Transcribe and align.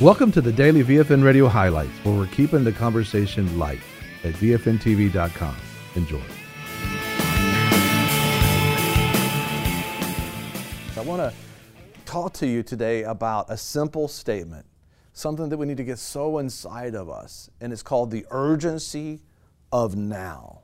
Welcome 0.00 0.32
to 0.32 0.40
the 0.40 0.50
daily 0.50 0.82
VFN 0.82 1.22
Radio 1.22 1.46
highlights, 1.46 1.92
where 2.04 2.16
we're 2.16 2.26
keeping 2.28 2.64
the 2.64 2.72
conversation 2.72 3.58
light 3.58 3.80
at 4.24 4.32
VFNTV.com. 4.32 5.56
Enjoy. 5.94 6.22
I 10.96 11.02
want 11.04 11.20
to 11.20 11.34
talk 12.06 12.32
to 12.32 12.46
you 12.46 12.62
today 12.62 13.02
about 13.02 13.50
a 13.50 13.58
simple 13.58 14.08
statement, 14.08 14.64
something 15.12 15.50
that 15.50 15.58
we 15.58 15.66
need 15.66 15.76
to 15.76 15.84
get 15.84 15.98
so 15.98 16.38
inside 16.38 16.94
of 16.94 17.10
us, 17.10 17.50
and 17.60 17.70
it's 17.70 17.82
called 17.82 18.10
the 18.10 18.24
urgency 18.30 19.20
of 19.70 19.96
now. 19.96 20.60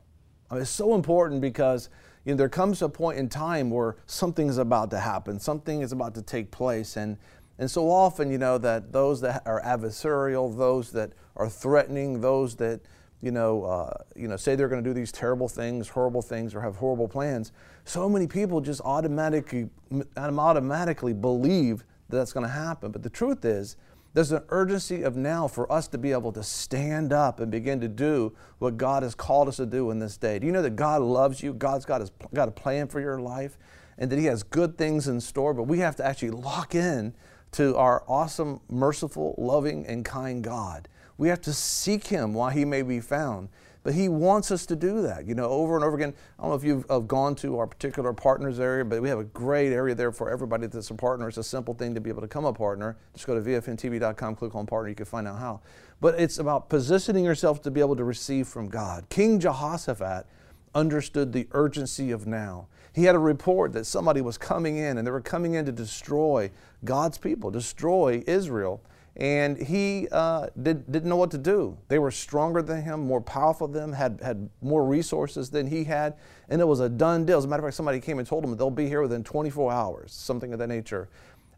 I 0.50 0.54
mean, 0.54 0.62
it's 0.62 0.70
so 0.70 0.94
important 0.94 1.42
because 1.42 1.90
you 2.24 2.32
know, 2.32 2.38
there 2.38 2.48
comes 2.48 2.80
a 2.80 2.88
point 2.88 3.18
in 3.18 3.28
time 3.28 3.70
where 3.70 3.96
something 4.06 4.48
is 4.48 4.56
about 4.58 4.90
to 4.92 4.98
happen, 4.98 5.38
something 5.38 5.82
is 5.82 5.92
about 5.92 6.14
to 6.14 6.22
take 6.22 6.50
place, 6.50 6.96
and 6.96 7.18
and 7.58 7.70
so 7.70 7.90
often, 7.90 8.30
you 8.30 8.38
know, 8.38 8.58
that 8.58 8.92
those 8.92 9.20
that 9.22 9.42
are 9.46 9.62
adversarial, 9.62 10.56
those 10.56 10.90
that 10.92 11.12
are 11.36 11.48
threatening, 11.48 12.20
those 12.20 12.56
that 12.56 12.80
you 13.22 13.30
know, 13.30 13.64
uh, 13.64 13.92
you 14.14 14.28
know, 14.28 14.36
say 14.36 14.54
they're 14.54 14.68
going 14.68 14.82
to 14.84 14.88
do 14.88 14.94
these 14.94 15.10
terrible 15.10 15.48
things, 15.48 15.88
horrible 15.88 16.22
things, 16.22 16.54
or 16.54 16.60
have 16.60 16.76
horrible 16.76 17.08
plans. 17.08 17.50
So 17.84 18.08
many 18.08 18.26
people 18.26 18.60
just 18.60 18.80
automatically, 18.82 19.70
automatically 20.16 21.14
believe 21.14 21.84
that 22.08 22.18
that's 22.18 22.32
going 22.32 22.44
to 22.44 22.52
happen. 22.52 22.92
But 22.92 23.02
the 23.02 23.10
truth 23.10 23.44
is, 23.44 23.76
there's 24.12 24.32
an 24.32 24.42
urgency 24.50 25.02
of 25.02 25.16
now 25.16 25.48
for 25.48 25.70
us 25.70 25.88
to 25.88 25.98
be 25.98 26.12
able 26.12 26.32
to 26.32 26.42
stand 26.42 27.12
up 27.12 27.40
and 27.40 27.50
begin 27.50 27.80
to 27.80 27.88
do 27.88 28.34
what 28.58 28.76
God 28.76 29.02
has 29.02 29.14
called 29.14 29.48
us 29.48 29.56
to 29.56 29.66
do 29.66 29.90
in 29.90 29.98
this 29.98 30.16
day. 30.16 30.38
Do 30.38 30.46
you 30.46 30.52
know 30.52 30.62
that 30.62 30.76
God 30.76 31.02
loves 31.02 31.42
you? 31.42 31.52
God's 31.52 31.84
got, 31.84 32.00
his, 32.00 32.10
got 32.32 32.48
a 32.48 32.52
plan 32.52 32.88
for 32.88 33.00
your 33.00 33.18
life 33.18 33.58
and 33.98 34.10
that 34.10 34.18
He 34.18 34.26
has 34.26 34.42
good 34.42 34.78
things 34.78 35.08
in 35.08 35.20
store, 35.20 35.54
but 35.54 35.64
we 35.64 35.78
have 35.80 35.96
to 35.96 36.04
actually 36.04 36.30
lock 36.30 36.74
in 36.74 37.14
to 37.56 37.74
our 37.76 38.04
awesome, 38.06 38.60
merciful, 38.68 39.34
loving, 39.38 39.86
and 39.86 40.04
kind 40.04 40.44
God. 40.44 40.88
We 41.16 41.28
have 41.28 41.40
to 41.42 41.54
seek 41.54 42.08
Him 42.08 42.34
while 42.34 42.50
He 42.50 42.66
may 42.66 42.82
be 42.82 43.00
found. 43.00 43.48
But 43.82 43.94
He 43.94 44.10
wants 44.10 44.50
us 44.50 44.66
to 44.66 44.76
do 44.76 45.00
that, 45.02 45.26
you 45.26 45.34
know, 45.34 45.46
over 45.46 45.74
and 45.74 45.84
over 45.84 45.96
again. 45.96 46.12
I 46.38 46.42
don't 46.42 46.50
know 46.50 46.56
if 46.56 46.64
you've 46.64 46.84
uh, 46.90 46.98
gone 46.98 47.34
to 47.36 47.58
our 47.58 47.66
particular 47.66 48.12
partners 48.12 48.60
area, 48.60 48.84
but 48.84 49.00
we 49.00 49.08
have 49.08 49.20
a 49.20 49.24
great 49.24 49.72
area 49.72 49.94
there 49.94 50.12
for 50.12 50.28
everybody 50.28 50.66
that's 50.66 50.90
a 50.90 50.94
partner. 50.94 51.28
It's 51.28 51.38
a 51.38 51.44
simple 51.44 51.72
thing 51.72 51.94
to 51.94 52.00
be 52.00 52.10
able 52.10 52.20
to 52.20 52.26
become 52.26 52.44
a 52.44 52.52
partner. 52.52 52.98
Just 53.14 53.26
go 53.26 53.34
to 53.34 53.40
vfntv.com, 53.40 54.34
click 54.34 54.54
on 54.54 54.66
partner, 54.66 54.90
you 54.90 54.94
can 54.94 55.06
find 55.06 55.26
out 55.26 55.38
how. 55.38 55.60
But 56.00 56.20
it's 56.20 56.38
about 56.38 56.68
positioning 56.68 57.24
yourself 57.24 57.62
to 57.62 57.70
be 57.70 57.80
able 57.80 57.96
to 57.96 58.04
receive 58.04 58.48
from 58.48 58.68
God. 58.68 59.08
King 59.08 59.40
Jehoshaphat 59.40 60.26
understood 60.76 61.32
the 61.32 61.48
urgency 61.52 62.10
of 62.10 62.26
now. 62.26 62.68
He 62.92 63.04
had 63.04 63.14
a 63.14 63.18
report 63.18 63.72
that 63.72 63.84
somebody 63.86 64.20
was 64.20 64.38
coming 64.38 64.76
in 64.76 64.98
and 64.98 65.06
they 65.06 65.10
were 65.10 65.20
coming 65.20 65.54
in 65.54 65.66
to 65.66 65.72
destroy 65.72 66.50
God's 66.84 67.18
people, 67.18 67.50
destroy 67.50 68.22
Israel 68.26 68.82
and 69.16 69.56
he 69.56 70.08
uh, 70.12 70.48
did, 70.62 70.90
didn't 70.92 71.08
know 71.08 71.16
what 71.16 71.30
to 71.30 71.38
do. 71.38 71.78
They 71.88 71.98
were 71.98 72.10
stronger 72.10 72.60
than 72.60 72.82
him, 72.82 73.00
more 73.00 73.22
powerful 73.22 73.66
than 73.66 73.84
him, 73.84 73.92
had, 73.94 74.20
had 74.22 74.50
more 74.60 74.84
resources 74.84 75.48
than 75.48 75.66
he 75.66 75.84
had, 75.84 76.14
and 76.50 76.60
it 76.60 76.66
was 76.66 76.80
a 76.80 76.88
done 76.88 77.24
deal. 77.24 77.38
As 77.38 77.46
a 77.46 77.48
matter 77.48 77.62
of 77.62 77.68
fact, 77.68 77.76
somebody 77.76 77.98
came 77.98 78.18
and 78.18 78.28
told 78.28 78.44
him 78.44 78.54
they'll 78.56 78.70
be 78.70 78.88
here 78.88 79.00
within 79.00 79.24
24 79.24 79.72
hours, 79.72 80.12
something 80.12 80.52
of 80.52 80.58
that 80.58 80.68
nature. 80.68 81.08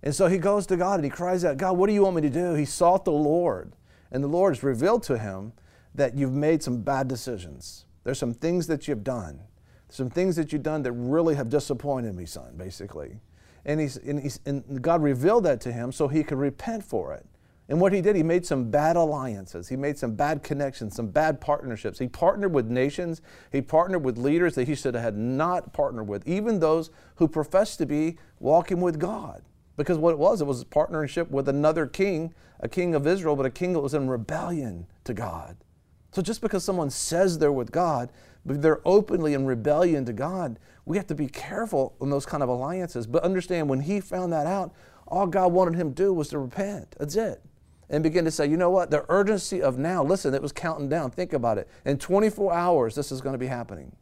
And 0.05 0.15
so 0.15 0.29
he 0.29 0.39
goes 0.39 0.67
to 0.69 0.77
God 0.77 0.95
and 0.95 1.05
he 1.05 1.11
cries 1.11 1.45
out, 1.45 1.57
God, 1.57 1.77
what 1.77 1.89
do 1.89 1.95
you 1.95 2.05
want 2.05 2.15
me 2.15 2.23
to 2.23 2.31
do? 2.31 2.55
He 2.55 2.65
sought 2.65 3.05
the 3.05 3.11
Lord, 3.11 3.73
and 4.13 4.23
the 4.23 4.29
Lord 4.29 4.55
has 4.55 4.63
revealed 4.63 5.03
to 5.05 5.19
him 5.19 5.53
that 5.97 6.17
you've 6.17 6.33
made 6.33 6.63
some 6.63 6.83
bad 6.83 7.09
decisions. 7.09 7.87
There's 8.09 8.19
some 8.19 8.33
things 8.33 8.67
that 8.69 8.89
you've 8.89 9.05
done, 9.05 9.39
some 9.91 10.09
things 10.09 10.35
that 10.37 10.51
you've 10.51 10.63
done 10.63 10.83
that 10.85 10.93
really 10.93 11.35
have 11.35 11.51
disappointed 11.51 12.15
me, 12.15 12.25
son, 12.25 12.55
basically. 12.57 13.21
And, 13.67 13.79
he's, 13.79 13.99
and, 13.99 14.19
he's, 14.19 14.41
and 14.47 14.81
God 14.81 15.03
revealed 15.03 15.45
that 15.45 15.61
to 15.61 15.73
him 15.73 15.93
so 15.93 16.09
he 16.09 16.23
could 16.23 16.39
repent 16.39 16.83
for 16.83 17.13
it. 17.13 17.27
And 17.69 17.79
what 17.79 17.93
he 17.93 18.01
did, 18.01 18.17
he 18.17 18.23
made 18.23 18.47
some 18.47 18.71
bad 18.71 18.97
alliances. 18.97 19.69
He 19.69 19.77
made 19.77 19.99
some 19.99 20.15
bad 20.15 20.43
connections, 20.43 20.97
some 20.97 21.09
bad 21.09 21.39
partnerships. 21.39 21.99
He 21.99 22.09
partnered 22.09 22.55
with 22.55 22.71
nations. 22.71 23.21
He 23.53 23.61
partnered 23.61 24.03
with 24.03 24.17
leaders 24.17 24.55
that 24.55 24.67
he 24.67 24.75
should 24.75 24.95
have 24.95 25.15
not 25.15 25.75
partnered 25.75 26.09
with, 26.09 26.27
even 26.27 26.61
those 26.61 26.89
who 27.17 27.29
professed 27.29 27.77
to 27.81 27.85
be 27.85 28.17
walking 28.41 28.81
with 28.81 28.99
God. 28.99 29.43
Because 29.77 29.99
what 29.99 30.13
it 30.13 30.19
was, 30.19 30.41
it 30.41 30.47
was 30.47 30.63
a 30.63 30.65
partnership 30.65 31.31
with 31.31 31.47
another 31.47 31.87
king, 31.87 32.33
a 32.61 32.71
king 32.71 32.95
of 32.95 33.07
Israel, 33.07 33.37
but 33.37 33.45
a 33.45 33.51
king 33.51 33.75
that 33.75 33.81
was 33.81 33.93
in 33.93 34.09
rebellion 34.09 34.87
to 35.05 35.13
God. 35.13 35.59
So 36.13 36.23
just 36.23 36.41
because 36.41 36.65
someone 36.65 36.91
says 36.91 37.39
they're 37.39 37.53
with 37.53 37.71
God, 37.71 38.11
but 38.47 38.63
they're 38.63 38.81
openly 38.85 39.35
in 39.35 39.47
rebellion 39.47 40.05
to 40.07 40.13
God, 40.13 40.59
we 40.85 40.97
have 40.97 41.07
to 41.09 41.15
be 41.15 41.27
careful 41.27 41.95
in 42.01 42.11
those 42.11 42.25
kind 42.25 42.43
of 42.43 42.49
alliances. 42.49 43.07
But 43.07 43.23
understand 43.23 43.69
when 43.69 43.81
he 43.81 44.01
found 44.01 44.33
that 44.33 44.47
out, 44.47 44.73
all 45.07 45.27
God 45.27 45.53
wanted 45.53 45.75
him 45.75 45.91
to 45.91 45.95
do 45.95 46.13
was 46.13 46.29
to 46.29 46.39
repent. 46.39 46.97
That's 46.99 47.17
it 47.17 47.43
and 47.91 48.03
begin 48.03 48.25
to 48.25 48.31
say, 48.31 48.47
you 48.47 48.57
know 48.57 48.71
what, 48.71 48.91
the 48.91 49.05
urgency 49.09 49.63
of 49.63 49.79
now, 49.79 50.03
listen, 50.05 50.35
it 50.35 50.43
was 50.43 50.53
counting 50.53 50.89
down. 50.89 51.11
Think 51.11 51.33
about 51.33 51.59
it. 51.59 51.69
In 51.85 51.99
24 51.99 52.53
hours, 52.53 52.95
this 52.95 53.11
is 53.11 53.21
going 53.21 53.33
to 53.33 53.39
be 53.39 53.47
happening. 53.47 53.93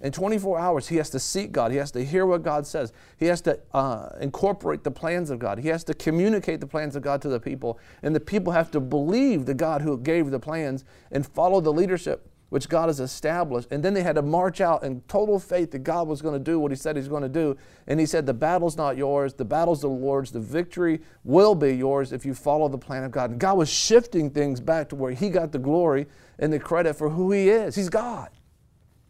In 0.00 0.12
24 0.12 0.58
hours, 0.58 0.88
he 0.88 0.96
has 0.96 1.08
to 1.10 1.18
seek 1.18 1.52
God. 1.52 1.70
He 1.70 1.78
has 1.78 1.90
to 1.92 2.04
hear 2.04 2.26
what 2.26 2.42
God 2.42 2.66
says. 2.66 2.92
He 3.16 3.26
has 3.26 3.40
to 3.42 3.58
uh, 3.72 4.10
incorporate 4.20 4.84
the 4.84 4.90
plans 4.90 5.30
of 5.30 5.38
God. 5.38 5.58
He 5.58 5.68
has 5.68 5.84
to 5.84 5.94
communicate 5.94 6.60
the 6.60 6.66
plans 6.66 6.96
of 6.96 7.02
God 7.02 7.22
to 7.22 7.28
the 7.28 7.40
people. 7.40 7.78
And 8.02 8.14
the 8.14 8.20
people 8.20 8.52
have 8.52 8.70
to 8.72 8.80
believe 8.80 9.46
the 9.46 9.54
God 9.54 9.80
who 9.80 9.96
gave 9.98 10.30
the 10.30 10.38
plans 10.38 10.84
and 11.10 11.26
follow 11.26 11.60
the 11.60 11.72
leadership 11.72 12.28
which 12.48 12.68
God 12.68 12.88
has 12.88 13.00
established. 13.00 13.72
And 13.72 13.82
then 13.82 13.94
they 13.94 14.02
had 14.02 14.14
to 14.16 14.22
march 14.22 14.60
out 14.60 14.84
in 14.84 15.00
total 15.08 15.38
faith 15.38 15.72
that 15.72 15.80
God 15.80 16.06
was 16.06 16.22
going 16.22 16.34
to 16.34 16.38
do 16.38 16.60
what 16.60 16.70
He 16.70 16.76
said 16.76 16.96
He's 16.96 17.08
going 17.08 17.22
to 17.22 17.28
do. 17.28 17.56
And 17.86 17.98
He 17.98 18.06
said, 18.06 18.26
The 18.26 18.34
battle's 18.34 18.76
not 18.76 18.96
yours, 18.96 19.34
the 19.34 19.44
battle's 19.44 19.80
the 19.80 19.88
Lord's. 19.88 20.30
The 20.30 20.40
victory 20.40 21.00
will 21.24 21.54
be 21.54 21.74
yours 21.74 22.12
if 22.12 22.24
you 22.24 22.34
follow 22.34 22.68
the 22.68 22.78
plan 22.78 23.04
of 23.04 23.10
God. 23.10 23.30
And 23.30 23.40
God 23.40 23.58
was 23.58 23.68
shifting 23.68 24.30
things 24.30 24.60
back 24.60 24.88
to 24.90 24.96
where 24.96 25.12
He 25.12 25.30
got 25.30 25.52
the 25.52 25.58
glory 25.58 26.06
and 26.38 26.52
the 26.52 26.60
credit 26.60 26.94
for 26.94 27.10
who 27.10 27.32
He 27.32 27.48
is. 27.48 27.74
He's 27.74 27.88
God. 27.88 28.30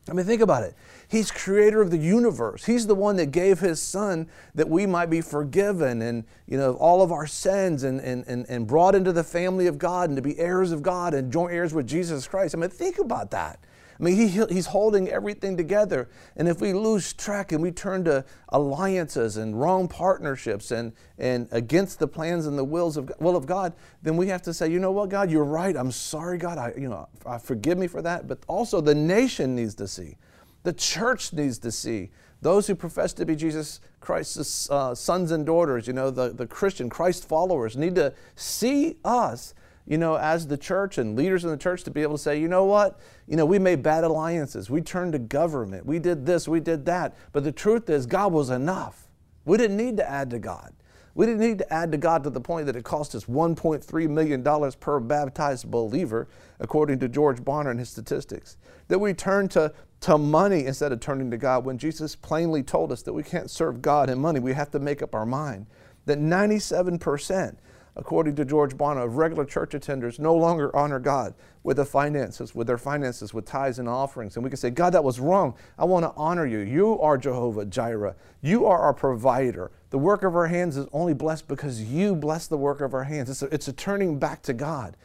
I 0.09 0.13
mean, 0.13 0.25
think 0.25 0.41
about 0.41 0.63
it. 0.63 0.75
He's 1.09 1.31
creator 1.31 1.83
of 1.83 1.91
the 1.91 1.99
universe. 1.99 2.65
He's 2.65 2.87
the 2.87 2.95
one 2.95 3.17
that 3.17 3.27
gave 3.27 3.59
his 3.59 3.81
son 3.81 4.29
that 4.55 4.69
we 4.69 4.87
might 4.87 5.11
be 5.11 5.21
forgiven 5.21 6.03
and, 6.03 6.25
you 6.47 6.57
know, 6.57 6.75
all 6.75 7.03
of 7.03 7.11
our 7.11 7.27
sins 7.27 7.83
and, 7.83 8.01
and, 8.01 8.25
and, 8.29 8.47
and 8.49 8.67
brought 8.67 8.95
into 8.95 9.13
the 9.13 9.25
family 9.25 9.67
of 9.67 9.79
God 9.79 10.09
and 10.09 10.17
to 10.17 10.23
be 10.23 10.39
heirs 10.39 10.71
of 10.71 10.83
God 10.83 11.13
and 11.13 11.33
joint 11.33 11.53
heirs 11.53 11.75
with 11.75 11.89
Jesus 11.89 12.29
Christ. 12.29 12.55
I 12.55 12.59
mean, 12.59 12.71
think 12.71 12.99
about 12.99 13.33
that. 13.33 13.59
I 13.99 14.03
mean, 14.03 14.17
he, 14.17 14.45
he's 14.47 14.67
holding 14.67 15.09
everything 15.09 15.57
together. 15.57 16.09
And 16.37 16.49
if 16.49 16.61
we 16.61 16.73
lose 16.73 17.13
track 17.13 17.53
and 17.53 17.63
we 17.63 17.71
turn 17.71 18.05
to 18.05 18.25
alliances 18.51 19.37
and 19.37 19.59
wrong 19.59 19.89
partnerships 19.89 20.71
and, 20.71 20.93
and 21.19 21.49
against 21.51 21.99
the 21.99 22.07
plans 22.07 22.47
and 22.47 22.59
the 22.59 22.65
wills 22.65 22.97
of, 22.97 23.11
will 23.19 23.37
of 23.37 23.47
God, 23.47 23.73
then 24.03 24.17
we 24.17 24.29
have 24.29 24.43
to 24.43 24.55
say, 24.55 24.71
you 24.71 24.79
know 24.79 24.93
what, 24.93 25.09
God, 25.09 25.31
you're 25.31 25.45
right. 25.45 25.77
I'm 25.77 25.91
sorry, 25.91 26.39
God. 26.39 26.59
I, 26.59 26.73
you 26.77 26.89
know, 26.89 27.09
I, 27.25 27.39
forgive 27.39 27.79
me 27.79 27.87
for 27.87 28.03
that. 28.03 28.29
But 28.29 28.39
also 28.47 28.81
the 28.81 28.95
nation 28.95 29.55
needs 29.55 29.75
to 29.77 29.89
see. 29.89 30.17
The 30.63 30.73
church 30.73 31.33
needs 31.33 31.59
to 31.61 31.73
see. 31.73 32.11
Those 32.43 32.67
who 32.67 32.75
profess 32.75 33.13
to 33.15 33.25
be 33.25 33.35
Jesus 33.35 33.81
Christ's 34.01 34.71
uh, 34.71 34.95
sons 34.95 35.33
and 35.33 35.47
daughters, 35.47 35.87
you 35.87 35.95
know, 35.95 36.11
the, 36.11 36.31
the 36.31 36.47
Christian 36.47 36.91
Christ 36.91 37.27
followers, 37.27 37.77
need 37.77 37.95
to 37.95 38.13
see 38.35 38.99
us 39.05 39.55
you 39.87 39.99
know, 39.99 40.17
as 40.17 40.49
the 40.49 40.57
church 40.57 40.99
and 40.99 41.17
leaders 41.17 41.45
in 41.45 41.51
the 41.51 41.57
church 41.57 41.85
to 41.85 41.91
be 41.91 42.03
able 42.03 42.17
to 42.17 42.23
say, 42.23 42.41
you 42.41 42.49
know 42.49 42.65
what, 42.65 42.99
you 43.29 43.37
know, 43.37 43.47
we 43.47 43.59
made 43.59 43.83
bad 43.83 44.05
alliances. 44.05 44.69
We 44.69 44.81
turned 44.81 45.13
to 45.13 45.19
government. 45.19 45.87
We 45.87 45.99
did 45.99 46.27
this, 46.27 46.49
we 46.49 46.61
did 46.61 46.85
that. 46.87 47.15
But 47.33 47.45
the 47.45 47.53
truth 47.53 47.89
is, 47.89 48.07
God 48.07 48.33
was 48.33 48.51
enough. 48.51 49.09
We 49.45 49.57
didn't 49.57 49.77
need 49.77 49.97
to 49.99 50.09
add 50.09 50.31
to 50.31 50.39
God. 50.39 50.73
We 51.15 51.25
didn't 51.25 51.41
need 51.41 51.59
to 51.59 51.73
add 51.73 51.93
to 51.93 51.99
God 51.99 52.25
to 52.25 52.31
the 52.31 52.43
point 52.43 52.67
that 52.67 52.77
it 52.77 52.85
cost 52.85 53.15
us 53.15 53.25
$1.3 53.25 54.11
million 54.11 54.73
per 54.79 55.01
baptized 55.01 55.71
believer, 55.71 56.29
according 56.61 56.99
to 56.99 57.09
George 57.09 57.39
Barna 57.39 57.71
and 57.71 57.79
his 57.79 57.89
statistics. 57.89 58.59
That 58.89 58.99
we 58.99 59.15
turned 59.15 59.51
to, 59.53 59.73
to 60.01 60.19
money 60.19 60.67
instead 60.67 60.93
of 60.93 61.01
turning 61.01 61.31
to 61.31 61.39
God 61.39 61.65
when 61.65 61.79
Jesus 61.79 62.15
plainly 62.15 62.63
told 62.63 62.93
us 62.93 63.01
that 63.03 63.15
we 63.15 63.23
can't 63.23 63.51
serve 63.51 63.81
God 63.81 64.11
and 64.11 64.21
money. 64.21 64.41
We 64.41 64.53
have 64.53 64.71
to 64.73 64.79
make 64.79 65.01
up 65.01 65.15
our 65.15 65.25
mind. 65.25 65.67
That 66.05 66.19
97% 66.19 67.57
according 67.97 68.37
to 68.37 68.45
George 68.45 68.77
Barna, 68.77 69.05
of 69.05 69.17
regular 69.17 69.45
church 69.45 69.73
attenders 69.73 70.19
no 70.19 70.35
longer 70.35 70.75
honor 70.77 70.99
God 70.99 71.35
with 71.63 71.79
the 71.79 71.85
finances, 71.85 72.55
with 72.55 72.67
their 72.67 72.79
finances, 72.79 73.33
with 73.33 73.47
tithes 73.47 73.79
and 73.79 73.89
offerings. 73.89 74.37
And 74.37 74.45
we 74.45 74.51
can 74.51 74.59
say, 74.59 74.71
God, 74.71 74.91
that 74.93 75.03
was 75.03 75.19
wrong. 75.19 75.55
I 75.79 75.85
want 75.85 76.05
to 76.05 76.13
honor 76.17 76.47
you. 76.47 76.59
You 76.59 77.01
are 77.01 77.17
Jehovah 77.19 77.65
Jireh. 77.65 78.15
You 78.43 78.67
are 78.67 78.79
our 78.79 78.95
provider. 78.95 79.71
The 79.91 79.99
work 79.99 80.23
of 80.23 80.37
our 80.37 80.47
hands 80.47 80.77
is 80.77 80.87
only 80.93 81.15
blessed 81.15 81.49
because 81.49 81.83
you 81.83 82.15
bless 82.15 82.47
the 82.47 82.59
work 82.59 82.81
of 82.81 82.95
our 82.95 83.05
hands. 83.05 83.31
It's 83.31 83.43
a, 83.43 83.47
it's 83.47 83.69
a 83.69 83.73
turning 83.73 84.19
back 84.19 84.43
to 84.43 84.53
God. 84.53 84.97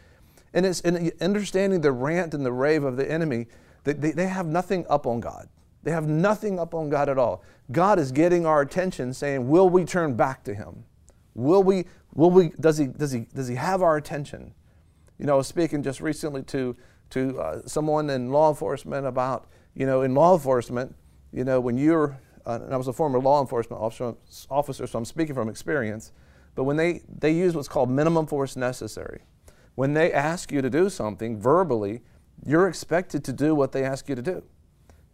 And 0.54 0.66
it's 0.66 0.82
in 0.82 1.12
understanding 1.22 1.82
the 1.82 1.94
rant 1.94 2.34
and 2.34 2.46
the 2.46 2.52
rave 2.52 2.84
of 2.84 2.98
the 2.98 3.10
enemy, 3.10 3.48
they, 3.86 3.94
they, 3.94 4.12
they 4.12 4.28
have 4.28 4.46
nothing 4.46 4.86
up 4.90 5.08
on 5.08 5.22
God. 5.22 5.48
They 5.84 5.92
have 5.92 6.08
nothing 6.08 6.60
up 6.60 6.76
on 6.76 6.90
God 6.90 7.10
at 7.10 7.18
all. 7.18 7.44
God 7.72 8.00
is 8.00 8.12
getting 8.12 8.46
our 8.46 8.62
attention 8.62 9.14
saying, 9.14 9.48
Will 9.48 9.70
we 9.70 9.86
turn 9.86 10.16
back 10.16 10.44
to 10.44 10.54
Him? 10.54 10.84
Will 11.34 11.64
we, 11.64 11.86
will 12.13 12.31
we, 12.31 12.50
does, 12.60 12.78
he, 12.78 12.88
does, 12.88 13.12
he, 13.12 13.22
does 13.34 13.48
he 13.48 13.56
have 13.56 13.81
our 13.81 13.98
attention? 13.98 14.54
You 15.18 15.25
know, 15.25 15.34
I 15.34 15.38
was 15.38 15.48
speaking 15.48 15.84
just 15.84 16.02
recently 16.02 16.44
to, 16.44 16.75
to 17.12 17.40
uh, 17.40 17.62
someone 17.66 18.10
in 18.10 18.31
law 18.31 18.50
enforcement 18.50 19.06
about, 19.06 19.48
you 19.75 19.86
know, 19.86 20.02
in 20.02 20.13
law 20.16 20.34
enforcement, 20.34 20.96
you 21.31 21.44
know, 21.44 21.60
when 21.60 21.78
you're, 21.78 22.19
uh, 22.46 22.60
and 22.63 22.74
I 22.74 22.78
was 22.78 22.88
a 22.88 22.94
former 22.94 23.19
law 23.19 23.42
enforcement 23.42 23.81
officer, 23.81 24.16
officer, 24.50 24.88
so 24.88 24.98
I'm 24.98 25.06
speaking 25.06 25.36
from 25.36 25.48
experience, 25.50 26.12
but 26.56 26.63
when 26.63 26.75
they, 26.75 27.02
they 27.08 27.31
use 27.31 27.56
what's 27.56 27.68
called 27.68 27.90
minimum 27.90 28.25
force 28.25 28.56
necessary. 28.56 29.22
When 29.75 29.94
they 29.94 30.12
ask 30.12 30.52
you 30.52 30.62
to 30.62 30.69
do 30.69 30.90
something 30.90 31.40
verbally, 31.40 32.02
you're 32.46 32.68
expected 32.68 33.24
to 33.25 33.34
do 33.34 33.56
what 33.56 33.72
they 33.72 33.84
ask 33.84 34.10
you 34.10 34.16
to 34.16 34.22
do. 34.22 34.44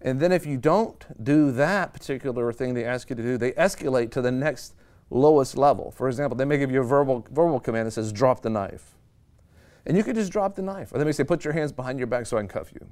And 0.02 0.20
then 0.20 0.32
if 0.32 0.46
you 0.46 0.58
don't 0.58 1.06
do 1.24 1.52
that 1.52 1.94
particular 1.94 2.52
thing 2.54 2.74
they 2.74 2.86
ask 2.86 3.10
you 3.10 3.16
to 3.16 3.22
do, 3.22 3.38
they 3.38 3.52
escalate 3.54 4.12
to 4.12 4.22
the 4.22 4.32
next 4.32 4.76
lowest 5.10 5.58
level. 5.58 5.92
For 5.92 6.08
example, 6.08 6.36
they 6.36 6.46
may 6.46 6.58
give 6.58 6.72
you 6.72 6.82
a 6.82 6.86
verbal, 6.86 7.26
verbal 7.32 7.60
command 7.60 7.88
that 7.88 7.92
says, 7.92 8.12
drop 8.12 8.42
the 8.42 8.50
knife. 8.50 8.96
And 9.86 9.96
you 9.96 10.04
could 10.04 10.16
just 10.16 10.32
drop 10.32 10.56
the 10.56 10.62
knife. 10.62 10.94
Or 10.94 10.98
they 10.98 11.06
may 11.06 11.14
say, 11.14 11.24
put 11.24 11.46
your 11.46 11.54
hands 11.54 11.72
behind 11.72 11.98
your 11.98 12.08
back 12.08 12.26
so 12.26 12.38
I 12.38 12.42
can 12.42 12.50
cuff 12.50 12.72
you. 12.74 12.88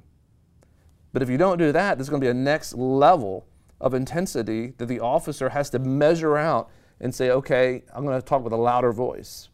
But 1.12 1.22
if 1.22 1.28
you 1.28 1.36
don't 1.36 1.58
do 1.58 1.72
that, 1.72 1.98
there's 1.98 2.08
going 2.08 2.20
to 2.20 2.24
be 2.24 2.30
a 2.30 2.34
next 2.34 2.74
level 2.74 3.46
of 3.80 3.94
intensity 3.94 4.72
that 4.78 4.86
the 4.86 5.00
officer 5.00 5.50
has 5.50 5.70
to 5.70 5.78
measure 5.78 6.36
out 6.36 6.70
and 7.00 7.14
say, 7.14 7.30
okay, 7.30 7.84
I'm 7.94 8.04
going 8.04 8.18
to 8.18 8.26
talk 8.26 8.42
with 8.42 8.52
a 8.52 8.58
louder 8.58 8.92
voice. 8.92 9.48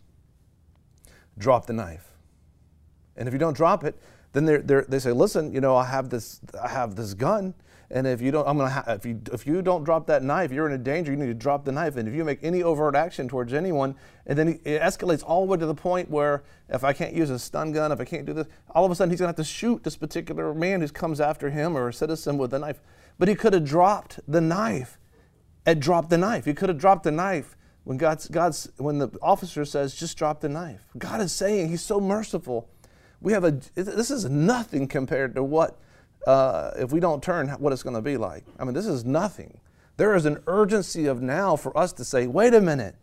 Drop 1.39 1.67
the 1.67 1.73
knife. 1.73 2.07
And 3.17 3.27
if 3.27 3.35
you 3.35 3.39
don't 3.39 3.57
drop 3.57 3.85
it, 3.85 4.01
then 4.33 4.45
they're, 4.45 4.63
they're, 4.63 4.87
they 4.89 4.99
say, 4.99 5.13
listen, 5.13 5.53
you 5.53 5.61
know, 5.61 5.77
I 5.77 5.85
have 5.85 6.09
this, 6.09 6.41
I 6.63 6.69
have 6.69 6.95
this 6.95 7.15
gun, 7.15 7.55
and 7.93 8.07
if 8.07 8.23
you 8.23 8.31
don't, 8.31 8.49
I'm 8.49 8.57
gonna, 8.57 8.85
if 8.89 9.05
you, 9.05 9.21
if 9.33 9.47
you 9.47 9.61
don't 9.63 9.85
drop 9.85 10.07
that 10.07 10.23
knife, 10.23 10.51
you're 10.51 10.67
in 10.67 10.73
a 10.73 10.79
danger. 10.79 11.13
You 11.13 11.19
need 11.19 11.27
to 11.27 11.35
drop 11.35 11.65
the 11.65 11.73
knife. 11.73 11.97
And 11.97 12.09
if 12.09 12.15
you 12.15 12.25
make 12.25 12.43
any 12.43 12.63
overt 12.63 12.95
action 12.95 13.29
towards 13.29 13.53
anyone, 13.53 13.95
and 14.27 14.39
then 14.39 14.61
it 14.65 14.81
escalates 14.81 15.23
all 15.25 15.45
the 15.45 15.53
way 15.53 15.59
to 15.59 15.67
the 15.67 15.75
point 15.75 16.11
where 16.11 16.43
if 16.69 16.85
I 16.85 16.93
can't 16.93 17.13
use 17.13 17.31
a 17.31 17.39
stun 17.39 17.73
gun, 17.73 17.93
if 17.93 18.01
I 18.01 18.05
can't 18.05 18.25
do 18.25 18.33
this, 18.33 18.47
all 18.71 18.85
of 18.85 18.91
a 18.91 18.95
sudden 18.95 19.11
he's 19.11 19.21
gonna 19.21 19.29
have 19.29 19.37
to 19.37 19.45
shoot 19.45 19.85
this 19.85 19.97
particular 19.97 20.55
man 20.55 20.81
who 20.81 20.89
comes 20.89 21.21
after 21.21 21.51
him 21.51 21.77
or 21.77 21.89
a 21.89 21.93
citizen 21.93 22.39
with 22.39 22.55
a 22.55 22.59
knife. 22.59 22.81
But 23.19 23.29
he 23.29 23.35
could 23.35 23.53
have 23.53 23.65
dropped 23.65 24.21
the 24.27 24.41
knife. 24.41 24.99
And 25.65 25.81
dropped 25.81 26.11
the 26.11 26.19
knife. 26.19 26.45
He 26.45 26.55
could 26.55 26.71
have 26.71 26.79
dropped 26.79 27.05
the 27.05 27.13
knife 27.13 27.57
when 27.85 27.97
God's, 27.97 28.27
God's, 28.27 28.69
when 28.79 28.99
the 28.99 29.11
officer 29.23 29.65
says, 29.65 29.95
just 29.95 30.19
drop 30.19 30.41
the 30.41 30.49
knife. 30.49 30.89
God 30.99 31.21
is 31.21 31.31
saying 31.31 31.69
He's 31.69 31.83
so 31.83 32.01
merciful 32.01 32.69
we 33.23 33.33
have 33.33 33.45
a, 33.45 33.53
this 33.75 34.11
is 34.11 34.25
nothing 34.25 34.89
compared 34.89 35.37
to 35.37 35.45
what, 35.45 35.79
uh, 36.27 36.71
if 36.77 36.93
we 36.93 37.01
don't 37.01 37.23
turn, 37.23 37.49
what 37.49 37.73
it's 37.73 37.83
going 37.83 37.97
to 37.97 38.03
be 38.03 38.17
like. 38.17 38.45
I 38.59 38.65
mean, 38.65 38.75
this 38.75 38.87
is 38.87 39.05
nothing. 39.05 39.59
There 39.97 40.15
is 40.15 40.25
an 40.25 40.43
urgency 40.47 41.07
of 41.07 41.21
now 41.21 41.57
for 41.57 41.77
us 41.77 41.93
to 41.95 42.05
say, 42.05 42.27
wait 42.27 42.55
a 42.55 42.61
minute, 42.61 42.97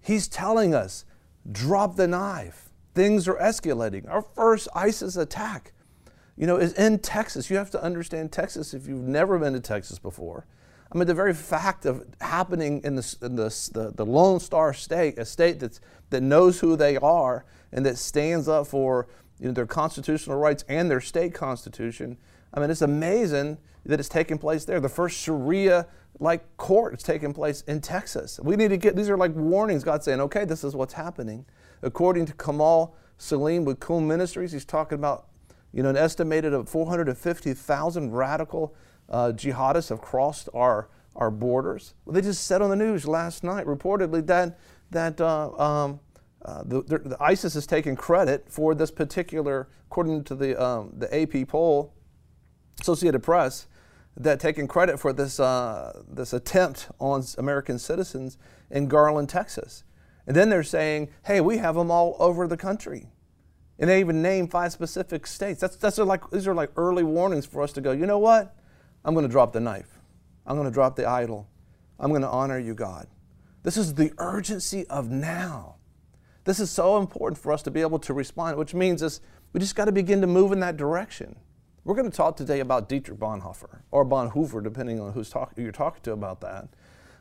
he's 0.00 0.28
telling 0.28 0.74
us, 0.74 1.04
drop 1.50 1.96
the 1.96 2.06
knife. 2.06 2.70
Things 2.94 3.28
are 3.28 3.36
escalating. 3.36 4.08
Our 4.08 4.22
first 4.22 4.68
ISIS 4.74 5.16
attack, 5.16 5.72
you 6.36 6.46
know, 6.46 6.56
is 6.56 6.72
in 6.74 6.98
Texas. 6.98 7.50
You 7.50 7.56
have 7.56 7.70
to 7.70 7.82
understand 7.82 8.32
Texas 8.32 8.74
if 8.74 8.86
you've 8.86 9.06
never 9.06 9.38
been 9.38 9.52
to 9.52 9.60
Texas 9.60 9.98
before. 9.98 10.46
I 10.92 10.98
mean, 10.98 11.06
the 11.06 11.14
very 11.14 11.34
fact 11.34 11.86
of 11.86 12.04
happening 12.20 12.80
in, 12.82 12.96
the, 12.96 13.16
in 13.22 13.36
the, 13.36 13.70
the, 13.72 13.92
the 13.94 14.04
Lone 14.04 14.40
Star 14.40 14.74
state, 14.74 15.18
a 15.18 15.24
state 15.24 15.60
that's, 15.60 15.80
that 16.10 16.20
knows 16.20 16.58
who 16.60 16.74
they 16.76 16.96
are 16.96 17.44
and 17.72 17.86
that 17.86 17.96
stands 17.96 18.48
up 18.48 18.66
for 18.66 19.06
you 19.38 19.46
know, 19.46 19.52
their 19.52 19.66
constitutional 19.66 20.36
rights 20.36 20.64
and 20.68 20.90
their 20.90 21.00
state 21.00 21.32
constitution. 21.32 22.16
I 22.52 22.60
mean, 22.60 22.70
it's 22.70 22.82
amazing 22.82 23.58
that 23.86 24.00
it's 24.00 24.08
taking 24.08 24.38
place 24.38 24.64
there. 24.64 24.80
The 24.80 24.88
first 24.88 25.18
Sharia 25.18 25.86
like 26.18 26.56
court 26.56 26.94
is 26.94 27.02
taking 27.02 27.32
place 27.32 27.62
in 27.62 27.80
Texas. 27.80 28.38
We 28.42 28.56
need 28.56 28.68
to 28.68 28.76
get 28.76 28.96
these 28.96 29.08
are 29.08 29.16
like 29.16 29.34
warnings. 29.34 29.84
God 29.84 30.02
saying, 30.02 30.20
okay, 30.20 30.44
this 30.44 30.64
is 30.64 30.74
what's 30.74 30.94
happening. 30.94 31.46
According 31.82 32.26
to 32.26 32.32
Kamal 32.34 32.94
Saleem 33.18 33.64
with 33.64 33.80
Koome 33.80 34.06
Ministries, 34.06 34.52
he's 34.52 34.64
talking 34.64 34.96
about 34.96 35.28
you 35.72 35.82
know 35.82 35.90
an 35.90 35.96
estimated 35.96 36.52
of 36.52 36.68
450,000 36.68 38.12
radical 38.12 38.74
uh, 39.08 39.32
jihadists 39.34 39.88
have 39.88 40.00
crossed 40.00 40.48
our 40.54 40.88
our 41.16 41.30
borders. 41.30 41.94
Well, 42.04 42.14
they 42.14 42.20
just 42.20 42.46
said 42.46 42.62
on 42.62 42.70
the 42.70 42.76
news 42.76 43.06
last 43.06 43.42
night, 43.42 43.66
reportedly 43.66 44.26
that 44.26 44.58
that 44.90 45.20
uh, 45.20 45.50
um, 45.56 46.00
uh, 46.44 46.62
the, 46.64 46.82
the, 46.82 47.16
ISIS 47.20 47.54
has 47.54 47.66
taken 47.66 47.94
credit 47.94 48.46
for 48.48 48.74
this 48.74 48.90
particular, 48.90 49.68
according 49.90 50.24
to 50.24 50.34
the, 50.34 50.60
um, 50.60 50.90
the 50.96 51.14
AP 51.14 51.48
poll, 51.48 51.92
Associated 52.80 53.22
Press, 53.22 53.66
that 54.16 54.40
taking 54.40 54.66
credit 54.66 54.98
for 54.98 55.12
this, 55.12 55.38
uh, 55.38 56.02
this 56.08 56.32
attempt 56.32 56.88
on 56.98 57.24
American 57.38 57.78
citizens 57.78 58.38
in 58.70 58.88
Garland, 58.88 59.28
Texas. 59.28 59.84
And 60.26 60.36
then 60.36 60.50
they're 60.50 60.62
saying, 60.62 61.08
hey, 61.24 61.40
we 61.40 61.58
have 61.58 61.74
them 61.74 61.90
all 61.90 62.16
over 62.18 62.46
the 62.46 62.56
country. 62.56 63.06
And 63.78 63.88
they 63.88 64.00
even 64.00 64.20
name 64.20 64.48
five 64.48 64.72
specific 64.72 65.26
states. 65.26 65.60
That's, 65.60 65.76
that's 65.76 65.98
like, 65.98 66.28
these 66.30 66.46
are 66.46 66.54
like 66.54 66.70
early 66.76 67.02
warnings 67.02 67.46
for 67.46 67.62
us 67.62 67.72
to 67.72 67.80
go, 67.80 67.92
you 67.92 68.06
know 68.06 68.18
what? 68.18 68.54
I'm 69.04 69.14
going 69.14 69.26
to 69.26 69.32
drop 69.32 69.52
the 69.52 69.60
knife. 69.60 70.00
I'm 70.46 70.56
going 70.56 70.68
to 70.68 70.74
drop 70.74 70.96
the 70.96 71.06
idol. 71.06 71.48
I'm 71.98 72.10
going 72.10 72.22
to 72.22 72.28
honor 72.28 72.58
you, 72.58 72.74
God. 72.74 73.06
This 73.62 73.76
is 73.76 73.94
the 73.94 74.12
urgency 74.18 74.86
of 74.88 75.10
now. 75.10 75.76
This 76.44 76.60
is 76.60 76.70
so 76.70 76.98
important 76.98 77.40
for 77.40 77.52
us 77.52 77.62
to 77.62 77.70
be 77.70 77.80
able 77.80 77.98
to 78.00 78.14
respond, 78.14 78.56
which 78.56 78.74
means 78.74 79.02
is 79.02 79.20
we 79.52 79.60
just 79.60 79.74
got 79.74 79.86
to 79.86 79.92
begin 79.92 80.20
to 80.20 80.26
move 80.26 80.52
in 80.52 80.60
that 80.60 80.76
direction. 80.76 81.36
We're 81.82 81.94
going 81.94 82.10
to 82.10 82.16
talk 82.16 82.36
today 82.36 82.60
about 82.60 82.90
Dietrich 82.90 83.18
Bonhoeffer 83.18 83.80
or 83.90 84.04
Bonhoeffer, 84.04 84.62
depending 84.62 85.00
on 85.00 85.12
who's 85.14 85.30
talk, 85.30 85.56
who 85.56 85.62
you're 85.62 85.72
talking 85.72 86.02
to 86.02 86.12
about 86.12 86.42
that. 86.42 86.68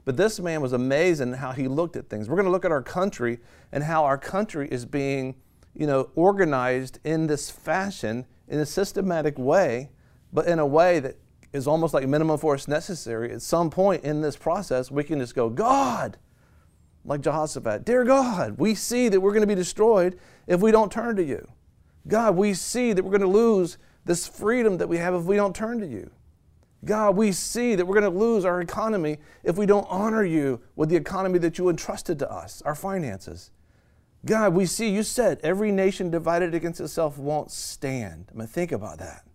But 0.03 0.17
this 0.17 0.37
man 0.37 0.59
was 0.59 0.73
amazing 0.73 1.33
how 1.33 1.53
he 1.53 1.69
looked 1.69 1.95
at 1.95 2.09
things. 2.09 2.27
We're 2.27 2.35
going 2.35 2.45
to 2.45 2.51
look 2.51 2.65
at 2.65 2.71
our 2.71 2.81
country 2.81 3.39
and 3.71 3.85
how 3.85 4.03
our 4.03 4.17
country 4.17 4.67
is 4.69 4.85
being, 4.85 5.35
you 5.73 5.87
know, 5.87 6.09
organized 6.15 6.99
in 7.05 7.27
this 7.27 7.49
fashion 7.49 8.25
in 8.49 8.59
a 8.59 8.65
systematic 8.65 9.37
way, 9.37 9.91
but 10.33 10.45
in 10.45 10.59
a 10.59 10.67
way 10.67 10.99
that 10.99 11.17
is 11.53 11.65
almost 11.65 11.93
like 11.93 12.05
minimum 12.05 12.37
force 12.37 12.67
necessary. 12.67 13.31
At 13.31 13.41
some 13.41 13.69
point 13.69 14.03
in 14.03 14.19
this 14.19 14.35
process, 14.35 14.91
we 14.91 15.05
can 15.05 15.19
just 15.19 15.35
go, 15.35 15.49
God, 15.49 16.17
like 17.05 17.21
Jehoshaphat, 17.21 17.85
Dear 17.85 18.03
God, 18.03 18.57
we 18.59 18.75
see 18.75 19.07
that 19.07 19.21
we're 19.21 19.31
going 19.31 19.41
to 19.41 19.47
be 19.47 19.55
destroyed 19.55 20.19
if 20.47 20.59
we 20.59 20.71
don't 20.71 20.91
turn 20.91 21.15
to 21.15 21.23
you. 21.23 21.47
God, 22.09 22.35
we 22.35 22.53
see 22.53 22.91
that 22.91 23.03
we're 23.03 23.17
going 23.17 23.21
to 23.21 23.27
lose 23.27 23.77
this 24.05 24.27
freedom 24.27 24.77
that 24.77 24.87
we 24.87 24.97
have 24.97 25.13
if 25.13 25.23
we 25.23 25.35
don't 25.35 25.55
turn 25.55 25.79
to 25.79 25.87
you. 25.87 26.11
God, 26.85 27.17
we 27.17 27.31
see 27.31 27.75
that 27.75 27.85
we're 27.85 27.99
going 27.99 28.11
to 28.11 28.17
lose 28.17 28.45
our 28.45 28.61
economy 28.61 29.17
if 29.43 29.57
we 29.57 29.65
don't 29.65 29.87
honor 29.89 30.23
you 30.23 30.61
with 30.75 30.89
the 30.89 30.95
economy 30.95 31.37
that 31.39 31.57
you 31.57 31.69
entrusted 31.69 32.17
to 32.19 32.31
us, 32.31 32.61
our 32.61 32.75
finances. 32.75 33.51
God, 34.25 34.53
we 34.53 34.65
see 34.65 34.89
you 34.89 35.03
said 35.03 35.39
every 35.43 35.71
nation 35.71 36.09
divided 36.09 36.55
against 36.55 36.79
itself 36.79 37.17
won't 37.17 37.51
stand. 37.51 38.31
I 38.33 38.37
mean, 38.37 38.47
think 38.47 38.71
about 38.71 38.99
that. 38.99 39.25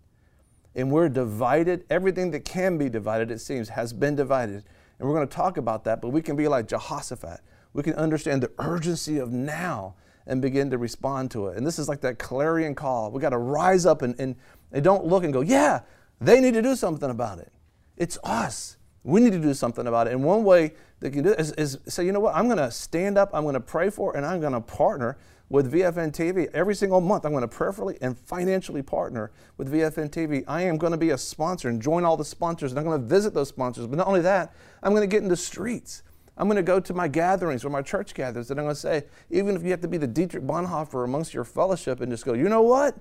And 0.73 0.91
we're 0.91 1.09
divided. 1.09 1.85
Everything 1.89 2.31
that 2.31 2.45
can 2.45 2.77
be 2.77 2.89
divided, 2.89 3.31
it 3.31 3.39
seems, 3.39 3.69
has 3.69 3.93
been 3.93 4.15
divided. 4.15 4.63
And 4.97 5.07
we're 5.07 5.15
going 5.15 5.27
to 5.27 5.35
talk 5.35 5.57
about 5.57 5.83
that, 5.83 6.01
but 6.01 6.09
we 6.09 6.21
can 6.21 6.35
be 6.35 6.47
like 6.47 6.67
Jehoshaphat 6.67 7.41
we 7.75 7.83
can 7.83 7.93
understand 7.95 8.41
the 8.41 8.51
urgency 8.57 9.17
of 9.17 9.33
now 9.33 9.95
and 10.27 10.41
begin 10.41 10.69
to 10.71 10.77
respond 10.77 11.31
to 11.31 11.47
it. 11.47 11.57
And 11.57 11.65
this 11.65 11.79
is 11.79 11.87
like 11.87 12.01
that 12.01 12.19
clarion 12.19 12.75
call. 12.75 13.11
We 13.11 13.21
got 13.21 13.29
to 13.29 13.37
rise 13.37 13.85
up 13.85 14.01
and, 14.01 14.15
and, 14.19 14.35
and 14.71 14.83
don't 14.83 15.05
look 15.05 15.23
and 15.23 15.31
go, 15.31 15.41
yeah, 15.41 15.81
they 16.19 16.39
need 16.39 16.53
to 16.53 16.61
do 16.61 16.75
something 16.75 17.09
about 17.09 17.39
it. 17.39 17.51
It's 17.97 18.17
us. 18.23 18.77
We 19.03 19.21
need 19.21 19.33
to 19.33 19.39
do 19.39 19.53
something 19.53 19.85
about 19.85 20.07
it. 20.07 20.13
And 20.13 20.23
one 20.23 20.43
way 20.43 20.73
they 20.99 21.11
can 21.11 21.23
do 21.23 21.31
it 21.31 21.39
is, 21.39 21.51
is 21.53 21.77
say, 21.87 22.05
you 22.05 22.11
know 22.11 22.19
what, 22.19 22.35
I'm 22.35 22.45
going 22.45 22.57
to 22.57 22.71
stand 22.71 23.17
up, 23.17 23.29
I'm 23.33 23.43
going 23.43 23.53
to 23.53 23.59
pray 23.59 23.89
for, 23.89 24.15
and 24.17 24.25
I'm 24.25 24.39
going 24.39 24.53
to 24.53 24.61
partner 24.61 25.17
with 25.49 25.71
VFN 25.71 26.11
TV. 26.11 26.49
Every 26.53 26.73
single 26.73 27.01
month, 27.01 27.25
I'm 27.25 27.31
going 27.31 27.43
to 27.43 27.47
prayerfully 27.47 27.97
and 28.01 28.17
financially 28.17 28.81
partner 28.81 29.31
with 29.57 29.71
VFN 29.71 30.09
TV. 30.09 30.43
I 30.47 30.63
am 30.63 30.77
going 30.77 30.91
to 30.91 30.97
be 30.97 31.11
a 31.11 31.17
sponsor 31.17 31.69
and 31.69 31.81
join 31.81 32.03
all 32.03 32.17
the 32.17 32.25
sponsors, 32.25 32.71
and 32.71 32.79
I'm 32.79 32.85
going 32.85 32.99
to 32.99 33.07
visit 33.07 33.33
those 33.33 33.49
sponsors. 33.49 33.85
But 33.85 33.97
not 33.97 34.07
only 34.07 34.21
that, 34.21 34.55
I'm 34.81 34.91
going 34.91 35.07
to 35.07 35.07
get 35.07 35.21
in 35.21 35.29
the 35.29 35.37
streets. 35.37 36.01
I'm 36.37 36.47
going 36.47 36.57
to 36.57 36.63
go 36.63 36.79
to 36.79 36.93
my 36.93 37.07
gatherings 37.07 37.63
or 37.63 37.69
my 37.69 37.81
church 37.81 38.13
gatherings 38.13 38.51
and 38.51 38.59
I'm 38.59 38.65
going 38.65 38.75
to 38.75 38.79
say, 38.81 39.05
even 39.29 39.55
if 39.55 39.63
you 39.63 39.71
have 39.71 39.81
to 39.81 39.87
be 39.87 39.97
the 39.97 40.07
Dietrich 40.07 40.43
Bonhoeffer 40.43 41.03
amongst 41.03 41.33
your 41.33 41.45
fellowship 41.45 42.01
and 42.01 42.11
just 42.11 42.25
go, 42.25 42.33
you 42.33 42.49
know 42.49 42.61
what? 42.61 42.97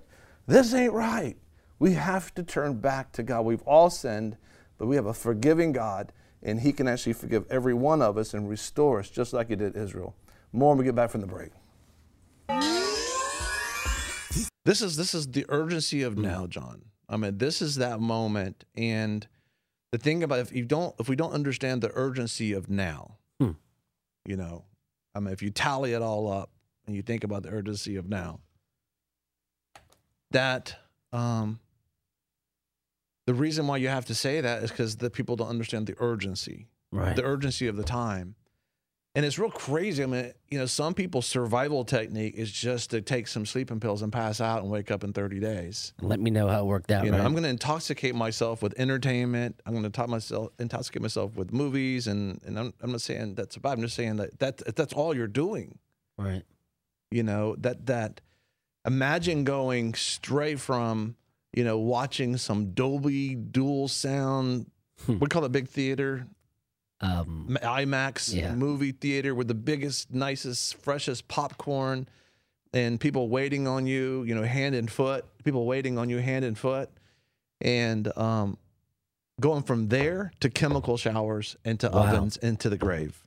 This 0.47 0.75
ain't 0.75 0.93
right. 0.93 1.37
We 1.79 1.95
have 1.95 2.35
to 2.35 2.43
turn 2.43 2.75
back 2.75 3.13
to 3.13 3.23
God. 3.23 3.45
We've 3.45 3.63
all 3.63 3.91
sinned, 3.91 4.37
but 4.79 4.87
we 4.87 4.97
have 4.97 5.07
a 5.07 5.15
forgiving 5.15 5.73
God, 5.73 6.13
and 6.43 6.61
He 6.61 6.73
can 6.73 6.87
actually 6.87 7.15
forgive 7.15 7.45
every 7.51 7.75
one 7.75 8.01
of 8.01 8.17
us 8.17 8.35
and 8.35 8.49
restore 8.49 9.01
us 9.01 9.11
just 9.11 9.33
like 9.33 9.49
He 9.49 9.57
did 9.57 9.77
Israel. 9.77 10.15
More 10.53 10.71
when 10.71 10.79
we 10.79 10.85
get 10.85 10.95
back 10.95 11.11
from 11.11 11.21
the 11.21 11.27
break. 11.27 11.51
This 14.65 14.81
is 14.81 14.97
this 14.97 15.15
is 15.15 15.27
the 15.27 15.45
urgency 15.49 16.03
of 16.03 16.17
now, 16.17 16.47
John. 16.47 16.85
I 17.09 17.19
mean, 17.19 17.37
this 17.37 17.61
is 17.61 17.77
that 17.77 18.01
moment, 18.01 18.65
and 18.75 19.27
the 19.93 19.99
thing 19.99 20.23
about 20.23 20.39
if 20.39 20.53
you 20.53 20.65
don't 20.65 20.95
if 20.99 21.09
we 21.09 21.17
don't 21.17 21.33
understand 21.33 21.83
the 21.83 21.91
urgency 21.95 22.53
of 22.53 22.71
now. 22.71 23.19
You 24.27 24.37
know, 24.37 24.65
I 25.15 25.21
mean, 25.21 25.33
if 25.33 25.43
you 25.43 25.51
tally 25.51 25.93
it 25.93 26.03
all 26.03 26.31
up 26.31 26.51
and 26.87 26.97
you 26.97 27.03
think 27.03 27.25
about 27.25 27.43
the 27.43 27.51
urgency 27.51 27.97
of 27.97 28.09
now, 28.09 28.41
that 30.31 30.77
um, 31.13 31.61
the 33.27 33.35
reason 33.35 33.67
why 33.67 33.77
you 33.77 33.89
have 33.89 34.07
to 34.07 34.15
say 34.15 34.41
that 34.41 34.63
is 34.63 34.71
because 34.71 34.97
the 34.97 35.11
people 35.11 35.37
don't 35.37 35.49
understand 35.49 35.87
the 35.87 35.95
urgency, 35.99 36.69
right? 36.91 37.17
The 37.17 37.25
urgency 37.25 37.67
of 37.69 37.77
the 37.77 37.85
time. 37.85 38.35
And 39.17 39.25
it's 39.25 39.39
real 39.39 39.51
crazy. 39.51 40.03
I 40.03 40.07
mean, 40.07 40.33
you 40.49 40.59
know, 40.59 40.67
some 40.67 40.93
people's 40.93 41.27
survival 41.27 41.85
technique 41.85 42.35
is 42.35 42.51
just 42.51 42.91
to 42.91 43.01
take 43.01 43.29
some 43.29 43.47
sleeping 43.47 43.79
pills 43.79 44.03
and 44.03 44.13
pass 44.13 44.41
out 44.41 44.63
and 44.63 44.71
wake 44.71 44.91
up 44.91 45.05
in 45.05 45.13
30 45.13 45.39
days. 45.39 45.93
Let 46.01 46.19
me 46.19 46.33
know 46.33 46.49
how 46.49 46.63
it 46.63 46.67
worked 46.67 46.91
out. 46.91 47.05
You 47.05 47.13
know, 47.13 47.19
right? 47.19 47.25
I'm 47.25 47.31
going 47.31 47.45
to 47.45 47.49
intoxicate 47.49 48.17
myself 48.17 48.61
with 48.61 48.75
entertainment. 48.77 49.61
I'm 49.65 49.73
going 49.73 49.85
to 49.85 49.91
talk 49.91 50.09
myself, 50.09 50.51
intoxicate 50.59 51.01
myself 51.01 51.37
with 51.37 51.53
movies, 51.53 52.09
and 52.09 52.41
and 52.45 52.59
I'm, 52.59 52.75
I'm 52.83 52.91
not 52.91 53.03
saying 53.03 53.37
that's 53.37 53.57
bad. 53.57 53.75
I'm 53.75 53.83
just 53.83 53.95
saying 53.95 54.17
that 54.17 54.39
that 54.41 54.75
that's 54.75 54.93
all 54.93 55.15
you're 55.15 55.27
doing. 55.29 55.79
right. 56.19 56.43
You 57.11 57.23
know 57.23 57.55
that 57.59 57.87
that. 57.87 58.21
Imagine 58.87 59.45
going 59.45 59.95
straight 59.95 60.61
from 60.61 61.17
you 61.55 61.63
know 61.65 61.79
watching 61.79 62.37
some 62.37 62.73
Dolby 62.73 63.35
Dual 63.37 63.87
Sound. 63.89 64.71
Hmm. 65.07 65.19
we 65.19 65.27
call 65.29 65.45
it 65.45 65.53
big 65.53 65.69
theater, 65.69 66.27
Um, 67.05 67.59
IMAX 67.63 68.35
Yeah. 68.35 68.55
movie 68.55 68.93
theater 68.93 69.35
with 69.35 69.49
the 69.49 69.55
biggest, 69.55 70.13
nicest, 70.13 70.77
freshest 70.77 71.29
popcorn 71.29 72.09
and 72.73 72.99
people 72.99 73.29
waiting 73.29 73.67
on 73.69 73.87
you, 73.87 74.23
you 74.25 74.35
know, 74.35 74.43
hand 74.45 74.75
and 74.75 74.91
foot, 74.91 75.25
people 75.45 75.67
waiting 75.67 75.99
on 75.99 76.09
you 76.09 76.19
hand 76.19 76.45
and 76.45 76.57
foot. 76.59 76.91
And 77.61 78.17
um, 78.17 78.59
going 79.41 79.63
from 79.63 79.89
there 79.89 80.33
to 80.41 80.49
chemical 80.51 80.97
showers 80.97 81.57
and 81.65 81.79
to 81.81 81.89
Wow. 81.91 82.07
ovens 82.07 82.37
and 82.39 82.59
to 82.61 82.69
the 82.71 82.77
grave. 82.79 83.21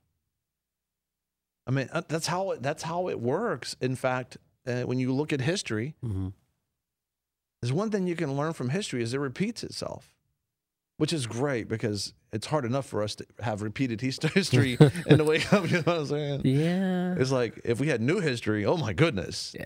I 1.65 1.71
mean, 1.71 1.89
uh, 1.91 2.01
that's 2.07 2.27
how 2.27 2.51
it, 2.51 2.63
that's 2.63 2.83
how 2.83 3.09
it 3.09 3.19
works. 3.19 3.75
In 3.81 3.95
fact, 3.95 4.37
uh, 4.65 4.81
when 4.83 4.99
you 4.99 5.13
look 5.13 5.33
at 5.33 5.41
history, 5.41 5.95
mhm. 6.03 6.33
there's 7.61 7.73
one 7.73 7.89
thing 7.91 8.07
you 8.07 8.15
can 8.15 8.35
learn 8.37 8.53
from 8.53 8.69
history 8.69 9.03
is 9.03 9.13
it 9.13 9.19
repeats 9.19 9.63
itself, 9.63 10.13
which 10.97 11.13
is 11.13 11.25
great 11.27 11.67
because 11.67 12.13
it's 12.33 12.47
hard 12.47 12.65
enough 12.65 12.85
for 12.85 13.01
us 13.01 13.15
to 13.15 13.25
have 13.39 13.61
repeated 13.61 14.01
history 14.33 14.77
and 15.07 15.17
to 15.17 15.23
wake 15.23 15.51
up. 15.53 15.65
You 15.69 15.77
know 15.77 15.83
what 15.83 15.97
I'm 15.99 16.05
saying? 16.07 16.41
Yeah. 16.43 17.15
It's 17.17 17.31
like 17.31 17.61
if 17.63 17.79
we 17.79 17.87
had 17.87 18.01
new 18.01 18.19
history, 18.19 18.65
oh 18.65 18.77
my 18.77 18.93
goodness. 18.93 19.55
Yeah. 19.57 19.65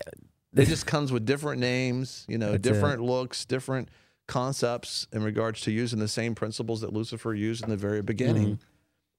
It 0.54 0.66
just 0.66 0.86
comes 0.86 1.10
with 1.10 1.24
different 1.24 1.60
names, 1.60 2.26
you 2.28 2.36
know, 2.36 2.52
That's 2.52 2.62
different 2.62 3.00
looks, 3.00 3.46
different 3.46 3.88
concepts 4.28 5.06
in 5.12 5.22
regards 5.22 5.62
to 5.62 5.70
using 5.72 5.98
the 5.98 6.08
same 6.08 6.34
principles 6.34 6.82
that 6.82 6.92
Lucifer 6.92 7.34
used 7.34 7.64
in 7.64 7.70
the 7.70 7.76
very 7.76 8.02
beginning. 8.02 8.42
Mm-hmm. 8.56 8.62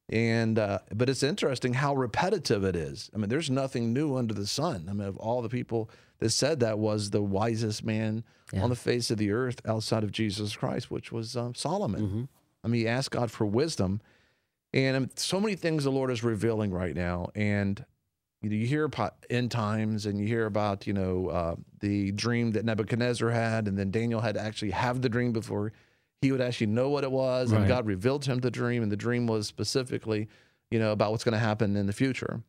And 0.09 0.59
uh, 0.59 0.79
but 0.93 1.09
it's 1.09 1.23
interesting 1.23 1.73
how 1.75 1.95
repetitive 1.95 2.63
it 2.63 2.75
is. 2.75 3.09
I 3.13 3.17
mean, 3.17 3.29
there's 3.29 3.49
nothing 3.49 3.93
new 3.93 4.15
under 4.17 4.33
the 4.33 4.45
sun. 4.45 4.87
I 4.89 4.93
mean, 4.93 5.07
of 5.07 5.17
all 5.17 5.41
the 5.41 5.49
people 5.49 5.89
that 6.19 6.29
said 6.31 6.59
that 6.59 6.77
was 6.77 7.09
the 7.09 7.21
wisest 7.21 7.83
man 7.85 8.23
Yeah. 8.51 8.63
on 8.63 8.69
the 8.69 8.75
face 8.75 9.09
of 9.11 9.17
the 9.17 9.31
earth 9.31 9.61
outside 9.65 10.03
of 10.03 10.11
Jesus 10.11 10.55
Christ, 10.55 10.91
which 10.91 11.11
was 11.11 11.35
um, 11.37 11.55
Solomon. 11.55 12.01
Mhm. 12.07 12.27
I 12.63 12.67
mean, 12.67 12.81
he 12.81 12.87
asked 12.87 13.11
God 13.11 13.31
for 13.31 13.45
wisdom, 13.45 14.01
and 14.73 14.95
um, 14.97 15.09
so 15.15 15.39
many 15.39 15.55
things 15.55 15.83
the 15.85 15.91
Lord 15.91 16.11
is 16.11 16.23
revealing 16.23 16.71
right 16.71 16.95
now. 16.95 17.29
And 17.33 17.83
you, 18.41 18.49
know, 18.49 18.55
you 18.57 18.67
hear 18.67 18.83
about 18.83 19.15
end 19.29 19.51
times, 19.51 20.05
and 20.05 20.19
you 20.19 20.27
hear 20.27 20.45
about 20.45 20.85
you 20.85 20.91
know 20.93 21.27
uh, 21.29 21.55
the 21.79 22.11
dream 22.11 22.51
that 22.51 22.65
Nebuchadnezzar 22.65 23.29
had, 23.29 23.69
and 23.69 23.77
then 23.79 23.89
Daniel 23.89 24.19
had 24.19 24.35
to 24.35 24.41
actually 24.41 24.71
have 24.71 25.01
the 25.01 25.09
dream 25.09 25.31
before 25.31 25.71
he 26.23 26.31
would 26.31 26.41
actually 26.41 26.67
know 26.67 26.89
what 26.89 27.03
it 27.03 27.11
was, 27.11 27.51
and 27.51 27.67
God 27.67 27.85
revealed 27.85 28.23
to 28.23 28.31
him 28.31 28.39
the 28.39 28.49
dream, 28.49 28.81
and 28.81 28.91
the 28.91 28.97
dream 28.97 29.27
was 29.27 29.45
specifically, 29.45 30.29
you 30.71 30.79
know, 30.79 30.91
about 30.91 31.11
what's 31.11 31.23
going 31.23 31.33
to 31.33 31.39
happen 31.39 31.75
in 31.75 31.85
the 31.85 31.93
future. 31.93 32.41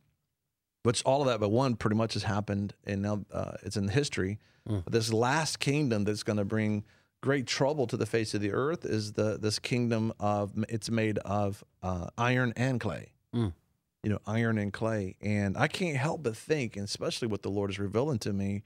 Which 0.83 1.03
all 1.03 1.21
of 1.21 1.27
that, 1.27 1.39
but 1.39 1.49
one 1.49 1.75
pretty 1.75 1.95
much 1.95 2.13
has 2.13 2.23
happened, 2.23 2.73
and 2.85 3.01
now 3.01 3.25
uh, 3.33 3.53
it's 3.63 3.75
in 3.75 3.87
history. 3.87 4.39
Mm. 4.69 4.83
But 4.83 4.93
this 4.93 5.11
last 5.11 5.59
kingdom 5.59 6.03
that's 6.03 6.23
going 6.23 6.37
to 6.37 6.45
bring 6.45 6.85
great 7.21 7.47
trouble 7.47 7.87
to 7.87 7.97
the 7.97 8.05
face 8.05 8.33
of 8.33 8.41
the 8.41 8.51
earth 8.51 8.85
is 8.85 9.13
the 9.13 9.37
this 9.39 9.57
kingdom 9.57 10.13
of 10.19 10.53
it's 10.69 10.89
made 10.89 11.17
of 11.19 11.63
uh, 11.81 12.07
iron 12.17 12.53
and 12.55 12.79
clay. 12.79 13.13
Mm. 13.33 13.53
You 14.03 14.11
know, 14.11 14.19
iron 14.27 14.59
and 14.59 14.71
clay, 14.71 15.15
and 15.21 15.57
I 15.57 15.67
can't 15.67 15.97
help 15.97 16.21
but 16.23 16.37
think, 16.37 16.77
and 16.77 16.85
especially 16.85 17.27
what 17.27 17.41
the 17.41 17.49
Lord 17.49 17.71
is 17.71 17.79
revealing 17.79 18.19
to 18.19 18.31
me, 18.31 18.61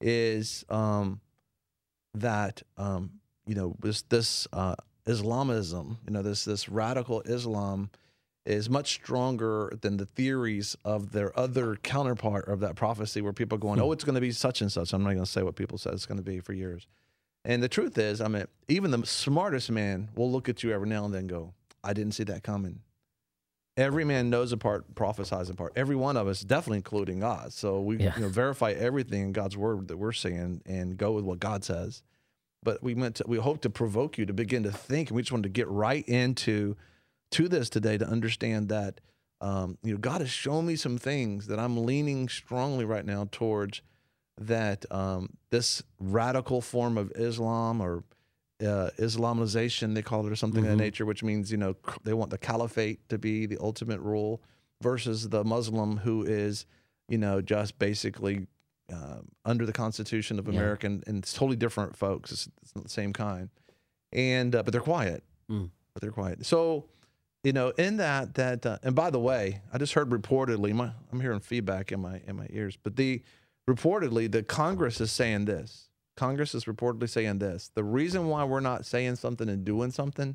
is 0.00 0.64
um, 0.68 1.20
that 2.14 2.62
um, 2.76 3.17
you 3.48 3.54
know 3.54 3.74
this 3.80 4.02
this 4.02 4.46
uh, 4.52 4.74
Islamism, 5.06 5.98
you 6.06 6.12
know 6.12 6.22
this 6.22 6.44
this 6.44 6.68
radical 6.68 7.22
Islam 7.22 7.90
is 8.46 8.70
much 8.70 8.92
stronger 8.94 9.72
than 9.82 9.96
the 9.98 10.06
theories 10.06 10.76
of 10.84 11.12
their 11.12 11.38
other 11.38 11.76
counterpart 11.76 12.48
of 12.48 12.60
that 12.60 12.76
prophecy 12.76 13.20
where 13.20 13.32
people 13.32 13.56
are 13.56 13.60
going, 13.60 13.78
Hmm. 13.78 13.84
oh, 13.84 13.92
it's 13.92 14.04
going 14.04 14.14
to 14.14 14.20
be 14.22 14.32
such 14.32 14.62
and 14.62 14.72
such. 14.72 14.92
I'm 14.94 15.02
not 15.02 15.10
going 15.10 15.24
to 15.24 15.30
say 15.30 15.42
what 15.42 15.54
people 15.56 15.76
said 15.76 15.92
it's 15.92 16.06
going 16.06 16.16
to 16.18 16.24
be 16.24 16.40
for 16.40 16.54
years. 16.54 16.86
And 17.44 17.62
the 17.62 17.68
truth 17.68 17.98
is, 17.98 18.20
I 18.22 18.28
mean, 18.28 18.44
even 18.68 18.90
the 18.90 19.04
smartest 19.06 19.70
man 19.70 20.08
will 20.14 20.30
look 20.30 20.48
at 20.48 20.62
you 20.62 20.72
every 20.72 20.88
now 20.88 21.04
and 21.04 21.12
then 21.12 21.20
and 21.20 21.28
go, 21.28 21.52
I 21.84 21.92
didn't 21.92 22.12
see 22.14 22.24
that 22.24 22.42
coming. 22.42 22.80
Every 23.76 24.04
man 24.04 24.28
knows 24.30 24.50
a 24.52 24.56
part, 24.56 24.94
prophesies 24.94 25.48
a 25.50 25.54
part. 25.54 25.72
Every 25.76 25.94
one 25.94 26.16
of 26.16 26.26
us, 26.26 26.40
definitely 26.40 26.78
including 26.78 27.20
God. 27.20 27.52
So 27.52 27.80
we 27.80 27.98
Yeah. 27.98 28.14
you 28.16 28.22
know, 28.22 28.28
verify 28.28 28.72
everything 28.72 29.22
in 29.22 29.32
God's 29.32 29.56
word 29.56 29.88
that 29.88 29.96
we're 29.98 30.12
saying 30.12 30.62
and 30.66 30.96
go 30.96 31.12
with 31.12 31.24
what 31.24 31.38
God 31.38 31.64
says. 31.64 32.02
But 32.62 32.82
we 32.82 32.94
meant 32.94 33.16
to, 33.16 33.24
we 33.26 33.38
hope 33.38 33.60
to 33.62 33.70
provoke 33.70 34.18
you 34.18 34.26
to 34.26 34.32
begin 34.32 34.62
to 34.64 34.72
think, 34.72 35.10
and 35.10 35.16
we 35.16 35.22
just 35.22 35.32
wanted 35.32 35.44
to 35.44 35.48
get 35.50 35.68
right 35.68 36.06
into 36.08 36.76
to 37.30 37.48
this 37.48 37.68
today 37.70 37.98
to 37.98 38.06
understand 38.06 38.68
that 38.70 39.00
um, 39.40 39.78
you 39.84 39.92
know 39.92 39.98
God 39.98 40.20
has 40.20 40.30
shown 40.30 40.66
me 40.66 40.74
some 40.76 40.98
things 40.98 41.46
that 41.46 41.58
I'm 41.60 41.84
leaning 41.84 42.28
strongly 42.28 42.84
right 42.84 43.04
now 43.06 43.28
towards 43.30 43.82
that 44.40 44.84
um, 44.90 45.30
this 45.50 45.82
radical 46.00 46.60
form 46.60 46.98
of 46.98 47.12
Islam 47.14 47.80
or 47.80 48.02
uh, 48.60 48.90
Islamization 48.98 49.94
they 49.94 50.02
call 50.02 50.26
it 50.26 50.32
or 50.32 50.36
something 50.36 50.64
of 50.64 50.66
Mhm. 50.72 50.78
that 50.78 50.82
nature, 50.82 51.06
which 51.06 51.22
means 51.22 51.52
you 51.52 51.58
know 51.58 51.76
they 52.02 52.12
want 52.14 52.30
the 52.30 52.38
caliphate 52.38 53.08
to 53.08 53.18
be 53.18 53.46
the 53.46 53.58
ultimate 53.60 54.00
rule 54.00 54.42
versus 54.82 55.28
the 55.28 55.44
Muslim 55.44 55.98
who 55.98 56.24
is 56.24 56.66
you 57.08 57.18
know 57.18 57.40
just 57.40 57.78
basically 57.78 58.46
uh, 58.92 59.18
under 59.44 59.66
the 59.66 59.72
Constitution 59.72 60.38
of 60.38 60.46
Yeah. 60.46 60.54
America 60.54 60.86
and, 60.86 61.04
and 61.06 61.18
it's 61.18 61.32
totally 61.32 61.56
different 61.56 61.96
folks. 61.96 62.32
It's, 62.32 62.48
it's 62.62 62.74
not 62.74 62.84
the 62.84 62.90
same 62.90 63.12
kind, 63.12 63.50
and 64.12 64.54
uh, 64.54 64.62
but 64.62 64.72
they're 64.72 64.80
quiet. 64.80 65.22
Mm. 65.50 65.70
But 65.94 66.02
they're 66.02 66.12
quiet. 66.12 66.44
So 66.46 66.86
you 67.44 67.52
know, 67.52 67.68
in 67.70 67.98
that 67.98 68.34
that 68.34 68.66
uh, 68.66 68.78
and 68.82 68.94
by 68.94 69.10
the 69.10 69.20
way, 69.20 69.60
I 69.72 69.78
just 69.78 69.94
heard 69.94 70.10
reportedly, 70.10 70.72
my 70.72 70.90
I'm 71.12 71.20
hearing 71.20 71.40
feedback 71.40 71.92
in 71.92 72.00
my 72.00 72.20
in 72.26 72.36
my 72.36 72.46
ears, 72.50 72.76
but 72.82 72.96
the 72.96 73.22
reportedly 73.68 74.30
the 74.30 74.42
Congress 74.42 75.00
is 75.00 75.12
saying 75.12 75.44
this. 75.44 75.88
Congress 76.16 76.54
is 76.54 76.64
reportedly 76.64 77.08
saying 77.08 77.38
this. 77.38 77.70
The 77.74 77.84
reason 77.84 78.26
why 78.26 78.42
we're 78.42 78.58
not 78.60 78.84
saying 78.84 79.16
something 79.16 79.48
and 79.48 79.64
doing 79.64 79.92
something 79.92 80.34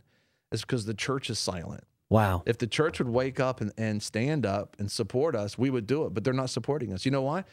is 0.51 0.62
because 0.62 0.86
the 0.86 0.93
church 0.93 1.29
is 1.29 1.38
silent. 1.39 1.83
Wow. 2.10 2.43
If 2.45 2.57
the 2.57 2.67
church 2.67 3.00
would 3.00 3.10
wake 3.10 3.39
up 3.41 3.60
and, 3.60 3.74
and 3.77 4.01
stand 4.01 4.45
up 4.45 4.77
and 4.79 4.89
support 4.89 5.36
us, 5.36 5.57
we 5.57 5.69
would 5.69 5.86
do 5.86 6.05
it. 6.05 6.13
But 6.13 6.24
they're 6.24 6.33
not 6.33 6.51
supporting 6.51 6.93
us. 6.93 7.03
You 7.05 7.12
know 7.12 7.24
why? 7.24 7.43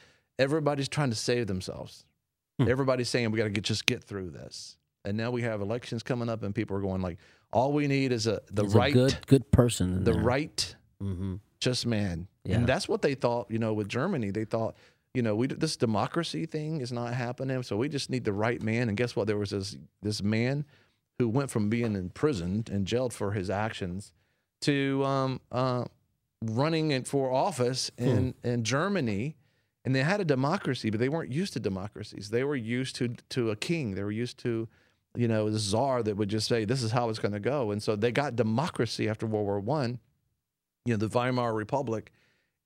Everybody's 0.40 0.88
trying 0.88 1.10
to 1.10 1.16
save 1.16 1.46
themselves. 1.46 2.04
Hmm. 2.58 2.68
Everybody's 2.68 3.08
saying 3.08 3.30
we 3.30 3.38
got 3.38 3.44
to 3.44 3.50
get 3.50 3.64
just 3.64 3.86
get 3.86 4.02
through 4.02 4.30
this. 4.30 4.76
And 5.04 5.16
now 5.16 5.30
we 5.30 5.42
have 5.42 5.60
elections 5.60 6.02
coming 6.02 6.28
up, 6.28 6.42
and 6.42 6.54
people 6.54 6.76
are 6.76 6.80
going 6.80 7.00
like, 7.00 7.18
all 7.52 7.72
we 7.72 7.86
need 7.86 8.12
is 8.12 8.26
a 8.26 8.40
the 8.50 8.62
He's 8.64 8.74
right, 8.74 8.90
a 8.90 8.94
good 8.94 9.18
good 9.26 9.50
person. 9.50 10.04
the 10.04 10.12
there. 10.12 10.22
right 10.22 10.76
Mm-hmm. 11.02 11.36
just 11.60 11.86
man. 11.86 12.28
Yeah. 12.44 12.56
And 12.56 12.66
that's 12.66 12.86
what 12.86 13.00
they 13.00 13.14
thought, 13.14 13.50
you 13.50 13.58
know, 13.58 13.72
with 13.72 13.88
Germany. 13.88 14.30
They 14.30 14.44
thought, 14.44 14.76
you 15.14 15.22
know, 15.22 15.34
we 15.34 15.46
this 15.46 15.76
democracy 15.76 16.44
thing 16.46 16.80
is 16.82 16.92
not 16.92 17.14
happening, 17.14 17.62
so 17.62 17.76
we 17.78 17.88
just 17.88 18.10
need 18.10 18.24
the 18.24 18.34
right 18.34 18.60
man. 18.62 18.88
And 18.88 18.96
guess 18.98 19.16
what? 19.16 19.26
There 19.26 19.38
was 19.38 19.50
this 19.50 19.76
this 20.02 20.22
man 20.22 20.66
who 21.18 21.28
went 21.28 21.50
from 21.50 21.68
being 21.70 21.96
imprisoned 21.96 22.68
and 22.70 22.86
jailed 22.86 23.12
for 23.14 23.32
his 23.32 23.48
actions 23.50 24.12
to 24.62 25.02
um, 25.04 25.40
uh, 25.50 25.84
running 26.44 27.02
for 27.04 27.30
office 27.32 27.90
in 27.96 28.34
in 28.44 28.62
Germany. 28.64 29.36
And 29.84 29.94
they 29.94 30.02
had 30.02 30.20
a 30.20 30.24
democracy, 30.24 30.90
but 30.90 31.00
they 31.00 31.08
weren't 31.08 31.32
used 31.32 31.54
to 31.54 31.60
democracies. 31.60 32.28
They 32.30 32.44
were 32.44 32.56
used 32.56 32.96
to 32.96 33.08
to 33.30 33.50
a 33.50 33.56
king. 33.56 33.94
They 33.94 34.02
were 34.02 34.10
used 34.12 34.38
to, 34.40 34.68
you 35.16 35.26
know, 35.26 35.48
the 35.48 35.58
czar 35.58 36.02
that 36.02 36.16
would 36.16 36.28
just 36.28 36.48
say, 36.48 36.66
"This 36.66 36.82
is 36.82 36.90
how 36.90 37.08
it's 37.08 37.18
going 37.18 37.32
to 37.32 37.40
go." 37.40 37.70
And 37.70 37.82
so 37.82 37.96
they 37.96 38.12
got 38.12 38.36
democracy 38.36 39.08
after 39.08 39.26
World 39.26 39.46
War 39.46 39.60
One 39.60 39.98
you 40.84 40.94
know 40.94 40.98
the 40.98 41.08
Weimar 41.08 41.54
Republic, 41.54 42.12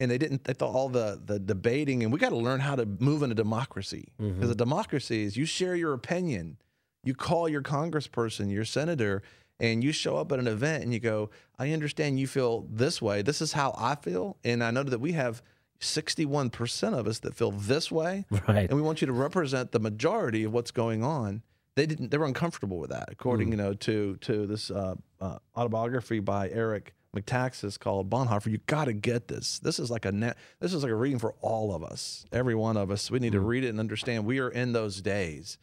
and 0.00 0.11
they 0.11 0.18
didn't. 0.18 0.44
They 0.44 0.52
thought 0.52 0.75
all 0.75 0.88
the 0.88 1.21
the 1.25 1.38
debating, 1.38 2.02
and 2.02 2.12
we 2.12 2.18
got 2.18 2.30
to 2.30 2.37
learn 2.37 2.61
how 2.61 2.76
to 2.76 2.87
move 2.87 3.23
in 3.23 3.30
a 3.30 3.35
democracy 3.35 4.12
mm-hmm. 4.21 4.35
because 4.35 4.50
a 4.50 4.54
democracy 4.54 5.25
is 5.25 5.37
you 5.37 5.47
share 5.47 5.75
your 5.75 5.92
opinion, 5.92 6.59
you 7.02 7.14
call 7.14 7.49
your 7.49 7.62
congressperson, 7.62 8.50
your 8.50 8.64
senator, 8.64 9.23
and 9.59 9.83
you 9.83 9.92
show 9.92 10.16
up 10.16 10.33
at 10.33 10.38
an 10.38 10.47
event 10.47 10.85
and 10.85 10.92
you 10.92 11.00
go, 11.00 11.30
"I 11.59 11.73
understand 11.73 12.21
you 12.21 12.26
feel 12.26 12.66
this 12.71 13.02
way. 13.02 13.23
This 13.23 13.40
is 13.40 13.52
how 13.52 13.75
I 13.76 13.97
feel, 13.97 14.37
and 14.44 14.62
I 14.62 14.71
know 14.71 14.83
that 14.83 15.00
we 15.00 15.12
have." 15.12 15.42
61% 15.81 16.95
of 16.99 17.07
us 17.07 17.19
that 17.21 17.35
feel 17.35 17.50
this 17.50 17.90
way 17.93 18.25
Right. 18.49 18.69
and 18.69 18.73
we 18.75 18.83
want 18.83 19.00
you 19.00 19.07
to 19.07 19.12
represent 19.12 19.73
the 19.73 19.81
majority 19.81 20.45
of 20.45 20.52
what's 20.52 20.71
going 20.71 21.02
on. 21.02 21.43
They 21.76 21.87
didn't. 21.87 22.12
They 22.12 22.19
were 22.19 22.26
uncomfortable 22.26 22.78
with 22.78 22.90
that, 22.90 23.09
according, 23.11 23.50
you 23.50 23.57
know, 23.57 23.75
to 23.75 24.16
to 24.21 24.47
this 24.47 24.71
uh, 24.71 24.95
uh, 25.21 25.38
autobiography 25.57 26.21
by 26.21 26.49
Eric 26.50 26.95
Metaxas 27.16 27.81
called 27.81 28.09
Bonhoeffer. 28.09 28.47
You 28.47 28.59
got 28.66 28.85
to 28.85 28.93
get 28.93 29.26
this. 29.26 29.59
This 29.59 29.81
is 29.81 29.90
like 29.90 30.04
a 30.04 30.12
net. 30.12 30.37
This 30.61 30.73
is 30.73 30.85
like 30.85 30.93
a 30.93 30.95
reading 30.95 31.19
for 31.19 31.35
all 31.40 31.75
of 31.75 31.83
us, 31.83 32.26
every 32.31 32.54
one 32.54 32.76
of 32.76 32.93
us. 32.93 33.11
We 33.11 33.19
need 33.19 33.33
to 33.33 33.40
read 33.40 33.64
it 33.64 33.71
and 33.71 33.81
understand 33.81 34.25
we 34.25 34.38
are 34.38 34.50
in 34.50 34.73
those 34.73 35.00
days, 35.02 35.59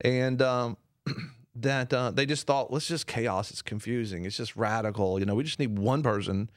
and 0.00 0.42
um, 0.42 0.76
that 1.54 1.92
uh, 1.94 2.10
they 2.10 2.26
just 2.26 2.48
thought, 2.48 2.72
let's 2.72 2.88
just 2.88 3.06
chaos. 3.06 3.52
It's 3.52 3.62
confusing. 3.62 4.24
It's 4.24 4.36
just 4.36 4.56
radical. 4.56 5.20
You 5.20 5.26
know, 5.26 5.36
we 5.36 5.44
just 5.44 5.60
need 5.60 5.78
one 5.78 6.02
person 6.02 6.50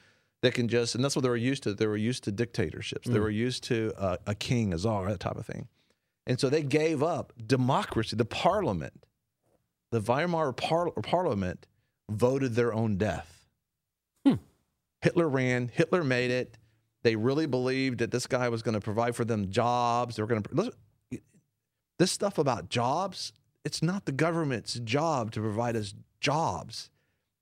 that 0.43 0.53
can 0.53 0.67
just, 0.67 0.93
and 0.93 1.03
that's 1.03 1.15
what 1.15 1.23
they 1.23 1.29
were 1.29 1.37
used 1.37 1.63
to. 1.63 1.73
They 1.73 1.87
were 1.87 1.97
used 1.97 2.25
to 2.25 2.31
dictatorships. 2.31 3.07
They 3.07 3.19
were 3.19 3.29
used 3.29 3.63
to 3.65 3.93
uh, 3.97 4.17
a 4.27 4.35
king, 4.35 4.73
a 4.73 4.77
czar, 4.77 5.09
that 5.09 5.21
type 5.21 5.37
of 5.37 5.45
thing. 5.45 5.69
And 6.27 6.37
so 6.37 6.49
they 6.49 6.61
gave 6.63 7.01
up 7.01 7.31
democracy. 7.47 8.17
The 8.17 8.25
parliament, 8.25 9.05
the 9.91 10.01
Weimar 10.01 10.51
par- 10.51 10.91
parliament, 10.91 11.65
voted 12.11 12.55
their 12.55 12.73
own 12.73 12.97
death. 12.97 13.47
Hitler 15.01 15.29
ran. 15.29 15.71
Hitler 15.73 16.03
made 16.03 16.29
it. 16.29 16.57
They 17.03 17.15
really 17.15 17.45
believed 17.45 17.99
that 17.99 18.11
this 18.11 18.27
guy 18.27 18.49
was 18.49 18.61
going 18.61 18.75
to 18.75 18.81
provide 18.81 19.15
for 19.15 19.23
them 19.23 19.49
jobs. 19.49 20.17
They 20.17 20.23
were 20.23 20.27
going 20.27 20.43
to. 20.43 20.73
This 21.99 22.11
stuff 22.11 22.37
about 22.37 22.69
jobs, 22.69 23.31
it's 23.63 23.81
not 23.81 24.05
the 24.05 24.11
government's 24.11 24.73
job 24.73 25.31
to 25.31 25.39
provide 25.39 25.77
us 25.77 25.93
jobs. 26.19 26.89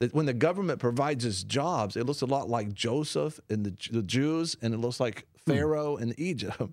That 0.02 0.16
when 0.16 0.26
the 0.26 0.34
government 0.34 0.80
provides 0.80 1.26
us 1.28 1.44
jobs, 1.44 1.96
it 1.96 2.08
looks 2.08 2.22
a 2.22 2.26
lot 2.26 2.50
like 2.50 2.74
Joseph 2.74 3.40
and 3.50 3.64
the, 3.64 3.76
the 3.92 4.02
Jews, 4.02 4.58
and 4.60 4.74
it 4.74 4.78
looks 4.78 5.00
like 5.00 5.28
Pharaoh 5.46 5.96
and 5.96 6.14
Egypt. 6.20 6.62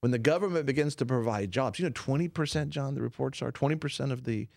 When 0.00 0.10
the 0.10 0.18
government 0.18 0.66
begins 0.66 0.96
to 0.96 1.06
provide 1.06 1.52
jobs, 1.52 1.78
you 1.78 1.84
know, 1.84 1.92
20%, 1.92 2.70
John, 2.70 2.96
the 2.96 3.02
reports 3.02 3.40
are 3.40 3.52
20% 3.52 4.10
of 4.10 4.24
the, 4.24 4.48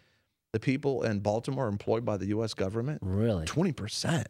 the 0.54 0.60
people 0.60 1.04
in 1.04 1.20
Baltimore 1.20 1.66
are 1.66 1.70
employed 1.70 2.04
by 2.04 2.18
the 2.18 2.26
U.S. 2.30 2.56
government. 2.56 3.02
Really? 3.04 3.46
20%. 3.46 4.26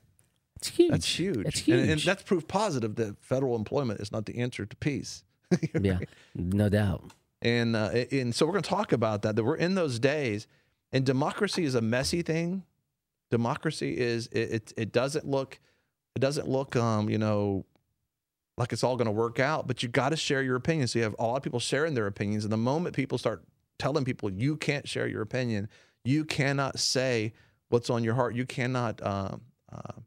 It's 0.58 0.68
huge. 0.68 0.92
That's 0.92 1.08
huge. 1.08 1.38
And- 1.38 1.56
huge. 1.56 1.90
And, 1.90 2.02
that's 2.02 2.24
proof 2.24 2.50
positive 2.50 2.96
that 2.96 3.16
federal 3.24 3.56
employment 3.56 4.02
is 4.02 4.12
not 4.12 4.26
the 4.26 4.40
answer 4.40 4.66
to 4.66 4.76
peace. 4.76 5.24
yeah, 5.82 6.00
no 6.36 6.68
doubt. 6.68 7.14
And 7.42 7.78
uh, 7.78 7.92
and 8.12 8.36
so 8.36 8.46
we're 8.46 8.54
going 8.54 8.64
to 8.64 8.70
talk 8.70 8.92
about 8.92 9.22
that. 9.22 9.38
That 9.38 9.46
we're 9.46 9.56
in 9.56 9.76
those 9.76 10.00
days, 10.00 10.48
and 10.92 11.06
democracy 11.06 11.64
is 11.64 11.76
a 11.76 11.82
messy 11.82 12.24
thing. 12.24 12.64
Democracy 13.32 13.98
is 13.98 14.28
it 14.28 14.52
it, 14.52 14.74
it 14.78 14.92
doesn't 14.92 15.28
look 15.28 15.60
it 16.16 16.20
doesn't 16.20 16.48
look 16.48 16.76
um 16.76 17.10
you 17.10 17.18
know 17.18 17.66
like 18.58 18.72
it's 18.72 18.84
all 18.84 18.96
going 18.96 19.08
to 19.08 19.12
work 19.12 19.40
out. 19.40 19.68
But 19.68 19.84
you 19.84 19.90
got 19.90 20.10
to 20.10 20.18
share 20.18 20.42
your 20.42 20.56
opinion. 20.56 20.88
So 20.88 21.00
you 21.00 21.04
have 21.04 21.16
a 21.20 21.24
lot 21.24 21.38
of 21.38 21.44
people 21.44 21.60
sharing 21.60 21.94
their 21.94 22.08
opinions, 22.08 22.44
and 22.46 22.54
the 22.54 22.58
moment 22.58 22.96
people 22.96 23.18
start 23.18 23.44
telling 23.78 24.06
people 24.06 24.32
you 24.32 24.56
can't 24.56 24.88
share 24.88 25.08
your 25.08 25.22
opinion, 25.22 25.68
you 26.04 26.24
cannot 26.24 26.80
say 26.80 27.34
what's 27.70 27.90
on 27.90 28.04
your 28.04 28.14
heart. 28.14 28.36
You 28.36 28.46
cannot 28.46 29.06
um, 29.06 29.42
uh, 29.72 30.02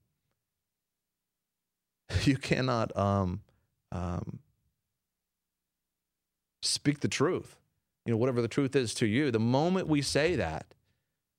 you 2.25 2.37
cannot 2.37 2.97
um, 2.97 3.41
um, 3.93 4.39
speak 6.63 7.01
the 7.01 7.09
truth. 7.09 7.57
You 8.07 8.13
know, 8.13 8.17
whatever 8.17 8.41
the 8.41 8.49
truth 8.49 8.75
is 8.75 8.95
to 8.95 9.07
you. 9.07 9.31
The 9.31 9.39
moment 9.39 9.87
we 9.87 10.01
say 10.01 10.37
that, 10.37 10.73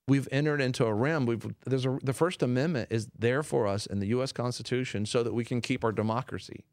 we've 0.10 0.28
entered 0.32 0.60
into 0.60 0.86
a 0.86 0.94
realm. 0.94 1.26
We've 1.26 1.46
there's 1.66 1.86
a, 1.86 1.98
the 2.04 2.14
First 2.14 2.42
Amendment 2.44 2.88
is 2.92 3.08
there 3.18 3.44
for 3.44 3.68
us 3.68 3.86
in 3.86 4.00
the 4.00 4.08
U.S. 4.08 4.32
Constitution 4.32 5.06
so 5.06 5.24
that 5.24 5.34
we 5.34 5.46
can 5.46 5.62
keep 5.62 5.84
our 5.84 5.92
democracy. 5.92 6.66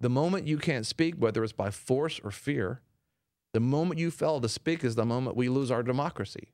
The 0.00 0.08
moment 0.08 0.46
you 0.46 0.58
can't 0.58 0.86
speak, 0.86 1.14
whether 1.16 1.44
it's 1.44 1.52
by 1.52 1.70
force 1.70 2.20
or 2.22 2.30
fear, 2.30 2.80
the 3.52 3.60
moment 3.60 4.00
you 4.00 4.10
fail 4.10 4.40
to 4.40 4.48
speak 4.48 4.84
is 4.84 4.94
the 4.94 5.04
moment 5.04 5.36
we 5.36 5.48
lose 5.48 5.70
our 5.70 5.82
democracy. 5.82 6.52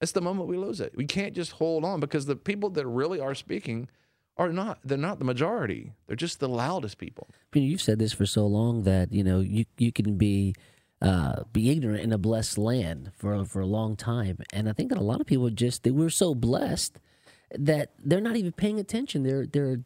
It's 0.00 0.12
the 0.12 0.20
moment 0.20 0.48
we 0.48 0.56
lose 0.56 0.80
it. 0.80 0.96
We 0.96 1.06
can't 1.06 1.34
just 1.34 1.52
hold 1.52 1.84
on 1.84 2.00
because 2.00 2.26
the 2.26 2.36
people 2.36 2.70
that 2.70 2.86
really 2.86 3.20
are 3.20 3.34
speaking 3.34 3.88
are 4.36 4.52
not. 4.52 4.78
They're 4.84 4.98
not 4.98 5.18
the 5.18 5.24
majority. 5.24 5.92
They're 6.06 6.16
just 6.16 6.40
the 6.40 6.48
loudest 6.48 6.98
people. 6.98 7.28
You've 7.52 7.82
said 7.82 7.98
this 7.98 8.12
for 8.12 8.26
so 8.26 8.46
long 8.46 8.82
that 8.82 9.12
you 9.12 9.22
know 9.22 9.40
you 9.40 9.64
you 9.78 9.92
can 9.92 10.16
be 10.16 10.54
uh, 11.04 11.42
be 11.52 11.70
ignorant 11.70 12.00
in 12.00 12.12
a 12.12 12.18
blessed 12.18 12.56
land 12.56 13.12
for 13.14 13.44
for 13.44 13.60
a 13.60 13.66
long 13.66 13.94
time, 13.94 14.38
and 14.54 14.68
I 14.70 14.72
think 14.72 14.88
that 14.88 14.98
a 14.98 15.02
lot 15.04 15.20
of 15.20 15.26
people 15.26 15.50
just 15.50 15.82
they 15.82 15.90
were 15.90 16.08
so 16.08 16.34
blessed 16.34 16.98
that 17.50 17.90
they're 18.02 18.22
not 18.22 18.36
even 18.36 18.52
paying 18.52 18.80
attention. 18.80 19.22
They're 19.22 19.44
they're 19.46 19.80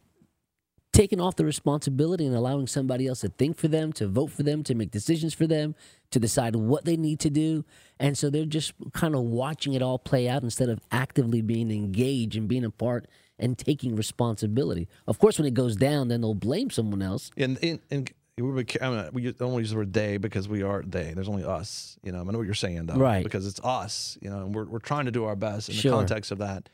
taking 0.93 1.19
off 1.19 1.35
the 1.35 1.43
responsibility 1.43 2.25
and 2.25 2.33
allowing 2.33 2.67
somebody 2.67 3.05
else 3.05 3.19
to 3.19 3.29
think 3.29 3.57
for 3.57 3.67
them, 3.67 3.91
to 3.93 4.07
vote 4.07 4.31
for 4.31 4.43
them, 4.43 4.63
to 4.63 4.73
make 4.73 4.91
decisions 4.91 5.33
for 5.33 5.45
them, 5.45 5.75
to 6.11 6.19
decide 6.19 6.55
what 6.55 6.85
they 6.85 6.95
need 6.95 7.19
to 7.19 7.29
do, 7.29 7.65
and 7.99 8.17
so 8.17 8.29
they're 8.29 8.45
just 8.45 8.71
kind 8.93 9.13
of 9.13 9.21
watching 9.21 9.73
it 9.73 9.81
all 9.81 9.99
play 9.99 10.29
out 10.29 10.43
instead 10.43 10.69
of 10.69 10.79
actively 10.89 11.41
being 11.41 11.69
engaged 11.69 12.37
and 12.37 12.47
being 12.47 12.63
a 12.63 12.71
part 12.71 13.07
and 13.37 13.57
taking 13.57 13.95
responsibility. 13.95 14.87
Of 15.05 15.19
course, 15.19 15.37
when 15.37 15.47
it 15.47 15.53
goes 15.53 15.75
down, 15.75 16.07
then 16.07 16.21
they'll 16.21 16.33
blame 16.33 16.69
someone 16.69 17.01
else. 17.01 17.29
And 17.35 17.59
and, 17.61 17.79
and 17.91 18.09
we 18.41 18.65
I 18.81 18.89
mean, 18.89 19.09
we 19.13 19.31
don't 19.31 19.59
use 19.59 19.71
the 19.71 19.77
word 19.77 19.93
they 19.93 20.17
because 20.17 20.47
we 20.47 20.63
are 20.63 20.81
they. 20.81 21.13
There's 21.13 21.29
only 21.29 21.43
us. 21.43 21.97
You 22.03 22.11
know, 22.11 22.21
I 22.21 22.23
know 22.23 22.37
what 22.37 22.45
you're 22.45 22.53
saying 22.53 22.85
though, 22.85 22.95
Right. 22.95 23.23
Because 23.23 23.47
it's 23.47 23.59
us. 23.63 24.17
You 24.21 24.29
know, 24.29 24.39
and 24.39 24.55
we're 24.55 24.65
we're 24.65 24.79
trying 24.79 25.05
to 25.05 25.11
do 25.11 25.25
our 25.25 25.35
best 25.35 25.69
in 25.69 25.75
Sure. 25.75 25.91
the 25.91 25.97
context 25.97 26.31
of 26.31 26.37
that. 26.39 26.69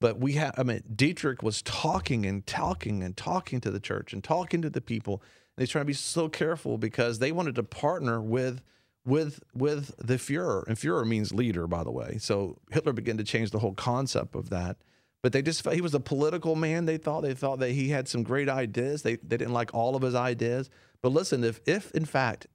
But 0.00 0.18
we 0.18 0.32
have. 0.32 0.54
I 0.58 0.62
mean, 0.64 0.82
Dietrich 0.94 1.42
was 1.42 1.62
talking 1.62 2.26
and 2.26 2.46
talking 2.46 3.02
and 3.02 3.16
talking 3.16 3.60
to 3.60 3.70
the 3.70 3.80
church 3.80 4.12
and 4.12 4.22
talking 4.22 4.60
to 4.62 4.70
the 4.70 4.80
people. 4.80 5.22
And 5.56 5.62
he's 5.62 5.70
trying 5.70 5.82
to 5.84 5.86
be 5.86 5.92
so 5.94 6.28
careful 6.28 6.78
because 6.78 7.20
they 7.20 7.32
wanted 7.32 7.54
to 7.54 7.62
partner 7.62 8.20
with 8.20 8.60
with 9.06 9.40
with 9.54 9.94
the 9.98 10.14
Fuhrer, 10.14 10.66
and 10.66 10.76
Fuhrer 10.76 11.06
means 11.06 11.32
leader, 11.32 11.66
by 11.66 11.84
the 11.84 11.90
way. 11.92 12.16
So 12.18 12.58
Hitler 12.70 12.92
began 12.92 13.16
to 13.18 13.24
change 13.24 13.50
the 13.50 13.58
whole 13.60 13.74
concept 13.74 14.34
of 14.34 14.50
that. 14.50 14.76
But 15.22 15.32
they 15.32 15.40
just 15.40 15.62
felt 15.62 15.74
he 15.74 15.80
was 15.80 15.94
a 15.94 16.00
political 16.00 16.54
man. 16.54 16.84
They 16.84 16.98
thought 16.98 17.22
they 17.22 17.32
thought 17.32 17.58
that 17.60 17.70
he 17.70 17.88
had 17.88 18.08
some 18.08 18.22
great 18.22 18.48
ideas. 18.48 19.02
They 19.02 19.16
they 19.16 19.36
didn't 19.38 19.54
like 19.54 19.72
all 19.72 19.96
of 19.96 20.02
his 20.02 20.14
ideas. 20.14 20.68
But 21.04 21.12
listen, 21.12 21.44
if 21.44 21.60
if 21.66 21.90
in 21.90 22.06
fact 22.06 22.46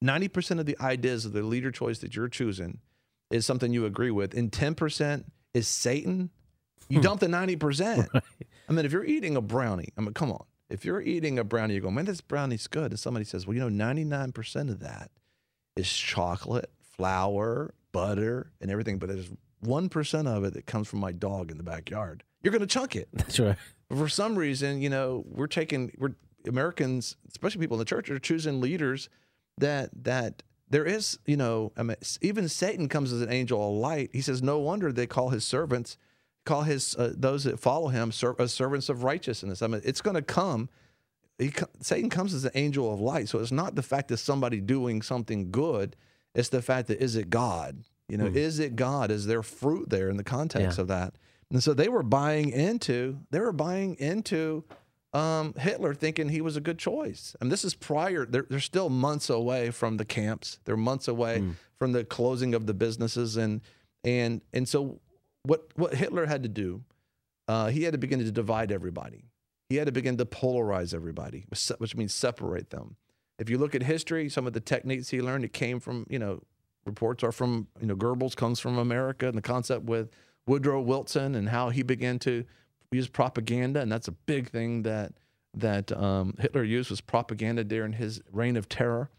ninety 0.00 0.28
percent 0.28 0.60
of 0.60 0.64
the 0.64 0.78
ideas 0.80 1.26
of 1.26 1.34
the 1.34 1.42
leader 1.42 1.70
choice 1.70 1.98
that 1.98 2.16
you're 2.16 2.30
choosing 2.30 2.78
is 3.30 3.44
something 3.44 3.70
you 3.70 3.84
agree 3.84 4.10
with, 4.10 4.32
and 4.32 4.50
ten 4.50 4.74
percent 4.74 5.30
is 5.52 5.68
Satan, 5.68 6.30
you 6.88 7.00
hmm. 7.00 7.02
dump 7.02 7.20
the 7.20 7.28
ninety 7.28 7.56
percent. 7.56 8.08
I 8.14 8.72
mean, 8.72 8.86
if 8.86 8.92
you're 8.92 9.04
eating 9.04 9.36
a 9.36 9.42
brownie, 9.42 9.90
I 9.98 10.00
mean, 10.00 10.14
come 10.14 10.32
on. 10.32 10.46
If 10.70 10.86
you're 10.86 11.02
eating 11.02 11.38
a 11.38 11.44
brownie, 11.44 11.74
you 11.74 11.82
go, 11.82 11.90
man, 11.90 12.06
this 12.06 12.22
brownie's 12.22 12.66
good. 12.66 12.92
And 12.92 12.98
somebody 12.98 13.26
says, 13.26 13.46
well, 13.46 13.52
you 13.52 13.60
know, 13.60 13.68
ninety 13.68 14.04
nine 14.04 14.32
percent 14.32 14.70
of 14.70 14.80
that 14.80 15.10
is 15.76 15.92
chocolate, 15.92 16.70
flour, 16.80 17.74
butter, 17.92 18.52
and 18.62 18.70
everything. 18.70 18.98
But 18.98 19.10
there's 19.10 19.30
one 19.58 19.90
percent 19.90 20.28
of 20.28 20.44
it 20.44 20.54
that 20.54 20.64
comes 20.64 20.88
from 20.88 21.00
my 21.00 21.12
dog 21.12 21.50
in 21.50 21.58
the 21.58 21.62
backyard. 21.62 22.24
You're 22.42 22.52
going 22.52 22.62
to 22.62 22.66
chunk 22.66 22.96
it. 22.96 23.10
That's 23.12 23.38
right. 23.38 23.58
But 23.90 23.98
for 23.98 24.08
some 24.08 24.34
reason, 24.34 24.80
you 24.80 24.88
know, 24.88 25.26
we're 25.28 25.46
taking 25.46 25.92
we're 25.98 26.14
Americans, 26.46 27.16
especially 27.28 27.60
people 27.60 27.76
in 27.76 27.80
the 27.80 27.84
church, 27.84 28.10
are 28.10 28.18
choosing 28.18 28.60
leaders 28.60 29.08
that 29.58 29.90
that 30.04 30.42
there 30.68 30.84
is, 30.84 31.18
you 31.26 31.36
know, 31.36 31.72
I 31.76 31.82
mean, 31.82 31.96
even 32.22 32.48
Satan 32.48 32.88
comes 32.88 33.12
as 33.12 33.22
an 33.22 33.30
angel 33.32 33.60
of 33.68 33.74
light. 33.74 34.10
He 34.12 34.20
says, 34.20 34.40
no 34.42 34.58
wonder 34.60 34.92
they 34.92 35.06
call 35.06 35.30
his 35.30 35.44
servants, 35.44 35.96
call 36.44 36.62
his 36.62 36.94
uh, 36.96 37.12
those 37.16 37.44
that 37.44 37.58
follow 37.58 37.88
him, 37.88 38.12
ser- 38.12 38.36
uh, 38.40 38.46
servants 38.46 38.88
of 38.88 39.02
righteousness. 39.02 39.62
I 39.62 39.66
mean, 39.66 39.80
it's 39.84 40.00
going 40.00 40.14
to 40.16 40.22
come. 40.22 40.68
He, 41.38 41.52
Satan 41.80 42.08
comes 42.10 42.34
as 42.34 42.44
an 42.44 42.52
angel 42.54 42.92
of 42.92 43.00
light, 43.00 43.28
so 43.28 43.38
it's 43.40 43.50
not 43.50 43.74
the 43.74 43.82
fact 43.82 44.08
that 44.08 44.18
somebody 44.18 44.60
doing 44.60 45.02
something 45.02 45.50
good. 45.50 45.96
It's 46.34 46.50
the 46.50 46.62
fact 46.62 46.86
that 46.88 47.02
is 47.02 47.16
it 47.16 47.30
God? 47.30 47.82
You 48.08 48.18
know, 48.18 48.26
is 48.26 48.58
it 48.60 48.76
God? 48.76 49.10
Is 49.10 49.26
there 49.26 49.42
fruit 49.42 49.88
there 49.90 50.08
in 50.10 50.16
the 50.16 50.24
context 50.24 50.78
Yeah. 50.78 50.82
of 50.82 50.88
that? 50.88 51.14
And 51.50 51.62
so 51.62 51.74
they 51.74 51.88
were 51.88 52.02
buying 52.04 52.50
into 52.50 53.18
they 53.30 53.40
were 53.40 53.52
buying 53.52 53.96
into 53.96 54.64
um, 55.12 55.54
Hitler, 55.54 55.94
thinking 55.94 56.28
he 56.28 56.40
was 56.40 56.56
a 56.56 56.60
good 56.60 56.78
choice. 56.78 57.34
And 57.40 57.50
this 57.50 57.64
is 57.64 57.74
prior. 57.74 58.24
They're, 58.26 58.46
they're 58.48 58.60
still 58.60 58.88
months 58.88 59.28
away 59.28 59.70
from 59.70 59.96
the 59.96 60.04
camps. 60.04 60.60
They're 60.64 60.76
months 60.76 61.08
away 61.08 61.42
from 61.78 61.92
the 61.92 62.04
closing 62.04 62.54
of 62.54 62.66
the 62.66 62.74
businesses, 62.74 63.36
and 63.36 63.60
and 64.04 64.40
and 64.52 64.68
so 64.68 65.00
what 65.42 65.66
what 65.74 65.94
Hitler 65.94 66.26
had 66.26 66.42
to 66.44 66.48
do, 66.48 66.84
uh, 67.48 67.68
he 67.68 67.82
had 67.82 67.92
to 67.92 67.98
begin 67.98 68.20
to 68.20 68.30
divide 68.30 68.70
everybody. 68.70 69.24
He 69.68 69.76
had 69.76 69.86
to 69.86 69.92
begin 69.92 70.16
to 70.18 70.26
polarize 70.26 70.94
everybody, 70.94 71.46
which 71.78 71.96
means 71.96 72.14
separate 72.14 72.70
them. 72.70 72.96
If 73.38 73.48
you 73.48 73.56
look 73.56 73.74
at 73.74 73.82
history, 73.82 74.28
some 74.28 74.46
of 74.46 74.52
the 74.52 74.60
techniques 74.60 75.08
he 75.08 75.20
learned, 75.20 75.44
it 75.44 75.52
came 75.52 75.80
from 75.80 76.06
you 76.08 76.18
know 76.18 76.42
reports 76.84 77.24
are 77.24 77.32
from 77.32 77.66
you 77.80 77.86
know 77.86 77.96
Goebbels 77.96 78.36
comes 78.36 78.60
from 78.60 78.78
America, 78.78 79.26
and 79.26 79.36
the 79.36 79.42
concept 79.42 79.86
with 79.86 80.10
Woodrow 80.46 80.80
Wilson 80.80 81.34
and 81.34 81.48
how 81.48 81.70
he 81.70 81.82
began 81.82 82.18
to 82.20 82.44
use 82.92 83.08
propaganda, 83.08 83.80
and 83.80 83.90
that's 83.90 84.08
a 84.08 84.12
big 84.12 84.50
thing 84.50 84.82
that 84.82 85.12
that 85.54 85.90
um, 85.92 86.34
Hitler 86.38 86.62
used 86.62 86.90
was 86.90 87.00
propaganda 87.00 87.64
during 87.64 87.94
his 87.94 88.20
reign 88.30 88.56
of 88.56 88.68
terror. 88.68 89.10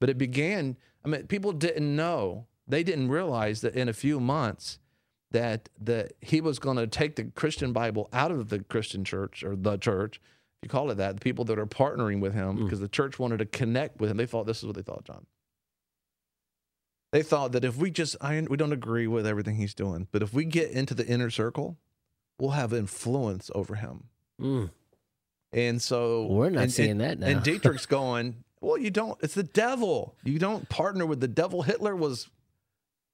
But 0.00 0.10
it 0.10 0.18
began. 0.18 0.76
I 1.04 1.08
mean, 1.08 1.26
people 1.26 1.52
didn't 1.52 1.94
know. 1.94 2.46
They 2.66 2.82
didn't 2.82 3.08
realize 3.08 3.60
that 3.60 3.74
in 3.74 3.88
a 3.88 3.92
few 3.92 4.18
months 4.20 4.78
that 5.30 5.68
that 5.80 6.12
he 6.20 6.40
was 6.40 6.58
going 6.58 6.76
to 6.76 6.86
take 6.86 7.16
the 7.16 7.24
Christian 7.24 7.72
Bible 7.72 8.08
out 8.12 8.30
of 8.30 8.48
the 8.48 8.60
Christian 8.60 9.04
church 9.04 9.42
or 9.42 9.56
the 9.56 9.76
church, 9.76 10.20
if 10.62 10.66
you 10.66 10.68
call 10.68 10.90
it 10.90 10.96
that, 10.96 11.16
the 11.16 11.20
people 11.20 11.44
that 11.46 11.58
are 11.58 11.66
partnering 11.66 12.20
with 12.20 12.34
him 12.34 12.64
because 12.64 12.80
the 12.80 12.88
church 12.88 13.18
wanted 13.18 13.38
to 13.38 13.46
connect 13.46 14.00
with 14.00 14.10
him. 14.10 14.16
They 14.16 14.26
thought 14.26 14.46
this 14.46 14.58
is 14.58 14.66
what 14.66 14.76
they 14.76 14.82
thought, 14.82 15.04
John. 15.04 15.26
They 17.12 17.22
thought 17.22 17.52
that 17.52 17.64
if 17.64 17.76
we 17.76 17.90
just, 17.90 18.16
I, 18.20 18.44
we 18.50 18.56
don't 18.56 18.72
agree 18.72 19.06
with 19.06 19.26
everything 19.26 19.56
he's 19.56 19.74
doing, 19.74 20.08
but 20.10 20.22
if 20.22 20.34
we 20.34 20.44
get 20.44 20.70
into 20.72 20.92
the 20.92 21.06
inner 21.06 21.30
circle, 21.30 21.78
we'll 22.38 22.50
have 22.50 22.72
influence 22.72 23.50
over 23.54 23.74
him. 23.76 24.04
Mm. 24.40 24.70
And 25.52 25.80
so 25.80 26.26
We're 26.26 26.50
not 26.50 26.64
and- 26.64 26.72
seeing 26.72 26.90
and- 26.92 27.00
that 27.00 27.18
now. 27.18 27.26
And 27.28 27.40
Dietrich's 27.42 27.86
going, 27.86 28.44
well, 28.60 28.78
you 28.78 28.90
don't. 28.90 29.18
It's 29.22 29.34
the 29.34 29.42
devil. 29.42 30.16
You 30.24 30.38
don't 30.38 30.68
partner 30.68 31.06
with 31.06 31.20
the 31.20 31.28
devil. 31.28 31.62
Hitler 31.62 31.94
was, 31.94 32.28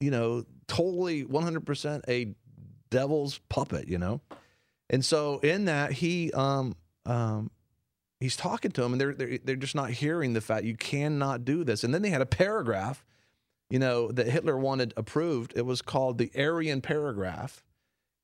you 0.01 0.11
know, 0.11 0.45
totally 0.67 1.25
100% 1.25 2.03
a 2.09 2.35
devil's 2.91 3.39
puppet. 3.49 3.89
You 3.89 3.99
know, 3.99 4.21
and 4.89 5.05
so 5.05 5.39
in 5.41 5.67
that 5.67 5.93
he 5.93 6.31
um 6.33 6.75
um, 7.07 7.51
he's 8.21 8.37
talking 8.37 8.71
to 8.73 8.81
them, 8.83 8.93
and 8.93 9.01
they're, 9.01 9.15
they're 9.15 9.39
they're 9.45 9.57
just 9.57 9.75
not 9.75 9.91
hearing 9.91 10.33
the 10.33 10.41
fact 10.41 10.65
you 10.65 10.77
cannot 10.77 11.45
do 11.45 11.65
this. 11.65 11.83
And 11.85 11.93
then 11.93 12.03
they 12.03 12.11
had 12.11 12.23
a 12.23 12.27
paragraph, 12.27 13.05
you 13.69 13.79
know, 13.81 14.11
that 14.13 14.29
Hitler 14.29 14.57
wanted 14.57 14.95
approved. 14.97 15.53
It 15.57 15.67
was 15.67 15.83
called 15.83 16.19
the 16.19 16.31
Aryan 16.39 16.81
paragraph. 16.81 17.63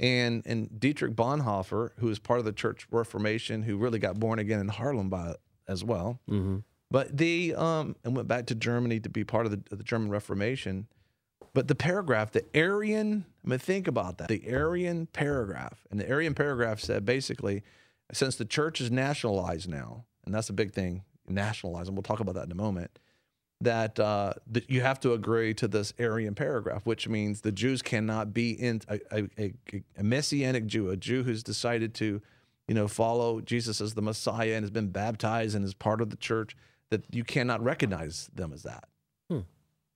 And 0.00 0.42
and 0.46 0.78
Dietrich 0.78 1.14
Bonhoeffer, 1.16 1.90
who 1.98 2.06
was 2.06 2.18
part 2.18 2.38
of 2.38 2.44
the 2.44 2.52
Church 2.52 2.86
Reformation, 2.90 3.62
who 3.62 3.76
really 3.76 3.98
got 3.98 4.18
born 4.20 4.38
again 4.38 4.60
in 4.60 4.68
Harlem 4.68 5.08
by 5.10 5.34
as 5.66 5.82
well, 5.84 6.20
Mm-hmm. 6.30 6.58
but 6.90 7.16
the 7.16 7.54
um 7.56 7.96
and 8.04 8.14
went 8.16 8.28
back 8.28 8.46
to 8.46 8.54
Germany 8.54 9.00
to 9.00 9.08
be 9.08 9.24
part 9.24 9.44
of 9.46 9.52
the, 9.52 9.60
of 9.72 9.78
the 9.78 9.84
German 9.84 10.08
Reformation. 10.10 10.86
But 11.54 11.66
the 11.66 11.74
paragraph, 11.74 12.30
the 12.30 12.44
Aryan, 12.54 13.24
I 13.44 13.48
mean, 13.48 13.58
think 13.58 13.88
about 13.88 14.18
that. 14.18 14.28
The 14.28 14.54
Aryan 14.54 15.06
paragraph, 15.06 15.86
and 15.90 15.98
the 15.98 16.08
Aryan 16.08 16.34
paragraph 16.34 16.78
said 16.78 17.04
basically, 17.04 17.62
since 18.12 18.36
the 18.36 18.44
church 18.44 18.80
is 18.80 18.90
nationalized 18.92 19.68
now, 19.68 20.04
and 20.24 20.32
that's 20.34 20.50
a 20.50 20.52
big 20.52 20.72
thing, 20.72 21.02
nationalized, 21.26 21.88
and 21.88 21.96
we'll 21.96 22.02
talk 22.04 22.20
about 22.20 22.34
that 22.36 22.44
in 22.44 22.52
a 22.52 22.54
moment. 22.54 22.98
That, 23.60 23.98
uh, 23.98 24.34
that 24.52 24.70
you 24.70 24.82
have 24.82 25.00
to 25.00 25.14
agree 25.14 25.52
to 25.54 25.66
this 25.66 25.92
Aryan 25.98 26.36
paragraph, 26.36 26.86
which 26.86 27.08
means 27.08 27.40
the 27.40 27.50
Jews 27.50 27.82
cannot 27.82 28.32
be 28.32 28.52
in 28.52 28.82
a, 28.88 29.00
a, 29.10 29.28
a, 29.36 29.54
a 29.98 30.02
messianic 30.04 30.66
Jew, 30.66 30.90
a 30.90 30.96
Jew 30.96 31.24
who's 31.24 31.42
decided 31.42 31.92
to, 31.94 32.22
you 32.68 32.74
know, 32.74 32.86
follow 32.86 33.40
Jesus 33.40 33.80
as 33.80 33.94
the 33.94 34.02
Messiah 34.02 34.52
and 34.54 34.62
has 34.62 34.70
been 34.70 34.90
baptized 34.90 35.56
and 35.56 35.64
is 35.64 35.74
part 35.74 36.00
of 36.00 36.10
the 36.10 36.16
church. 36.16 36.56
That 36.90 37.04
you 37.10 37.24
cannot 37.24 37.62
recognize 37.62 38.30
them 38.32 38.52
as 38.52 38.62
that. 38.62 38.84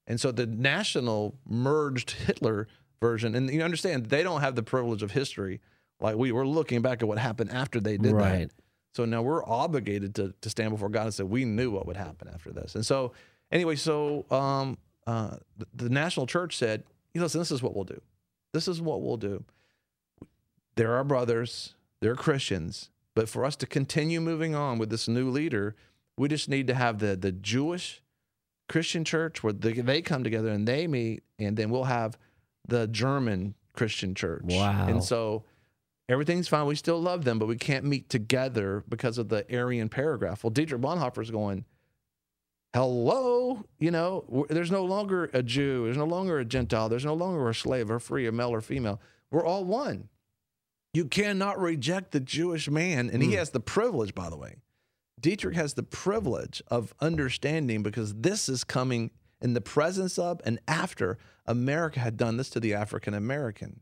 And 0.09 0.21
so 0.21 0.33
the 0.33 0.47
national 0.47 1.37
merged 1.49 2.11
Hitler 2.11 2.67
version, 3.01 3.37
and 3.37 3.49
you 3.49 3.63
understand 3.63 4.07
they 4.07 4.25
don't 4.25 4.41
have 4.41 4.57
the 4.57 4.63
privilege 4.63 5.03
of 5.05 5.13
history 5.13 5.61
like 6.01 6.17
we 6.17 6.33
were 6.33 6.47
looking 6.47 6.83
back 6.83 7.01
at 7.03 7.09
what 7.09 7.19
happened 7.19 7.51
after 7.53 7.79
they 7.81 7.97
did 7.97 8.13
Right. 8.13 8.49
that. 8.49 8.51
So 8.95 9.05
now 9.05 9.23
we're 9.23 9.45
obligated 9.49 10.17
to, 10.17 10.35
to 10.41 10.51
stand 10.51 10.73
before 10.73 10.89
God 10.89 11.05
and 11.05 11.15
say 11.15 11.23
we 11.23 11.45
knew 11.45 11.71
what 11.71 11.87
would 11.87 11.97
happen 11.97 12.29
after 12.29 12.51
this. 12.51 12.75
And 12.75 12.85
so 12.85 13.13
anyway, 13.53 13.77
so 13.77 14.27
um, 14.31 14.79
uh, 15.07 15.37
the, 15.57 15.67
the 15.75 15.89
national 15.89 16.27
church 16.27 16.57
said, 16.57 16.85
listen, 17.15 17.39
this 17.39 17.53
is 17.53 17.63
what 17.63 17.75
we'll 17.75 17.85
do. 17.85 18.01
This 18.53 18.67
is 18.67 18.81
what 18.81 19.03
we'll 19.03 19.17
do. 19.17 19.45
They're 20.75 20.95
our 20.95 21.05
brothers. 21.05 21.75
They're 22.01 22.17
Christians. 22.17 22.91
But 23.15 23.29
for 23.29 23.45
us 23.45 23.57
to 23.57 23.67
continue 23.67 24.21
moving 24.21 24.55
on 24.55 24.79
with 24.79 24.91
this 24.91 25.07
new 25.07 25.29
leader, 25.31 25.77
we 26.17 26.29
just 26.29 26.49
need 26.49 26.67
to 26.67 26.75
have 26.75 26.99
the 26.99 27.15
the 27.17 27.33
Jewish 27.33 28.03
Christian 28.69 29.05
church 29.05 29.43
where 29.43 29.53
they, 29.53 29.73
they 29.73 30.03
come 30.03 30.25
together 30.25 30.49
and 30.49 30.67
they 30.67 30.87
meet, 30.87 31.23
and 31.39 31.57
then 31.57 31.71
we'll 31.71 31.85
have 31.85 32.17
the 32.67 32.87
German 32.87 33.55
Christian 33.75 34.15
church. 34.15 34.45
Wow. 34.45 34.87
And 34.89 35.05
so 35.05 35.45
everything's 36.09 36.49
fine. 36.49 36.67
We 36.67 36.75
still 36.75 37.01
love 37.01 37.25
them, 37.25 37.39
but 37.39 37.49
we 37.49 37.57
can't 37.57 37.85
meet 37.85 38.09
together 38.09 38.83
because 38.89 39.19
of 39.19 39.29
the 39.29 39.45
Aryan 39.55 39.89
paragraph. 39.89 40.43
Well, 40.43 40.51
Dietrich 40.51 40.81
Bonhoeffer's 40.81 41.31
going, 41.31 41.65
hello, 42.75 43.65
you 43.79 43.91
know, 43.91 44.47
there's 44.49 44.71
no 44.71 44.85
longer 44.85 45.31
a 45.33 45.43
Jew, 45.43 45.85
there's 45.85 45.97
no 45.97 46.07
longer 46.07 46.39
a 46.39 46.45
Gentile, 46.45 46.89
there's 46.89 47.05
no 47.05 47.15
longer 47.15 47.49
a 47.49 47.55
slave 47.55 47.91
or 47.91 47.99
free, 47.99 48.27
a 48.27 48.33
male 48.33 48.51
or 48.51 48.61
female. 48.61 49.01
We're 49.31 49.45
all 49.45 49.65
one. 49.65 50.09
You 50.95 51.07
cannot 51.07 51.59
reject 51.59 52.13
the 52.13 52.21
Jewish 52.21 52.69
man. 52.69 53.09
And 53.11 53.23
he 53.23 53.31
hmm. 53.31 53.37
has 53.37 53.51
the 53.51 53.61
privilege, 53.61 54.15
by 54.15 54.29
the 54.29 54.37
way. 54.37 54.57
Dietrich 55.21 55.55
has 55.55 55.75
the 55.75 55.83
privilege 55.83 56.63
of 56.67 56.95
understanding 57.01 57.83
because 57.83 58.15
this 58.15 58.49
is 58.49 58.65
coming 58.65 59.11
in 59.41 59.55
the 59.55 59.61
presence 59.61 60.19
of 60.19 60.41
and 60.45 60.59
after 60.67 61.19
America 61.47 62.01
had 62.01 62.17
done 62.17 62.37
this 62.37 62.51
to 62.51 62.61
the 62.61 62.75
African 62.75 63.15
American. 63.15 63.81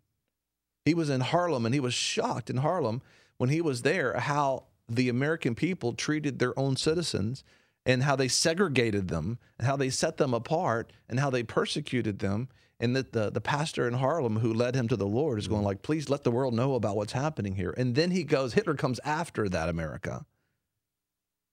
He 0.85 0.95
was 0.95 1.11
in 1.11 1.21
Harlem 1.21 1.67
and 1.67 1.75
he 1.75 1.81
was 1.81 1.95
shocked 1.95 2.51
in 2.51 2.59
Harlem 2.59 3.03
when 3.39 3.51
he 3.51 3.61
was 3.61 3.83
there 3.83 4.19
how 4.19 4.65
the 4.89 5.09
American 5.09 5.55
people 5.55 5.93
treated 5.95 6.39
their 6.39 6.59
own 6.59 6.77
citizens 6.77 7.43
and 7.87 8.03
how 8.03 8.17
they 8.17 8.29
segregated 8.29 9.09
them 9.09 9.39
and 9.59 9.67
how 9.67 9.77
they 9.77 9.91
set 9.91 10.17
them 10.17 10.35
apart 10.35 10.93
and 11.09 11.19
how 11.21 11.31
they 11.31 11.43
persecuted 11.43 12.19
them. 12.19 12.49
And 12.83 12.97
that 12.97 13.13
the, 13.13 13.31
the 13.31 13.43
pastor 13.43 13.87
in 13.87 13.93
Harlem 13.93 14.39
who 14.39 14.55
led 14.55 14.75
him 14.75 14.89
to 14.89 14.97
the 14.97 15.07
Lord 15.07 15.39
is 15.39 15.49
going 15.49 15.65
like, 15.65 15.83
please 15.83 16.09
let 16.09 16.25
the 16.25 16.31
world 16.31 16.55
know 16.55 16.75
about 16.75 16.97
what's 16.97 17.13
happening 17.13 17.55
here. 17.55 17.75
And 17.77 17.95
then 17.95 18.11
he 18.11 18.25
goes, 18.25 18.55
Hitler 18.55 18.75
comes 18.75 18.99
after 19.05 19.51
that 19.51 19.69
America. 19.69 20.25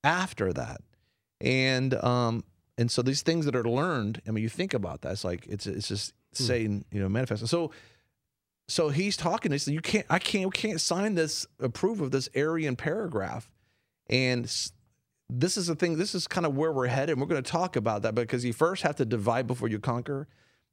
After 0.05 0.53
that. 0.53 0.81
And 1.41 1.93
um, 1.95 2.45
and 2.77 2.89
so 2.89 3.01
these 3.01 3.23
things 3.23 3.45
that 3.45 3.57
are 3.57 3.63
learned, 3.63 4.21
I 4.25 4.31
mean, 4.31 4.41
you 4.41 4.47
think 4.49 4.73
about 4.73 5.01
that. 5.01 5.11
It's 5.11 5.25
like 5.25 5.45
it's 5.47 5.67
it's 5.67 5.89
just 5.89 6.13
saying, 6.31 6.85
you 6.91 7.01
know, 7.01 7.09
manifest 7.09 7.45
So 7.47 7.71
so 8.67 8.89
he's 8.89 9.15
talking. 9.15 9.51
He 9.51 9.57
said, 9.57 9.73
"You 9.73 9.81
can't. 9.81 10.05
I 10.09 10.19
can't. 10.19 10.45
We 10.45 10.51
can't 10.51 10.81
sign 10.81 11.15
this. 11.15 11.47
Approve 11.59 12.01
of 12.01 12.11
this 12.11 12.29
Aryan 12.35 12.75
paragraph." 12.75 13.49
And 14.09 14.49
this 15.29 15.57
is 15.57 15.67
the 15.67 15.75
thing. 15.75 15.97
This 15.97 16.15
is 16.15 16.27
kind 16.27 16.45
of 16.45 16.55
where 16.55 16.71
we're 16.71 16.87
headed. 16.87 17.19
We're 17.19 17.25
going 17.25 17.43
to 17.43 17.51
talk 17.51 17.75
about 17.75 18.01
that 18.03 18.15
because 18.15 18.45
you 18.45 18.53
first 18.53 18.83
have 18.83 18.95
to 18.97 19.05
divide 19.05 19.47
before 19.47 19.67
you 19.67 19.79
conquer. 19.79 20.27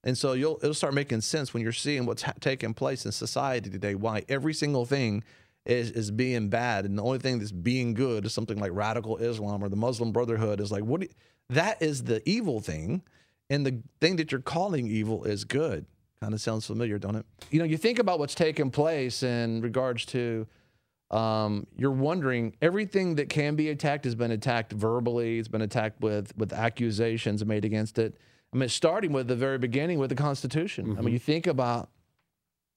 And 0.04 0.16
so 0.16 0.34
you'll 0.34 0.58
it'll 0.62 0.74
start 0.74 0.94
making 0.94 1.22
sense 1.22 1.54
when 1.54 1.62
you're 1.62 1.72
seeing 1.72 2.04
what's 2.06 2.22
ha- 2.22 2.34
taking 2.40 2.74
place 2.74 3.06
in 3.06 3.12
society 3.12 3.70
today. 3.70 3.94
Why 3.94 4.22
every 4.28 4.52
single 4.54 4.84
thing 4.84 5.24
is 5.64 5.90
is 5.90 6.10
being 6.10 6.50
bad, 6.50 6.84
and 6.84 6.98
the 6.98 7.02
only 7.02 7.18
thing 7.18 7.38
that's 7.38 7.52
being 7.52 7.94
good 7.94 8.26
is 8.26 8.34
something 8.34 8.58
like 8.58 8.70
radical 8.74 9.16
Islam 9.16 9.64
or 9.64 9.70
the 9.70 9.76
Muslim 9.76 10.12
Brotherhood. 10.12 10.60
Is 10.60 10.70
like 10.70 10.84
what 10.84 11.00
you- 11.00 11.08
that 11.48 11.80
is 11.80 12.04
the 12.04 12.22
evil 12.28 12.60
thing, 12.60 13.02
and 13.48 13.64
the 13.66 13.80
thing 14.00 14.16
that 14.16 14.30
you're 14.30 14.42
calling 14.42 14.86
evil 14.88 15.24
is 15.24 15.44
good. 15.44 15.86
Kind 16.20 16.34
of 16.34 16.40
sounds 16.40 16.66
familiar, 16.66 16.98
don't 16.98 17.16
it? 17.16 17.24
You 17.50 17.58
know, 17.58 17.64
you 17.64 17.78
think 17.78 17.98
about 17.98 18.18
what's 18.18 18.34
taken 18.34 18.70
place 18.70 19.22
in 19.22 19.62
regards 19.62 20.04
to. 20.06 20.46
Um, 21.14 21.68
you're 21.76 21.92
wondering 21.92 22.56
everything 22.60 23.14
that 23.16 23.28
can 23.28 23.54
be 23.54 23.70
attacked 23.70 24.04
has 24.04 24.16
been 24.16 24.32
attacked 24.32 24.72
verbally. 24.72 25.38
It's 25.38 25.46
been 25.46 25.62
attacked 25.62 26.00
with 26.00 26.36
with 26.36 26.52
accusations 26.52 27.44
made 27.44 27.64
against 27.64 27.98
it. 27.98 28.16
I 28.52 28.56
mean, 28.56 28.68
starting 28.68 29.12
with 29.12 29.28
the 29.28 29.36
very 29.36 29.58
beginning 29.58 29.98
with 29.98 30.10
the 30.10 30.16
Constitution. 30.16 30.96
I 30.98 31.02
mean, 31.02 31.12
you 31.12 31.18
think 31.20 31.46
about, 31.46 31.88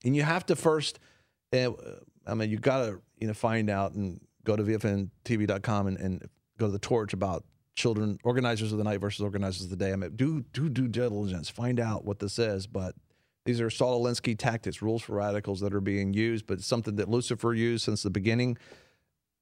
and 0.06 0.16
you 0.16 0.22
have 0.22 0.46
to 0.48 0.56
first. 0.56 1.00
Uh, 1.52 1.72
I 2.28 2.36
mean, 2.36 2.52
you 2.52 2.58
got 2.58 2.86
to 2.86 3.02
you 3.20 3.28
know 3.28 3.34
find 3.34 3.72
out 3.72 3.94
and 3.94 4.20
go 4.44 4.56
to 4.56 4.64
vfntv.com 4.64 5.88
and, 5.88 5.98
and 5.98 6.30
go 6.60 6.68
to 6.68 6.72
the 6.72 6.80
torch 6.80 7.14
about 7.14 7.44
children 7.76 8.20
organizers 8.24 8.72
of 8.72 8.78
the 8.78 8.84
night 8.84 9.00
versus 9.00 9.22
organizers 9.22 9.64
of 9.64 9.70
the 9.72 9.76
day. 9.76 9.94
I 9.94 9.96
mean, 9.96 10.16
do 10.16 10.42
do 10.54 10.70
due 10.70 10.88
diligence, 10.88 11.50
find 11.50 11.80
out 11.80 12.06
what 12.06 12.20
this 12.20 12.38
is. 12.38 12.68
But 12.68 12.94
these 13.48 13.62
are 13.62 13.70
Saul 13.70 14.04
Alinsky 14.04 14.38
tactics, 14.38 14.82
rules 14.82 15.02
for 15.02 15.16
radicals 15.16 15.62
that 15.62 15.74
are 15.74 15.80
being 15.80 16.14
used, 16.14 16.46
but 16.48 16.62
something 16.62 16.98
that 16.98 17.10
Lucifer 17.10 17.54
used 17.54 17.86
since 17.86 18.04
the 18.04 18.10
beginning. 18.10 18.58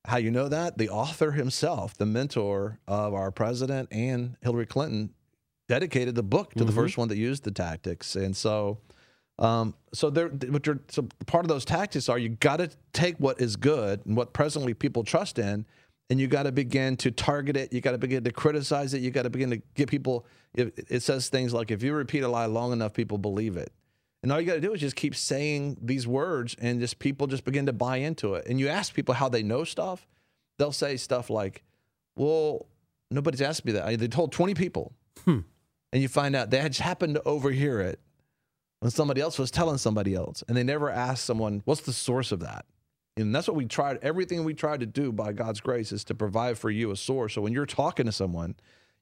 How 0.05 0.17
you 0.17 0.29
know 0.29 0.47
that? 0.47 0.77
The 0.77 0.89
author 0.89 1.31
himself, 1.31 1.97
the 1.97 2.05
mentor 2.05 2.79
of 2.87 3.15
our 3.15 3.31
president 3.31 3.89
and 3.91 4.37
Hillary 4.43 4.67
Clinton, 4.67 5.09
dedicated 5.67 6.13
the 6.13 6.21
book 6.21 6.53
to 6.53 6.63
the 6.63 6.71
first 6.71 6.99
one 6.99 7.07
that 7.07 7.17
used 7.17 7.45
the 7.45 7.51
tactics. 7.51 8.15
And 8.15 8.37
so, 8.37 8.77
um, 9.39 9.73
so 9.91 10.11
there, 10.11 10.27
what 10.27 10.67
you're, 10.67 10.81
so 10.89 11.07
part 11.25 11.43
of 11.43 11.49
those 11.49 11.65
tactics 11.65 12.07
are 12.07 12.19
you 12.19 12.29
got 12.29 12.57
to 12.57 12.69
take 12.93 13.15
what 13.17 13.41
is 13.41 13.55
good 13.55 14.05
and 14.05 14.15
what 14.15 14.33
presently 14.33 14.75
people 14.75 15.03
trust 15.03 15.39
in, 15.39 15.65
and 16.11 16.19
you 16.19 16.27
got 16.27 16.43
to 16.43 16.51
begin 16.51 16.95
to 16.97 17.09
target 17.09 17.57
it. 17.57 17.73
You 17.73 17.81
got 17.81 17.93
to 17.93 17.97
begin 17.97 18.23
to 18.23 18.31
criticize 18.31 18.93
it. 18.93 19.01
You 19.01 19.09
got 19.09 19.23
to 19.23 19.31
begin 19.31 19.49
to 19.49 19.61
get 19.73 19.89
people. 19.89 20.27
It, 20.53 20.85
it 20.89 21.01
says 21.01 21.29
things 21.29 21.55
like, 21.55 21.71
if 21.71 21.81
you 21.81 21.95
repeat 21.95 22.21
a 22.21 22.27
lie 22.27 22.45
long 22.45 22.71
enough, 22.71 22.93
people 22.93 23.17
believe 23.17 23.57
it. 23.57 23.71
And 24.25 24.31
all 24.31 24.41
you 24.41 24.47
got 24.47 24.55
to 24.55 24.59
do 24.59 24.73
is 24.73 24.81
just 24.81 24.95
keep 24.95 25.15
saying 25.15 25.77
these 25.83 26.07
words, 26.07 26.55
and 26.59 26.79
just 26.79 26.97
people 26.97 27.27
just 27.27 27.45
begin 27.45 27.67
to 27.67 27.73
buy 27.73 27.97
into 27.97 28.33
it. 28.33 28.47
And 28.47 28.59
you 28.59 28.69
ask 28.69 28.91
people 28.91 29.13
how 29.13 29.29
they 29.29 29.43
know 29.43 29.63
stuff, 29.63 30.07
they'll 30.57 30.71
say 30.71 30.97
stuff 30.97 31.29
like, 31.29 31.61
"Well, 32.15 32.65
nobody's 33.11 33.39
asked 33.43 33.65
me 33.65 33.71
that. 33.73 33.85
I- 33.85 33.95
They 33.97 34.07
told 34.07 34.31
twenty 34.31 34.55
people." 34.55 34.93
Hmm. 35.25 35.41
and 35.93 36.01
you 36.01 36.07
find 36.07 36.35
out 36.35 36.49
they 36.49 36.59
had 36.59 36.71
just 36.71 36.81
happened 36.81 37.13
to 37.15 37.23
overhear 37.23 37.79
it 37.81 37.99
when 38.79 38.89
somebody 38.89 39.21
else 39.21 39.37
was 39.37 39.51
telling 39.51 39.77
somebody 39.77 40.15
else, 40.15 40.43
and 40.47 40.57
they 40.57 40.63
never 40.63 40.89
asked 40.89 41.23
someone, 41.23 41.61
"What's 41.65 41.81
the 41.81 41.93
source 41.93 42.31
of 42.31 42.39
that?" 42.39 42.65
And 43.15 43.33
that's 43.33 43.47
what 43.47 43.55
we 43.55 43.65
tried. 43.67 43.99
Everything 44.01 44.43
we 44.43 44.55
tried 44.55 44.79
to 44.79 44.87
do 44.87 45.11
by 45.11 45.33
God's 45.33 45.59
grace 45.59 45.91
is 45.91 46.03
to 46.05 46.15
provide 46.15 46.57
for 46.57 46.71
you 46.71 46.89
a 46.89 46.97
source. 46.97 47.35
So 47.35 47.41
when 47.43 47.53
you're 47.53 47.67
talking 47.67 48.07
to 48.07 48.11
someone, 48.11 48.55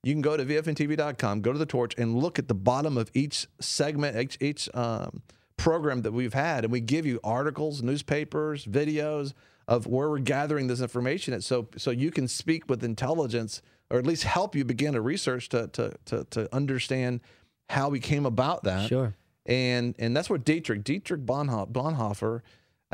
you 0.03 0.13
can 0.13 0.21
go 0.21 0.35
to 0.35 0.43
vfntv.com, 0.45 1.41
go 1.41 1.53
to 1.53 1.59
the 1.59 1.65
torch, 1.65 1.93
and 1.97 2.17
look 2.17 2.37
at 2.37 2.47
the 2.47 2.53
bottom 2.53 2.97
of 2.97 3.09
each 3.13 3.47
segment, 3.59 4.17
each, 4.17 4.37
each 4.41 4.69
um, 4.73 5.21
program 5.57 6.01
that 6.01 6.11
we've 6.11 6.33
had, 6.33 6.65
and 6.65 6.71
we 6.71 6.81
give 6.81 7.05
you 7.05 7.19
articles, 7.23 7.81
newspapers, 7.81 8.65
videos 8.65 9.33
of 9.67 9.87
where 9.87 10.09
we're 10.09 10.19
gathering 10.19 10.67
this 10.67 10.81
information. 10.81 11.33
At, 11.33 11.43
so 11.43 11.69
so 11.77 11.89
you 11.91 12.11
can 12.11 12.27
speak 12.27 12.69
with 12.69 12.83
intelligence, 12.83 13.61
or 13.89 13.97
at 13.97 14.05
least 14.05 14.23
help 14.23 14.55
you 14.55 14.65
begin 14.65 14.93
a 14.93 15.01
research 15.01 15.47
to 15.49 15.67
to 15.69 15.93
to, 16.05 16.25
to 16.31 16.53
understand 16.53 17.21
how 17.69 17.87
we 17.87 18.01
came 18.01 18.25
about 18.25 18.63
that 18.65 18.89
Sure. 18.89 19.15
and 19.45 19.95
and 19.99 20.15
that's 20.17 20.29
what 20.29 20.43
Dietrich 20.43 20.83
Dietrich 20.83 21.21
Bonhoeffer, 21.25 21.71
Bonhoeffer 21.71 22.41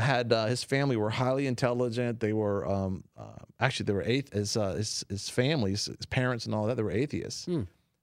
had. 0.01 0.31
Uh, 0.33 0.45
his 0.47 0.63
family 0.63 0.95
were 0.97 1.09
highly 1.09 1.47
intelligent. 1.47 2.19
They 2.19 2.33
were 2.33 2.67
um, 2.67 3.03
uh, 3.17 3.43
actually 3.59 3.85
they 3.85 3.93
were 3.93 4.03
athe- 4.03 4.33
his, 4.33 4.55
uh, 4.57 4.73
his 4.73 5.05
his 5.09 5.29
families, 5.29 5.85
his 5.85 6.05
parents, 6.05 6.45
and 6.45 6.53
all 6.55 6.65
that. 6.67 6.75
They 6.77 6.83
were 6.83 6.91
atheists. 6.91 7.47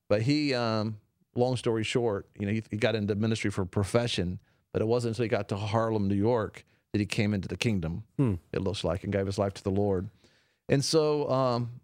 But 0.08 0.22
he, 0.22 0.54
um, 0.54 0.98
long 1.34 1.56
story 1.56 1.82
short, 1.84 2.28
you 2.38 2.46
know, 2.46 2.52
he, 2.52 2.62
he 2.70 2.76
got 2.76 2.94
into 2.94 3.14
ministry 3.14 3.50
for 3.50 3.64
profession. 3.64 4.38
But 4.72 4.82
it 4.82 4.86
wasn't 4.88 5.12
until 5.14 5.24
he 5.24 5.28
got 5.28 5.48
to 5.48 5.56
Harlem, 5.56 6.06
New 6.06 6.14
York, 6.14 6.64
that 6.92 6.98
he 6.98 7.06
came 7.06 7.32
into 7.34 7.48
the 7.48 7.56
kingdom. 7.56 8.04
It 8.52 8.60
looks 8.62 8.84
like 8.84 9.04
and 9.04 9.12
gave 9.12 9.26
his 9.26 9.38
life 9.38 9.54
to 9.54 9.62
the 9.64 9.70
Lord. 9.70 10.08
And 10.68 10.84
so 10.84 11.30
um, 11.30 11.80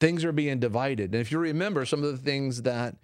things 0.00 0.24
are 0.24 0.32
being 0.32 0.58
divided. 0.60 1.12
And 1.14 1.20
if 1.20 1.32
you 1.32 1.38
remember, 1.38 1.84
some 1.84 2.04
of 2.04 2.12
the 2.12 2.18
things 2.18 2.62
that 2.62 2.96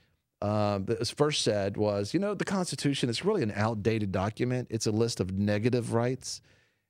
uh, 0.44 0.78
that 0.78 0.98
was 0.98 1.10
first 1.10 1.42
said 1.42 1.76
was, 1.76 2.12
you 2.12 2.20
know, 2.20 2.34
the 2.34 2.44
Constitution 2.44 3.08
is 3.08 3.24
really 3.24 3.42
an 3.42 3.52
outdated 3.54 4.12
document. 4.12 4.68
It's 4.70 4.86
a 4.86 4.90
list 4.90 5.20
of 5.20 5.32
negative 5.32 5.94
rights. 5.94 6.42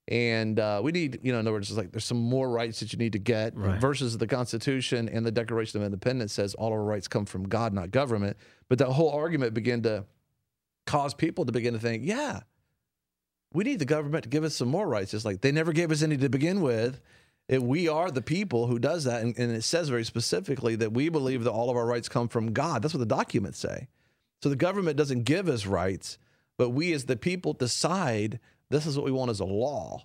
And 0.09 0.59
uh, 0.59 0.81
we 0.83 0.91
need, 0.93 1.21
you 1.23 1.33
know, 1.33 1.39
in 1.39 1.47
other 1.47 1.53
words, 1.53 1.71
it's 1.71 1.79
like 1.79 1.93
there's 1.93 2.05
some 2.05 2.19
more 2.21 2.51
rights 2.51 2.81
that 2.81 2.93
you 2.93 2.99
need 2.99 3.13
to 3.13 3.19
get 3.19 3.57
Right. 3.57 3.81
versus 3.81 4.19
the 4.19 4.27
Constitution 4.27 5.09
and 5.09 5.25
the 5.25 5.31
Declaration 5.31 5.81
of 5.81 5.87
Independence 5.87 6.33
says 6.33 6.55
all 6.55 6.73
our 6.73 6.83
rights 6.83 7.09
come 7.09 7.27
from 7.27 7.45
God, 7.49 7.73
not 7.73 7.91
government. 7.91 8.37
But 8.69 8.79
that 8.79 8.89
whole 8.89 9.11
argument 9.11 9.55
began 9.55 9.83
to 9.83 10.05
cause 10.87 11.15
people 11.15 11.47
to 11.47 11.53
begin 11.53 11.75
to 11.75 11.81
think, 11.81 12.03
yeah, 12.05 12.41
we 13.53 13.65
need 13.65 13.79
the 13.79 13.85
government 13.87 14.25
to 14.25 14.29
give 14.29 14.45
us 14.45 14.55
some 14.57 14.69
more 14.69 14.87
rights. 14.87 15.15
It's 15.15 15.25
like 15.25 15.41
they 15.41 15.53
never 15.53 15.73
gave 15.73 15.93
us 15.93 16.03
any 16.03 16.17
to 16.17 16.29
begin 16.29 16.61
with. 16.61 17.01
It, 17.49 17.63
we 17.63 17.89
are 17.89 18.11
the 18.11 18.23
people 18.23 18.67
who 18.67 18.79
does 18.79 19.05
that, 19.05 19.23
and, 19.23 19.39
and 19.39 19.53
it 19.53 19.65
says 19.65 19.89
very 19.91 20.05
specifically 20.05 20.77
that 20.77 20.93
we 20.93 21.11
believe 21.11 21.45
that 21.45 21.51
all 21.51 21.69
of 21.69 21.77
our 21.77 21.85
rights 21.87 22.09
come 22.09 22.29
from 22.29 22.53
God. 22.53 22.83
That's 22.83 22.95
what 22.95 23.01
the 23.01 23.07
documents 23.07 23.59
say. 23.59 23.89
So 24.43 24.49
the 24.49 24.57
government 24.57 24.97
doesn't 24.97 25.25
give 25.25 25.49
us 25.49 25.67
rights, 25.67 26.19
but 26.57 26.71
we 26.71 26.93
as 26.93 27.05
the 27.05 27.17
people 27.17 27.53
decide 27.53 28.41
this 28.71 28.87
is 28.87 28.97
what 28.97 29.05
we 29.05 29.13
want 29.13 29.31
as 29.31 29.41
a 29.41 29.45
law. 29.45 30.05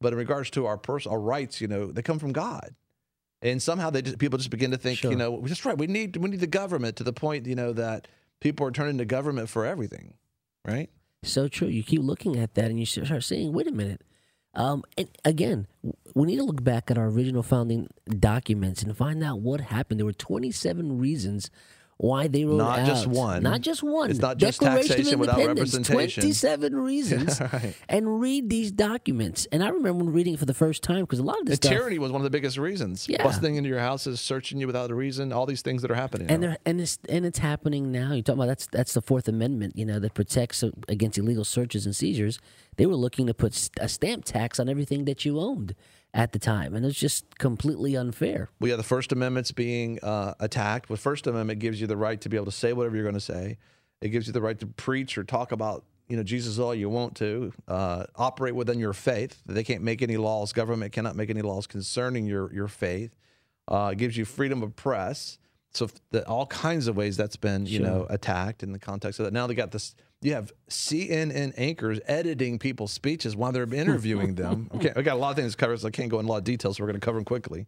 But 0.00 0.12
in 0.12 0.18
regards 0.18 0.50
to 0.50 0.66
our 0.66 0.76
personal 0.78 1.18
rights, 1.18 1.60
you 1.60 1.68
know, 1.68 1.92
they 1.92 2.02
come 2.02 2.18
from 2.18 2.32
God. 2.32 2.74
And 3.42 3.62
somehow 3.62 3.90
they 3.90 4.02
just 4.02 4.18
people 4.18 4.38
just 4.38 4.50
begin 4.50 4.70
to 4.72 4.76
think, 4.76 4.98
Sure. 4.98 5.10
you 5.10 5.16
know, 5.16 5.40
that's 5.42 5.64
right. 5.64 5.76
We 5.76 5.86
need 5.86 6.16
we 6.16 6.28
need 6.28 6.40
the 6.40 6.46
government 6.46 6.96
to 6.96 7.04
the 7.04 7.12
point, 7.12 7.46
you 7.46 7.54
know, 7.54 7.72
that 7.72 8.06
people 8.40 8.66
are 8.66 8.70
turning 8.70 8.98
to 8.98 9.04
government 9.04 9.48
for 9.48 9.64
everything, 9.64 10.14
right? 10.66 10.90
So 11.22 11.48
true. 11.48 11.68
You 11.68 11.82
keep 11.82 12.02
looking 12.02 12.36
at 12.36 12.54
that 12.54 12.66
and 12.66 12.78
you 12.78 12.86
start 12.86 13.24
saying, 13.24 13.52
wait 13.52 13.66
a 13.66 13.72
minute. 13.72 14.02
Um, 14.54 14.82
and 14.98 15.08
again, 15.24 15.66
we 16.14 16.26
need 16.26 16.36
to 16.36 16.44
look 16.44 16.62
back 16.64 16.90
at 16.90 16.98
our 16.98 17.06
original 17.06 17.42
founding 17.42 17.88
documents 18.08 18.82
and 18.82 18.96
find 18.96 19.22
out 19.22 19.40
what 19.40 19.60
happened. 19.60 20.00
There 20.00 20.06
were 20.06 20.12
27 20.12 20.98
reasons 20.98 21.50
why 22.00 22.28
they 22.28 22.46
wrote 22.46 22.56
Not 22.56 22.78
out. 22.78 22.86
just 22.86 23.06
one. 23.06 23.42
Not 23.42 23.60
just 23.60 23.82
one. 23.82 24.08
It's 24.10 24.20
not 24.20 24.38
just 24.38 24.60
Declaration 24.60 25.12
of 25.12 25.20
without 25.20 25.46
representation. 25.46 26.22
27 26.22 26.74
reasons. 26.76 27.40
Right. 27.52 27.74
And 27.88 28.20
read 28.20 28.48
these 28.48 28.70
documents. 28.70 29.46
And 29.50 29.62
I 29.62 29.68
remember 29.68 30.04
when 30.04 30.12
reading 30.12 30.34
it 30.34 30.38
for 30.38 30.46
the 30.46 30.54
first 30.54 30.82
time 30.82 31.00
because 31.00 31.18
a 31.18 31.22
lot 31.22 31.40
of 31.40 31.46
this 31.46 31.56
stuff. 31.56 31.72
tyranny 31.72 31.98
was 31.98 32.12
one 32.12 32.20
of 32.20 32.24
the 32.24 32.30
biggest 32.30 32.56
reasons. 32.58 33.08
Yeah. 33.08 33.22
Busting 33.22 33.56
into 33.56 33.68
your 33.68 33.80
houses, 33.80 34.20
searching 34.20 34.60
you 34.60 34.66
without 34.66 34.90
a 34.90 34.94
reason, 34.94 35.32
all 35.32 35.46
these 35.46 35.62
things 35.62 35.82
that 35.82 35.90
are 35.90 35.94
happening. 35.96 36.30
and 36.30 36.42
they're, 36.42 36.58
and 36.64 36.80
it's 36.80 36.98
and 37.08 37.26
it's 37.26 37.38
happening 37.40 37.90
now. 37.92 38.12
You 38.12 38.22
talk 38.22 38.36
about 38.36 38.46
that's 38.48 38.66
that's 38.68 38.94
the 38.94 39.02
Fourth 39.02 39.26
Amendment, 39.28 39.76
you 39.76 39.84
know, 39.84 39.98
that 39.98 40.14
protects 40.14 40.62
against 40.88 41.18
illegal 41.18 41.44
searches 41.44 41.84
and 41.86 41.94
seizures. 41.96 42.38
They 42.76 42.86
were 42.86 42.94
looking 42.96 43.26
to 43.26 43.34
put 43.34 43.68
a 43.80 43.88
stamp 43.88 44.24
tax 44.24 44.58
on 44.60 44.68
everything 44.68 45.04
that 45.06 45.24
you 45.24 45.38
owned 45.40 45.74
at 46.12 46.32
the 46.32 46.38
time, 46.38 46.74
and 46.74 46.84
it's 46.84 46.98
just 46.98 47.38
completely 47.38 47.96
unfair. 47.96 48.48
we 48.58 48.70
have 48.70 48.78
the 48.78 48.84
First 48.84 49.12
Amendment's 49.12 49.52
being 49.52 49.98
uh, 50.02 50.34
attacked. 50.40 50.88
The 50.88 50.96
First 50.96 51.26
Amendment 51.26 51.60
gives 51.60 51.80
you 51.80 51.86
the 51.86 51.96
right 51.96 52.20
to 52.20 52.28
be 52.28 52.36
able 52.36 52.46
to 52.46 52.52
say 52.52 52.72
whatever 52.72 52.96
you're 52.96 53.04
going 53.04 53.14
to 53.14 53.20
say. 53.20 53.58
It 54.00 54.08
gives 54.08 54.26
you 54.26 54.32
the 54.32 54.40
right 54.40 54.58
to 54.58 54.66
preach 54.66 55.16
or 55.18 55.24
talk 55.24 55.52
about 55.52 55.84
you 56.08 56.16
know 56.16 56.22
Jesus 56.24 56.58
all 56.58 56.74
you 56.74 56.88
want 56.88 57.14
to. 57.16 57.52
Uh, 57.68 58.04
operate 58.16 58.54
within 58.54 58.80
your 58.80 58.92
faith. 58.92 59.40
They 59.46 59.62
can't 59.62 59.82
make 59.82 60.02
any 60.02 60.16
laws. 60.16 60.52
Government 60.52 60.92
cannot 60.92 61.14
make 61.14 61.30
any 61.30 61.42
laws 61.42 61.66
concerning 61.66 62.26
your 62.26 62.52
your 62.52 62.68
faith. 62.68 63.14
Uh, 63.68 63.90
it 63.92 63.98
gives 63.98 64.16
you 64.16 64.24
freedom 64.24 64.62
of 64.62 64.74
press. 64.74 65.38
So 65.72 65.88
the, 66.10 66.26
all 66.26 66.46
kinds 66.46 66.88
of 66.88 66.96
ways 66.96 67.16
that's 67.16 67.36
been 67.36 67.66
you 67.66 67.78
know 67.78 68.06
attacked 68.10 68.64
in 68.64 68.72
the 68.72 68.80
context 68.80 69.20
of 69.20 69.26
that. 69.26 69.32
Now 69.32 69.46
they 69.46 69.54
got 69.54 69.70
this. 69.70 69.94
You 70.22 70.34
have 70.34 70.52
CNN 70.68 71.54
anchors 71.56 71.98
editing 72.06 72.58
people's 72.58 72.92
speeches 72.92 73.34
while 73.34 73.52
they're 73.52 73.72
interviewing 73.72 74.34
them. 74.34 74.70
Okay, 74.74 74.92
we 74.94 75.02
got 75.02 75.14
a 75.14 75.18
lot 75.18 75.30
of 75.30 75.36
things 75.36 75.52
to 75.52 75.56
cover, 75.56 75.76
so 75.76 75.88
I 75.88 75.90
can't 75.90 76.10
go 76.10 76.18
in 76.20 76.26
a 76.26 76.28
lot 76.28 76.38
of 76.38 76.44
details. 76.44 76.76
So 76.76 76.82
we're 76.82 76.88
going 76.88 77.00
to 77.00 77.04
cover 77.04 77.18
them 77.18 77.24
quickly. 77.24 77.66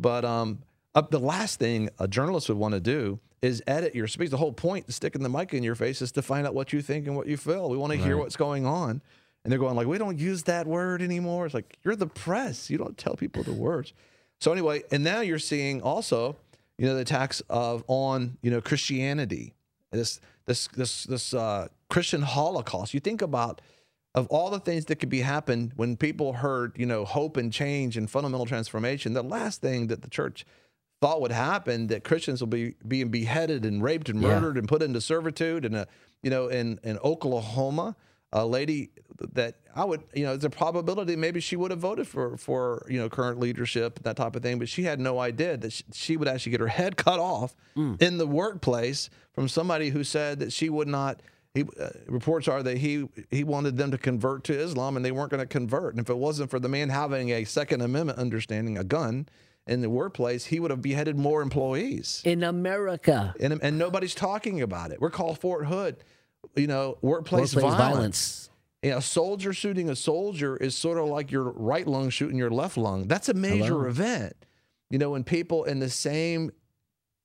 But 0.00 0.24
um, 0.24 0.62
uh, 0.94 1.02
the 1.02 1.20
last 1.20 1.58
thing 1.58 1.90
a 1.98 2.08
journalist 2.08 2.48
would 2.48 2.56
want 2.58 2.72
to 2.72 2.80
do 2.80 3.20
is 3.42 3.62
edit 3.66 3.94
your 3.94 4.06
speech. 4.06 4.30
The 4.30 4.38
whole 4.38 4.52
point, 4.52 4.88
of 4.88 4.94
sticking 4.94 5.22
the 5.22 5.28
mic 5.28 5.52
in 5.52 5.62
your 5.62 5.74
face, 5.74 6.00
is 6.00 6.12
to 6.12 6.22
find 6.22 6.46
out 6.46 6.54
what 6.54 6.72
you 6.72 6.80
think 6.80 7.06
and 7.06 7.14
what 7.14 7.26
you 7.26 7.36
feel. 7.36 7.68
We 7.68 7.76
want 7.76 7.92
to 7.92 7.98
hear 7.98 8.16
what's 8.16 8.36
going 8.36 8.64
on. 8.64 9.02
And 9.44 9.52
they're 9.52 9.60
going 9.60 9.76
like, 9.76 9.86
we 9.86 9.98
don't 9.98 10.18
use 10.18 10.42
that 10.44 10.66
word 10.66 11.02
anymore. 11.02 11.46
It's 11.46 11.54
like 11.54 11.76
you're 11.84 11.94
the 11.94 12.08
press. 12.08 12.68
You 12.68 12.78
don't 12.78 12.98
tell 12.98 13.14
people 13.14 13.42
the 13.44 13.52
words. 13.52 13.92
So 14.40 14.50
anyway, 14.50 14.82
and 14.90 15.04
now 15.04 15.20
you're 15.20 15.38
seeing 15.38 15.82
also, 15.82 16.36
you 16.78 16.86
know, 16.86 16.94
the 16.94 17.02
attacks 17.02 17.42
of 17.48 17.84
on 17.86 18.38
you 18.42 18.50
know 18.50 18.60
Christianity, 18.60 19.54
this 19.92 20.20
this 20.46 20.68
this 20.68 21.04
this 21.04 21.34
uh, 21.34 21.68
Christian 21.88 22.22
Holocaust. 22.22 22.94
You 22.94 23.00
think 23.00 23.22
about 23.22 23.60
of 24.14 24.26
all 24.28 24.50
the 24.50 24.60
things 24.60 24.86
that 24.86 24.96
could 24.96 25.10
be 25.10 25.20
happened 25.20 25.72
when 25.76 25.96
people 25.96 26.32
heard, 26.34 26.72
you 26.78 26.86
know, 26.86 27.04
hope 27.04 27.36
and 27.36 27.52
change 27.52 27.96
and 27.98 28.08
fundamental 28.10 28.46
transformation, 28.46 29.12
the 29.12 29.22
last 29.22 29.60
thing 29.60 29.88
that 29.88 30.00
the 30.02 30.08
church 30.08 30.46
thought 31.02 31.20
would 31.20 31.32
happen 31.32 31.88
that 31.88 32.02
Christians 32.04 32.40
will 32.40 32.46
be 32.46 32.74
being 32.88 33.10
beheaded 33.10 33.66
and 33.66 33.82
raped 33.82 34.08
and 34.08 34.22
Yeah. 34.22 34.28
murdered 34.40 34.56
and 34.56 34.66
put 34.66 34.82
into 34.82 35.00
servitude. 35.02 35.66
And 35.66 35.76
a, 35.76 35.86
you 36.22 36.30
know, 36.30 36.48
in 36.48 36.80
in 36.82 36.98
Oklahoma, 37.04 37.94
a 38.32 38.44
lady 38.44 38.90
that 39.32 39.54
I 39.74 39.84
would, 39.84 40.02
you 40.14 40.24
know, 40.24 40.30
there's 40.32 40.44
a 40.44 40.50
probability 40.50 41.16
maybe 41.16 41.40
she 41.40 41.56
would 41.56 41.70
have 41.70 41.80
voted 41.80 42.06
for 42.06 42.36
for 42.36 42.86
you 42.88 42.98
know 42.98 43.08
current 43.08 43.38
leadership 43.40 44.00
that 44.02 44.16
type 44.16 44.36
of 44.36 44.42
thing, 44.42 44.58
but 44.58 44.68
she 44.68 44.82
had 44.82 45.00
no 45.00 45.18
idea 45.20 45.56
that 45.56 45.72
she, 45.72 45.84
she 45.92 46.16
would 46.16 46.28
actually 46.28 46.52
get 46.52 46.60
her 46.60 46.66
head 46.68 46.96
cut 47.08 47.18
off 47.18 47.54
in 48.00 48.18
the 48.18 48.26
workplace 48.26 49.10
from 49.32 49.48
somebody 49.48 49.90
who 49.90 50.02
said 50.04 50.40
that 50.40 50.52
she 50.52 50.68
would 50.70 50.88
not. 50.88 51.20
He, 51.54 51.62
uh, 51.80 51.88
reports 52.06 52.48
are 52.48 52.62
that 52.62 52.76
he 52.78 53.08
he 53.30 53.42
wanted 53.42 53.78
them 53.78 53.90
to 53.90 53.96
convert 53.98 54.44
to 54.44 54.52
Islam 54.58 54.96
and 54.96 55.04
they 55.04 55.12
weren't 55.12 55.30
going 55.30 55.40
to 55.40 55.46
convert. 55.46 55.94
And 55.94 56.02
if 56.02 56.10
it 56.10 56.18
wasn't 56.18 56.50
for 56.50 56.58
the 56.58 56.68
man 56.68 56.90
having 56.90 57.30
a 57.30 57.44
Second 57.44 57.80
Amendment 57.80 58.18
understanding, 58.18 58.76
a 58.76 58.84
gun 58.84 59.26
in 59.66 59.80
the 59.80 59.88
workplace, 59.88 60.44
he 60.44 60.60
would 60.60 60.70
have 60.70 60.82
beheaded 60.82 61.16
more 61.16 61.40
employees. 61.40 62.20
In 62.26 62.42
America, 62.42 63.34
And, 63.40 63.58
and 63.62 63.78
nobody's 63.78 64.14
talking 64.14 64.60
about 64.60 64.90
it. 64.90 65.00
We're 65.00 65.10
called 65.10 65.38
Fort 65.38 65.66
Hood, 65.66 65.96
you 66.54 66.66
know, 66.66 66.98
workplace, 67.02 67.54
workplace 67.54 67.74
violence. 67.74 67.94
violence. 67.94 68.50
You 68.82 68.90
know, 68.90 68.98
a 68.98 69.02
soldier 69.02 69.52
shooting 69.52 69.90
a 69.90 69.96
soldier 69.96 70.56
is 70.56 70.76
sort 70.76 70.98
of 70.98 71.06
like 71.06 71.32
your 71.32 71.50
right 71.50 71.86
lung 71.86 72.10
shooting 72.10 72.38
your 72.38 72.50
left 72.50 72.76
lung. 72.76 73.08
That's 73.08 73.28
a 73.28 73.34
major 73.34 73.64
Hello. 73.64 73.86
event. 73.86 74.34
You 74.90 74.98
know, 74.98 75.10
when 75.10 75.24
people 75.24 75.64
in 75.64 75.80
the 75.80 75.90
same 75.90 76.52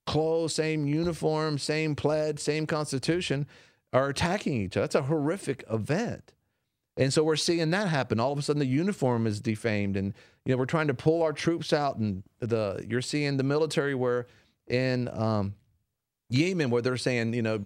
clothes, 0.08 0.56
same 0.56 0.88
uniform, 0.88 1.58
same 1.58 1.96
plaid, 1.96 2.40
same 2.40 2.66
constitution 2.66 3.48
are 3.94 4.10
attacking 4.10 4.54
each 4.54 4.78
other. 4.78 4.84
That's 4.84 4.96
a 4.96 5.04
horrific 5.04 5.64
event. 5.70 6.34
And 6.98 7.14
so 7.14 7.24
we're 7.24 7.36
seeing 7.36 7.72
that 7.72 7.88
happen. 7.88 8.20
All 8.20 8.32
of 8.32 8.40
a 8.40 8.42
sudden, 8.42 8.60
the 8.60 8.66
uniform 8.66 9.26
is 9.26 9.40
defamed, 9.40 9.96
and 9.96 10.14
you 10.46 10.54
know 10.54 10.58
we're 10.58 10.66
trying 10.66 10.88
to 10.88 10.94
pull 10.94 11.24
our 11.24 11.34
troops 11.34 11.72
out. 11.74 11.98
And 11.98 12.24
the 12.40 12.86
you're 12.88 13.02
seeing 13.02 13.38
the 13.38 13.44
military 13.44 13.96
where 13.96 14.28
in 14.68 15.08
um, 15.10 15.56
Yemen 16.30 16.70
where 16.70 16.82
they're 16.82 16.98
saying, 16.98 17.34
you 17.34 17.42
know, 17.42 17.64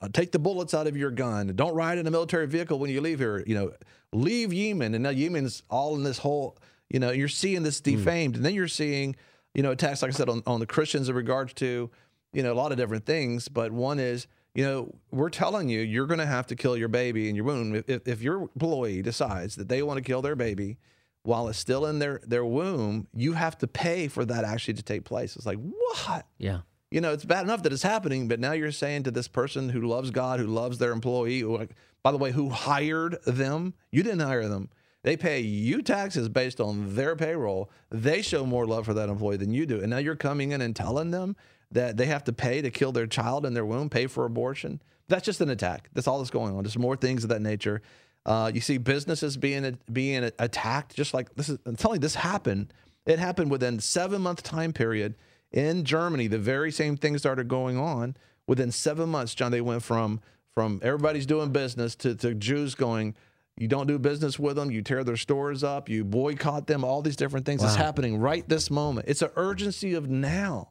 uh, 0.00 0.08
take 0.12 0.32
the 0.32 0.38
bullets 0.38 0.74
out 0.74 0.86
of 0.86 0.96
your 0.96 1.10
gun. 1.10 1.52
Don't 1.54 1.74
ride 1.74 1.98
in 1.98 2.06
a 2.06 2.10
military 2.10 2.46
vehicle 2.46 2.78
when 2.78 2.90
you 2.90 3.00
leave 3.00 3.18
here. 3.18 3.42
You 3.46 3.54
know, 3.54 3.72
leave 4.12 4.52
Yemen. 4.52 4.94
And 4.94 5.02
now 5.02 5.10
Yemen's 5.10 5.62
all 5.70 5.94
in 5.96 6.02
this 6.02 6.18
whole. 6.18 6.58
You 6.88 7.00
know, 7.00 7.10
you're 7.10 7.28
seeing 7.28 7.62
this 7.62 7.80
defamed, 7.80 8.36
and 8.36 8.44
then 8.44 8.54
you're 8.54 8.68
seeing, 8.68 9.14
you 9.54 9.62
know, 9.62 9.72
attacks 9.72 10.00
like 10.02 10.10
I 10.10 10.14
said 10.14 10.28
on, 10.28 10.42
on 10.46 10.60
the 10.60 10.66
Christians 10.66 11.08
in 11.08 11.14
regards 11.14 11.52
to, 11.54 11.90
you 12.32 12.42
know, 12.42 12.52
a 12.52 12.54
lot 12.54 12.72
of 12.72 12.78
different 12.78 13.04
things. 13.04 13.48
But 13.48 13.72
one 13.72 13.98
is, 13.98 14.26
you 14.54 14.64
know, 14.64 14.94
we're 15.10 15.28
telling 15.28 15.68
you 15.68 15.80
you're 15.80 16.06
going 16.06 16.20
to 16.20 16.26
have 16.26 16.46
to 16.46 16.56
kill 16.56 16.76
your 16.76 16.88
baby 16.88 17.28
in 17.28 17.34
your 17.34 17.44
womb 17.44 17.74
if, 17.74 17.88
if, 17.88 18.08
if 18.08 18.22
your 18.22 18.42
employee 18.42 19.02
decides 19.02 19.56
that 19.56 19.68
they 19.68 19.82
want 19.82 19.98
to 19.98 20.02
kill 20.02 20.22
their 20.22 20.36
baby 20.36 20.78
while 21.24 21.48
it's 21.48 21.58
still 21.58 21.84
in 21.86 21.98
their 21.98 22.20
their 22.26 22.44
womb. 22.44 23.06
You 23.14 23.34
have 23.34 23.58
to 23.58 23.66
pay 23.66 24.08
for 24.08 24.24
that 24.24 24.44
actually 24.44 24.74
to 24.74 24.82
take 24.82 25.04
place. 25.04 25.36
It's 25.36 25.44
like 25.44 25.58
what? 25.58 26.26
Yeah. 26.38 26.60
You 26.90 27.00
know, 27.00 27.12
it's 27.12 27.24
bad 27.24 27.44
enough 27.44 27.62
that 27.62 27.72
it's 27.72 27.82
happening, 27.82 28.28
but 28.28 28.40
now 28.40 28.52
you're 28.52 28.72
saying 28.72 29.02
to 29.04 29.10
this 29.10 29.28
person 29.28 29.68
who 29.68 29.82
loves 29.82 30.10
God, 30.10 30.40
who 30.40 30.46
loves 30.46 30.78
their 30.78 30.92
employee, 30.92 31.40
who, 31.40 31.68
by 32.02 32.12
the 32.12 32.18
way, 32.18 32.32
who 32.32 32.48
hired 32.48 33.22
them, 33.24 33.74
you 33.90 34.02
didn't 34.02 34.20
hire 34.20 34.48
them. 34.48 34.70
They 35.02 35.16
pay 35.16 35.40
you 35.40 35.82
taxes 35.82 36.28
based 36.28 36.60
on 36.60 36.94
their 36.94 37.14
payroll. 37.14 37.70
They 37.90 38.22
show 38.22 38.44
more 38.44 38.66
love 38.66 38.86
for 38.86 38.94
that 38.94 39.08
employee 39.08 39.36
than 39.36 39.52
you 39.52 39.64
do. 39.64 39.80
And 39.80 39.90
now 39.90 39.98
you're 39.98 40.16
coming 40.16 40.52
in 40.52 40.60
and 40.60 40.74
telling 40.74 41.10
them 41.10 41.36
that 41.70 41.96
they 41.96 42.06
have 42.06 42.24
to 42.24 42.32
pay 42.32 42.62
to 42.62 42.70
kill 42.70 42.92
their 42.92 43.06
child 43.06 43.46
in 43.46 43.54
their 43.54 43.64
womb, 43.64 43.90
pay 43.90 44.06
for 44.06 44.24
abortion. 44.24 44.80
That's 45.08 45.24
just 45.24 45.40
an 45.40 45.50
attack. 45.50 45.88
That's 45.92 46.06
all 46.06 46.18
that's 46.18 46.30
going 46.30 46.54
on. 46.56 46.64
There's 46.64 46.78
more 46.78 46.96
things 46.96 47.22
of 47.22 47.30
that 47.30 47.42
nature. 47.42 47.82
Uh, 48.26 48.50
you 48.52 48.60
see 48.60 48.76
businesses 48.78 49.36
being 49.36 49.78
being 49.90 50.30
attacked, 50.38 50.94
just 50.94 51.14
like 51.14 51.34
this 51.34 51.48
is. 51.48 51.58
I'm 51.64 51.76
telling 51.76 51.96
you, 51.96 52.00
this 52.00 52.14
happened. 52.14 52.72
It 53.06 53.18
happened 53.18 53.50
within 53.50 53.80
seven 53.80 54.20
month 54.20 54.42
time 54.42 54.72
period 54.72 55.14
in 55.52 55.84
Germany. 55.84 56.26
The 56.26 56.38
very 56.38 56.70
same 56.70 56.96
thing 56.96 57.16
started 57.18 57.48
going 57.48 57.76
on 57.78 58.16
within 58.46 58.70
seven 58.72 59.08
months. 59.08 59.34
John, 59.34 59.52
they 59.52 59.60
went 59.60 59.82
from 59.82 60.20
from 60.54 60.80
everybody's 60.82 61.26
doing 61.26 61.50
business 61.52 61.94
to, 61.94 62.16
to 62.16 62.34
Jews 62.34 62.74
going, 62.74 63.14
you 63.56 63.68
don't 63.68 63.86
do 63.86 63.96
business 63.96 64.40
with 64.40 64.56
them, 64.56 64.72
you 64.72 64.82
tear 64.82 65.04
their 65.04 65.16
stores 65.16 65.62
up, 65.62 65.88
you 65.88 66.04
boycott 66.04 66.66
them, 66.66 66.82
all 66.82 67.00
these 67.00 67.14
different 67.14 67.46
things. 67.46 67.62
It's 67.62 67.76
Wow. 67.76 67.84
happening 67.84 68.18
right 68.18 68.48
this 68.48 68.68
moment. 68.68 69.06
It's 69.08 69.22
an 69.22 69.30
urgency 69.36 69.94
of 69.94 70.08
now. 70.10 70.70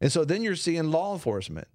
And 0.00 0.10
so 0.10 0.24
then 0.24 0.42
you're 0.42 0.56
seeing 0.56 0.90
law 0.90 1.12
enforcement. 1.12 1.68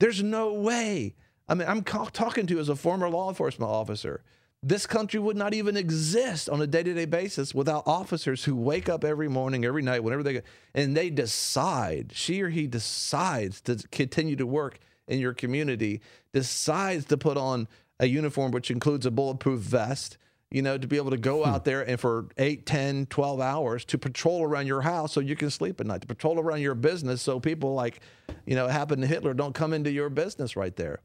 There's 0.00 0.22
no 0.22 0.52
way. 0.52 1.14
I 1.48 1.54
mean, 1.54 1.66
I'm 1.66 1.82
talking 1.82 2.46
to 2.46 2.54
you 2.54 2.60
as 2.60 2.68
a 2.68 2.76
former 2.76 3.08
law 3.08 3.28
enforcement 3.30 3.70
officer. 3.70 4.22
This 4.62 4.86
country 4.86 5.20
would 5.20 5.36
not 5.36 5.54
even 5.54 5.76
exist 5.76 6.48
on 6.48 6.60
a 6.60 6.66
day-to-day 6.66 7.04
basis 7.04 7.54
without 7.54 7.86
officers 7.86 8.44
who 8.44 8.56
wake 8.56 8.88
up 8.88 9.04
every 9.04 9.28
morning, 9.28 9.64
every 9.64 9.82
night, 9.82 10.02
whenever 10.02 10.22
they 10.22 10.34
go, 10.34 10.40
and 10.74 10.96
they 10.96 11.10
decide, 11.10 12.12
she 12.14 12.42
or 12.42 12.48
he 12.48 12.66
decides 12.66 13.60
to 13.62 13.76
continue 13.90 14.36
to 14.36 14.46
work 14.46 14.78
in 15.06 15.20
your 15.20 15.34
community, 15.34 16.00
decides 16.32 17.04
to 17.06 17.16
put 17.16 17.36
on 17.36 17.68
a 18.00 18.06
uniform 18.06 18.50
which 18.50 18.70
includes 18.70 19.06
a 19.06 19.10
bulletproof 19.10 19.60
vest, 19.60 20.18
you 20.50 20.62
know, 20.62 20.78
to 20.78 20.86
be 20.86 20.96
able 20.96 21.10
to 21.10 21.16
go 21.16 21.42
hmm. 21.42 21.50
out 21.50 21.64
there 21.64 21.88
and 21.88 22.00
for 22.00 22.26
8, 22.36 22.66
10, 22.66 23.06
12 23.06 23.40
hours 23.40 23.84
to 23.86 23.98
patrol 23.98 24.42
around 24.42 24.66
your 24.66 24.82
house 24.82 25.12
so 25.12 25.20
you 25.20 25.36
can 25.36 25.50
sleep 25.50 25.80
at 25.80 25.86
night, 25.86 26.00
to 26.00 26.06
patrol 26.06 26.40
around 26.40 26.60
your 26.60 26.74
business 26.74 27.22
so 27.22 27.40
people 27.40 27.74
like, 27.74 28.00
you 28.46 28.54
know, 28.54 28.66
happened 28.68 29.02
to 29.02 29.08
Hitler 29.08 29.34
don't 29.34 29.54
come 29.54 29.72
into 29.72 29.90
your 29.90 30.08
business 30.08 30.56
right 30.56 30.74
there. 30.76 31.00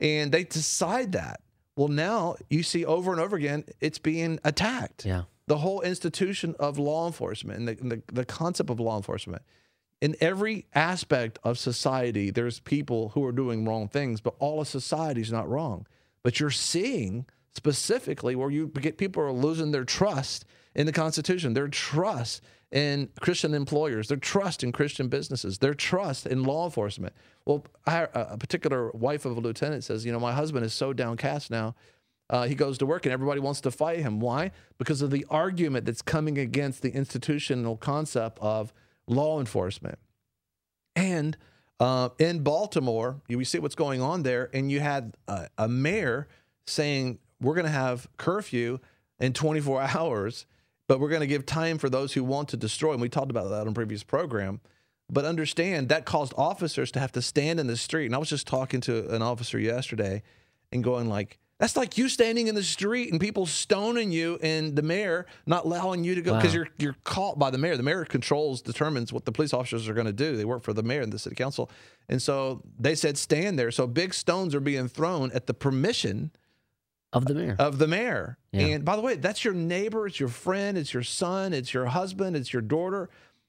And 0.00 0.30
they 0.30 0.44
decide 0.44 1.12
that. 1.12 1.40
Well, 1.78 1.86
now 1.86 2.34
you 2.50 2.64
see 2.64 2.84
over 2.84 3.12
and 3.12 3.20
over 3.20 3.36
again, 3.36 3.64
it's 3.80 3.98
being 3.98 4.40
attacked. 4.42 5.04
Yeah. 5.04 5.22
The 5.46 5.58
whole 5.58 5.80
institution 5.82 6.56
of 6.58 6.76
law 6.76 7.06
enforcement 7.06 7.60
and 7.60 7.68
the, 7.68 7.78
and 7.80 7.92
the, 7.92 8.02
the 8.12 8.24
concept 8.24 8.68
of 8.68 8.80
law 8.80 8.96
enforcement. 8.96 9.42
In 10.00 10.16
every 10.20 10.66
aspect 10.74 11.38
of 11.44 11.56
society, 11.56 12.30
there's 12.30 12.58
people 12.58 13.10
who 13.10 13.24
are 13.24 13.30
doing 13.30 13.64
wrong 13.64 13.86
things, 13.86 14.20
but 14.20 14.34
all 14.40 14.60
of 14.60 14.66
society 14.66 15.20
is 15.20 15.30
not 15.30 15.48
wrong. 15.48 15.86
But 16.24 16.40
you're 16.40 16.50
seeing 16.50 17.26
specifically 17.54 18.34
where 18.34 18.50
you 18.50 18.66
get 18.66 18.98
people 18.98 19.22
are 19.22 19.30
losing 19.30 19.70
their 19.70 19.84
trust 19.84 20.44
in 20.74 20.86
the 20.86 20.92
Constitution, 20.92 21.54
their 21.54 21.68
trust 21.68 22.42
in 22.70 23.08
Christian 23.20 23.54
employers, 23.54 24.08
their 24.08 24.18
trust 24.18 24.62
in 24.62 24.72
Christian 24.72 25.08
businesses, 25.08 25.58
their 25.58 25.74
trust 25.74 26.26
in 26.26 26.44
law 26.44 26.66
enforcement. 26.66 27.14
Well, 27.46 27.64
a 27.86 28.36
particular 28.36 28.90
wife 28.90 29.24
of 29.24 29.36
a 29.36 29.40
lieutenant 29.40 29.84
says, 29.84 30.04
you 30.04 30.12
know, 30.12 30.20
my 30.20 30.32
husband 30.32 30.64
is 30.64 30.74
so 30.74 30.92
downcast 30.92 31.50
now. 31.50 31.74
Uh, 32.30 32.46
he 32.46 32.54
goes 32.54 32.76
to 32.76 32.84
work 32.84 33.06
and 33.06 33.12
everybody 33.12 33.40
wants 33.40 33.62
to 33.62 33.70
fight 33.70 34.00
him. 34.00 34.20
Why? 34.20 34.50
Because 34.76 35.00
of 35.00 35.10
the 35.10 35.24
argument 35.30 35.86
that's 35.86 36.02
coming 36.02 36.36
against 36.36 36.82
the 36.82 36.90
institutional 36.90 37.78
concept 37.78 38.38
of 38.42 38.74
law 39.06 39.40
enforcement. 39.40 39.98
And 40.94 41.38
uh, 41.80 42.10
in 42.18 42.40
Baltimore, 42.40 43.22
you 43.28 43.42
see 43.44 43.60
what's 43.60 43.74
going 43.74 44.02
on 44.02 44.24
there, 44.24 44.50
and 44.52 44.70
you 44.70 44.80
had 44.80 45.14
a, 45.26 45.48
a 45.56 45.68
mayor 45.68 46.28
saying, 46.66 47.18
We're 47.40 47.54
going 47.54 47.66
to 47.66 47.72
have 47.72 48.08
curfew 48.16 48.80
in 49.20 49.32
24 49.32 49.82
hours 49.96 50.44
but 50.88 50.98
we're 50.98 51.08
going 51.10 51.20
to 51.20 51.26
give 51.26 51.46
time 51.46 51.78
for 51.78 51.88
those 51.88 52.14
who 52.14 52.24
want 52.24 52.48
to 52.48 52.56
destroy. 52.56 52.92
And 52.92 53.00
we 53.00 53.08
talked 53.08 53.30
about 53.30 53.50
that 53.50 53.60
on 53.60 53.68
a 53.68 53.72
previous 53.72 54.02
program. 54.02 54.60
But 55.10 55.24
understand 55.24 55.88
that 55.88 56.04
caused 56.04 56.34
officers 56.36 56.90
to 56.92 57.00
have 57.00 57.12
to 57.12 57.22
stand 57.22 57.60
in 57.60 57.66
the 57.66 57.76
street. 57.76 58.06
And 58.06 58.14
I 58.14 58.18
was 58.18 58.28
just 58.28 58.46
talking 58.46 58.80
to 58.82 59.08
an 59.14 59.22
officer 59.22 59.58
yesterday 59.58 60.22
and 60.72 60.84
going 60.84 61.08
like, 61.08 61.38
that's 61.58 61.76
like 61.76 61.98
you 61.98 62.08
standing 62.08 62.46
in 62.46 62.54
the 62.54 62.62
street 62.62 63.10
and 63.10 63.20
people 63.20 63.44
stoning 63.44 64.12
you 64.12 64.38
and 64.42 64.76
the 64.76 64.82
mayor 64.82 65.26
not 65.44 65.64
allowing 65.64 66.04
you 66.04 66.14
to 66.14 66.20
go 66.22 66.36
because 66.36 66.52
Wow. 66.52 66.58
you're 66.58 66.68
you're 66.78 66.96
caught 67.04 67.38
by 67.38 67.50
the 67.50 67.58
mayor. 67.58 67.76
The 67.76 67.82
mayor 67.82 68.04
controls, 68.04 68.62
determines 68.62 69.12
what 69.12 69.24
the 69.24 69.32
police 69.32 69.52
officers 69.52 69.88
are 69.88 69.94
going 69.94 70.06
to 70.06 70.12
do. 70.12 70.36
They 70.36 70.44
work 70.44 70.62
for 70.62 70.72
the 70.72 70.84
mayor 70.84 71.00
and 71.00 71.12
the 71.12 71.18
city 71.18 71.34
council. 71.34 71.68
And 72.08 72.22
so 72.22 72.62
they 72.78 72.94
said 72.94 73.18
stand 73.18 73.58
there. 73.58 73.70
So 73.72 73.86
big 73.88 74.14
stones 74.14 74.54
are 74.54 74.60
being 74.60 74.88
thrown 74.88 75.32
at 75.32 75.46
the 75.46 75.54
permission 75.54 76.30
Of 77.12 77.24
the 77.24 77.34
mayor. 77.34 77.56
of 77.58 77.78
the 77.78 77.86
mayor. 77.88 78.36
Yeah. 78.52 78.66
And 78.66 78.84
by 78.84 78.94
the 78.96 79.02
way, 79.02 79.16
that's 79.16 79.44
your 79.44 79.54
neighbor, 79.54 80.06
it's 80.06 80.20
your 80.20 80.28
friend, 80.28 80.76
it's 80.76 80.92
your 80.92 81.02
son, 81.02 81.52
it's 81.54 81.72
your 81.72 81.86
husband, 81.86 82.36
it's 82.36 82.52
your 82.52 82.62
daughter. 82.62 83.08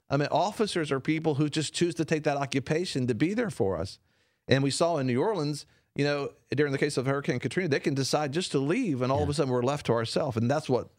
I 0.10 0.17
mean, 0.17 0.30
officers 0.32 0.91
are 0.91 1.00
people 1.00 1.36
who 1.36 1.50
just 1.50 1.74
choose 1.74 1.93
to 1.95 2.06
take 2.06 2.24
that 2.24 2.38
occupation 2.38 3.06
to 3.08 3.13
be 3.13 3.34
there 3.34 3.50
for 3.50 3.78
us. 3.78 4.00
And 4.48 4.63
we 4.63 4.72
saw 4.72 4.98
in 4.98 5.08
New 5.08 5.22
Orleans, 5.22 5.65
you 5.95 6.06
know, 6.06 6.30
during 6.56 6.72
the 6.72 6.78
case 6.78 6.98
of 6.98 7.06
Hurricane 7.06 7.39
Katrina, 7.39 7.67
they 7.69 7.80
can 7.80 7.93
decide 7.93 8.32
just 8.32 8.52
to 8.54 8.60
leave, 8.60 9.02
and 9.02 9.12
all 9.12 9.22
of 9.24 9.30
a 9.30 9.34
sudden 9.34 9.52
we're 9.52 9.62
left 9.62 9.86
to 9.88 9.91
ourselves, 9.93 10.38
and 10.38 10.50
that's 10.50 10.69
what 10.69 10.89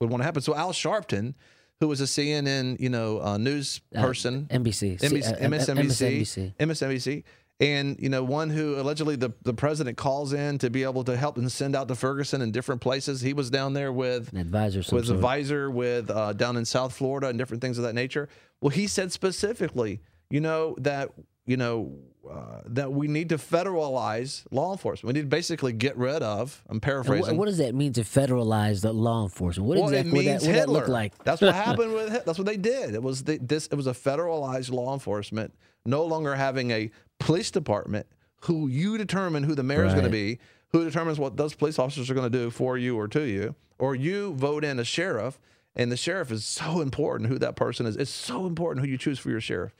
would 0.00 0.08
want 0.08 0.20
to 0.20 0.24
happen. 0.24 0.42
So 0.42 0.54
Al 0.54 0.72
Sharpton, 0.72 1.34
who 1.80 1.88
was 1.88 2.00
a 2.00 2.04
CNN, 2.04 2.78
you 2.80 2.88
know, 2.88 3.20
uh, 3.20 3.36
news 3.36 3.80
Uh, 3.94 4.00
person, 4.02 4.46
NBC. 4.50 4.98
NBC, 5.00 5.26
uh, 5.32 5.34
uh, 5.34 5.48
MSNBC, 5.48 6.20
MSNBC. 6.20 6.54
MSNBC, 6.58 7.24
and 7.58 7.96
you 7.98 8.08
know 8.08 8.22
one 8.22 8.50
who 8.50 8.78
allegedly 8.80 9.16
the, 9.16 9.30
the 9.42 9.54
president 9.54 9.96
calls 9.96 10.32
in 10.32 10.58
to 10.58 10.68
be 10.70 10.82
able 10.82 11.04
to 11.04 11.16
help 11.16 11.38
and 11.38 11.50
send 11.50 11.74
out 11.74 11.88
to 11.88 11.94
Ferguson 11.94 12.42
in 12.42 12.50
different 12.52 12.80
places. 12.80 13.20
He 13.22 13.32
was 13.32 13.48
down 13.50 13.72
there 13.72 13.92
with 13.92 14.32
An 14.32 14.38
advisor. 14.38 14.78
with 14.80 15.06
sort. 15.06 15.08
advisor 15.16 15.70
with 15.70 16.10
uh, 16.10 16.32
down 16.34 16.56
in 16.56 16.64
South 16.64 16.94
Florida 16.94 17.28
and 17.28 17.38
different 17.38 17.62
things 17.62 17.78
of 17.78 17.84
that 17.84 17.94
nature. 17.94 18.28
Well, 18.60 18.70
he 18.70 18.86
said 18.86 19.10
specifically, 19.12 20.00
you 20.30 20.40
know 20.40 20.74
that 20.80 21.12
you 21.46 21.56
know 21.56 21.92
uh, 22.30 22.60
that 22.66 22.92
we 22.92 23.06
need 23.06 23.28
to 23.28 23.36
federalize 23.38 24.44
law 24.50 24.72
enforcement. 24.72 25.14
We 25.14 25.20
need 25.20 25.26
to 25.30 25.34
basically 25.36 25.72
get 25.72 25.96
rid 25.96 26.22
of. 26.22 26.62
I'm 26.68 26.80
paraphrasing. 26.80 27.36
what, 27.36 27.36
what 27.36 27.46
does 27.46 27.58
that 27.58 27.74
mean 27.74 27.92
to 27.94 28.00
federalize 28.02 28.82
the 28.82 28.92
law 28.92 29.22
enforcement? 29.22 29.68
What 29.68 29.78
Well, 29.78 29.88
exactly 29.90 30.10
it 30.10 30.12
would 30.12 30.24
that, 30.26 30.30
means 30.30 30.42
would 30.42 30.54
that 30.56 30.58
Hitler. 30.60 30.80
look 30.80 30.88
like? 30.88 31.24
That's 31.24 31.40
what 31.40 31.54
happened 31.54 31.92
with 31.94 32.24
that's 32.24 32.38
what 32.38 32.46
they 32.46 32.56
did. 32.56 32.94
It 32.94 33.02
was 33.02 33.22
the, 33.24 33.38
this. 33.38 33.66
It 33.68 33.76
was 33.76 33.86
a 33.86 33.92
federalized 33.92 34.72
law 34.72 34.92
enforcement, 34.92 35.54
no 35.84 36.04
longer 36.04 36.34
having 36.34 36.72
a 36.72 36.90
police 37.18 37.50
department 37.50 38.06
who 38.42 38.68
you 38.68 38.98
determine 38.98 39.42
who 39.42 39.54
the 39.54 39.62
mayor 39.62 39.84
is 39.84 39.92
going 39.92 40.04
to 40.04 40.10
be, 40.10 40.38
who 40.68 40.84
determines 40.84 41.18
what 41.18 41.36
those 41.36 41.54
police 41.54 41.78
officers 41.78 42.10
are 42.10 42.14
going 42.14 42.30
to 42.30 42.38
do 42.38 42.50
for 42.50 42.76
you 42.76 42.98
or 42.98 43.08
to 43.08 43.22
you, 43.22 43.54
or 43.78 43.94
you 43.94 44.34
vote 44.34 44.64
in 44.64 44.78
a 44.78 44.84
sheriff, 44.84 45.38
and 45.74 45.92
the 45.92 45.96
sheriff 45.96 46.30
is 46.30 46.44
so 46.44 46.80
important 46.80 47.28
who 47.28 47.38
that 47.38 47.56
person 47.56 47.86
is. 47.86 47.96
It's 47.96 48.10
so 48.10 48.46
important 48.46 48.84
who 48.84 48.90
you 48.90 48.98
choose 48.98 49.18
for 49.18 49.30
your 49.30 49.40
sheriff. 49.40 49.74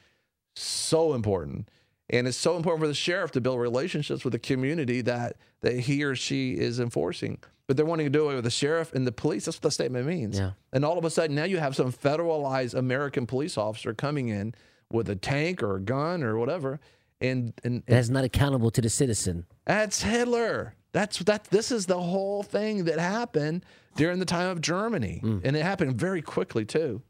So 0.54 1.14
important. 1.14 1.68
And 2.08 2.28
it's 2.28 2.36
so 2.36 2.56
important 2.56 2.82
for 2.82 2.88
the 2.88 2.94
sheriff 2.94 3.32
to 3.32 3.40
build 3.40 3.58
relationships 3.58 4.22
with 4.24 4.32
the 4.32 4.38
community 4.38 5.00
that 5.02 5.36
that 5.62 5.80
he 5.80 6.04
or 6.04 6.14
she 6.14 6.52
is 6.52 6.78
enforcing. 6.78 7.38
But 7.66 7.76
they're 7.76 7.86
wanting 7.86 8.06
to 8.06 8.10
do 8.10 8.30
it 8.30 8.34
with 8.36 8.44
the 8.44 8.50
sheriff 8.50 8.92
and 8.94 9.06
the 9.06 9.12
police. 9.12 9.46
That's 9.46 9.56
what 9.56 9.62
the 9.62 9.70
statement 9.72 10.06
means. 10.06 10.38
Yeah. 10.38 10.52
And 10.72 10.84
all 10.84 10.98
of 10.98 11.04
a 11.04 11.10
sudden 11.10 11.34
now 11.34 11.44
you 11.44 11.58
have 11.58 11.74
some 11.74 11.92
federalized 11.92 12.74
American 12.74 13.26
police 13.26 13.58
officer 13.58 13.92
coming 13.92 14.28
in 14.28 14.54
with 14.92 15.08
a 15.08 15.16
tank 15.16 15.62
or 15.62 15.76
a 15.76 15.80
gun 15.80 16.22
or 16.22 16.38
whatever. 16.38 16.78
And 17.20 17.54
and, 17.64 17.74
and 17.74 17.82
That's 17.86 18.08
not 18.08 18.24
accountable 18.24 18.70
to 18.72 18.80
the 18.80 18.90
citizen. 18.90 19.46
that's 19.64 20.02
Hitler. 20.02 20.74
That's 20.92 21.18
that. 21.20 21.44
This 21.44 21.70
is 21.72 21.86
the 21.86 22.00
whole 22.00 22.42
thing 22.42 22.84
that 22.84 22.98
happened 22.98 23.64
during 23.96 24.18
the 24.18 24.24
time 24.24 24.48
of 24.50 24.60
Germany, 24.60 25.20
and 25.22 25.56
it 25.56 25.62
happened 25.62 25.98
very 25.98 26.22
quickly 26.22 26.64
too. 26.64 27.02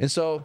And 0.00 0.10
so, 0.10 0.44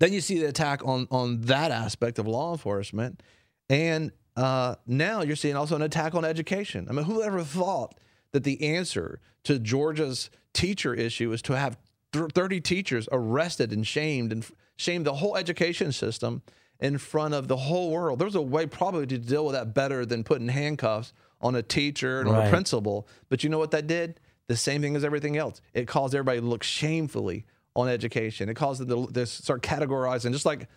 then 0.00 0.12
you 0.12 0.20
see 0.20 0.38
the 0.38 0.46
attack 0.48 0.82
on 0.84 1.08
on 1.10 1.40
that 1.42 1.70
aspect 1.70 2.18
of 2.18 2.26
law 2.26 2.52
enforcement, 2.52 3.22
and 3.70 4.12
uh, 4.36 4.74
now 4.86 5.22
you're 5.22 5.36
seeing 5.36 5.56
also 5.56 5.76
an 5.76 5.82
attack 5.82 6.14
on 6.14 6.24
education. 6.24 6.86
I 6.88 6.92
mean, 6.92 7.04
who 7.06 7.22
ever 7.22 7.42
thought 7.42 7.98
that 8.32 8.44
the 8.44 8.62
answer 8.76 9.20
to 9.44 9.58
Georgia's 9.58 10.28
teacher 10.52 10.92
issue 10.94 11.32
is 11.32 11.40
to 11.42 11.56
have 11.56 11.78
30 12.12 12.60
teachers 12.60 13.08
arrested 13.12 13.72
and 13.72 13.86
shamed 13.86 14.32
and 14.32 14.46
shamed 14.76 15.06
the 15.06 15.14
whole 15.14 15.36
education 15.36 15.92
system 15.92 16.42
in 16.80 16.98
front 16.98 17.34
of 17.34 17.48
the 17.48 17.56
whole 17.56 17.90
world? 17.90 18.18
There's 18.18 18.34
a 18.34 18.42
way 18.42 18.66
probably 18.66 19.06
to 19.06 19.18
deal 19.18 19.44
with 19.44 19.54
that 19.54 19.74
better 19.74 20.04
than 20.04 20.24
putting 20.24 20.48
handcuffs 20.48 21.12
on 21.40 21.54
a 21.54 21.62
teacher 21.62 22.20
and 22.20 22.28
on 22.28 22.46
a 22.46 22.50
principal. 22.50 23.06
But 23.28 23.44
you 23.44 23.50
know 23.50 23.58
what 23.58 23.70
that 23.72 23.86
did? 23.86 24.20
The 24.48 24.56
same 24.56 24.80
thing 24.80 24.96
as 24.96 25.04
everything 25.04 25.36
else. 25.36 25.60
It 25.74 25.88
caused 25.88 26.14
everybody 26.14 26.40
to 26.40 26.46
look 26.46 26.62
shamefully 26.62 27.46
on 27.74 27.88
education. 27.88 28.48
It 28.48 28.54
caused 28.54 28.86
them 28.86 29.06
to, 29.06 29.12
to 29.12 29.26
start 29.26 29.62
categorizing, 29.62 30.32
just 30.32 30.46
like 30.46 30.68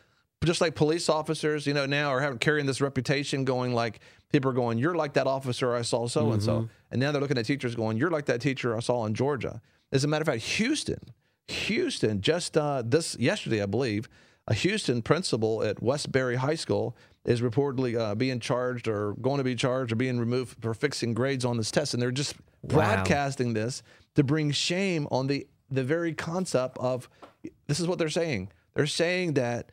just 0.46 0.62
like 0.62 0.74
police 0.74 1.10
officers, 1.10 1.68
you 1.68 1.74
know, 1.74 1.86
now 1.86 2.10
are 2.10 2.22
having 2.22 2.40
carrying 2.40 2.66
this 2.66 2.80
reputation, 2.80 3.44
going 3.44 3.74
like 3.74 4.00
people 4.32 4.50
are 4.50 4.54
going, 4.54 4.78
"You're 4.78 4.96
like 4.96 5.14
that 5.14 5.28
officer 5.28 5.76
I 5.76 5.82
saw 5.82 6.08
so 6.08 6.32
and 6.32 6.42
so," 6.42 6.70
and 6.92 7.00
now 7.00 7.12
they're 7.12 7.22
looking 7.22 7.38
at 7.38 7.46
teachers 7.46 7.76
going, 7.76 7.98
"You're 7.98 8.10
like 8.10 8.26
that 8.28 8.40
teacher 8.40 8.76
I 8.76 8.80
saw 8.80 9.06
in 9.06 9.14
Georgia." 9.14 9.62
As 9.92 10.04
a 10.04 10.08
matter 10.08 10.22
of 10.22 10.28
fact, 10.28 10.44
Houston, 10.44 11.00
Houston, 11.48 12.22
just 12.22 12.58
uh, 12.58 12.84
this 12.86 13.18
yesterday, 13.20 13.62
I 13.62 13.66
believe, 13.66 14.08
a 14.50 14.54
Houston 14.56 15.02
principal 15.02 15.64
at 15.64 15.82
Westbury 15.82 16.36
High 16.36 16.56
School 16.56 16.98
is 17.24 17.40
reportedly 17.42 17.98
uh, 17.98 18.16
being 18.16 18.40
charged 18.40 18.88
or 18.88 19.14
going 19.22 19.38
to 19.38 19.44
be 19.44 19.56
charged 19.56 19.92
or 19.92 19.96
being 19.96 20.20
removed 20.20 20.58
for 20.62 20.74
fixing 20.74 21.14
grades 21.14 21.46
on 21.46 21.56
this 21.56 21.70
test, 21.72 21.94
and 21.94 22.02
they're 22.02 22.12
just 22.12 22.36
broadcasting 22.64 23.54
this 23.54 23.84
to 24.16 24.24
bring 24.24 24.52
shame 24.52 25.08
on 25.12 25.28
the 25.28 25.48
the 25.72 25.84
very 25.84 26.14
concept 26.14 26.78
of 26.80 27.08
this 27.68 27.80
is 27.80 27.88
what 27.88 28.00
they're 28.00 28.10
saying. 28.10 28.50
They're 28.74 28.88
saying 28.88 29.34
that 29.36 29.72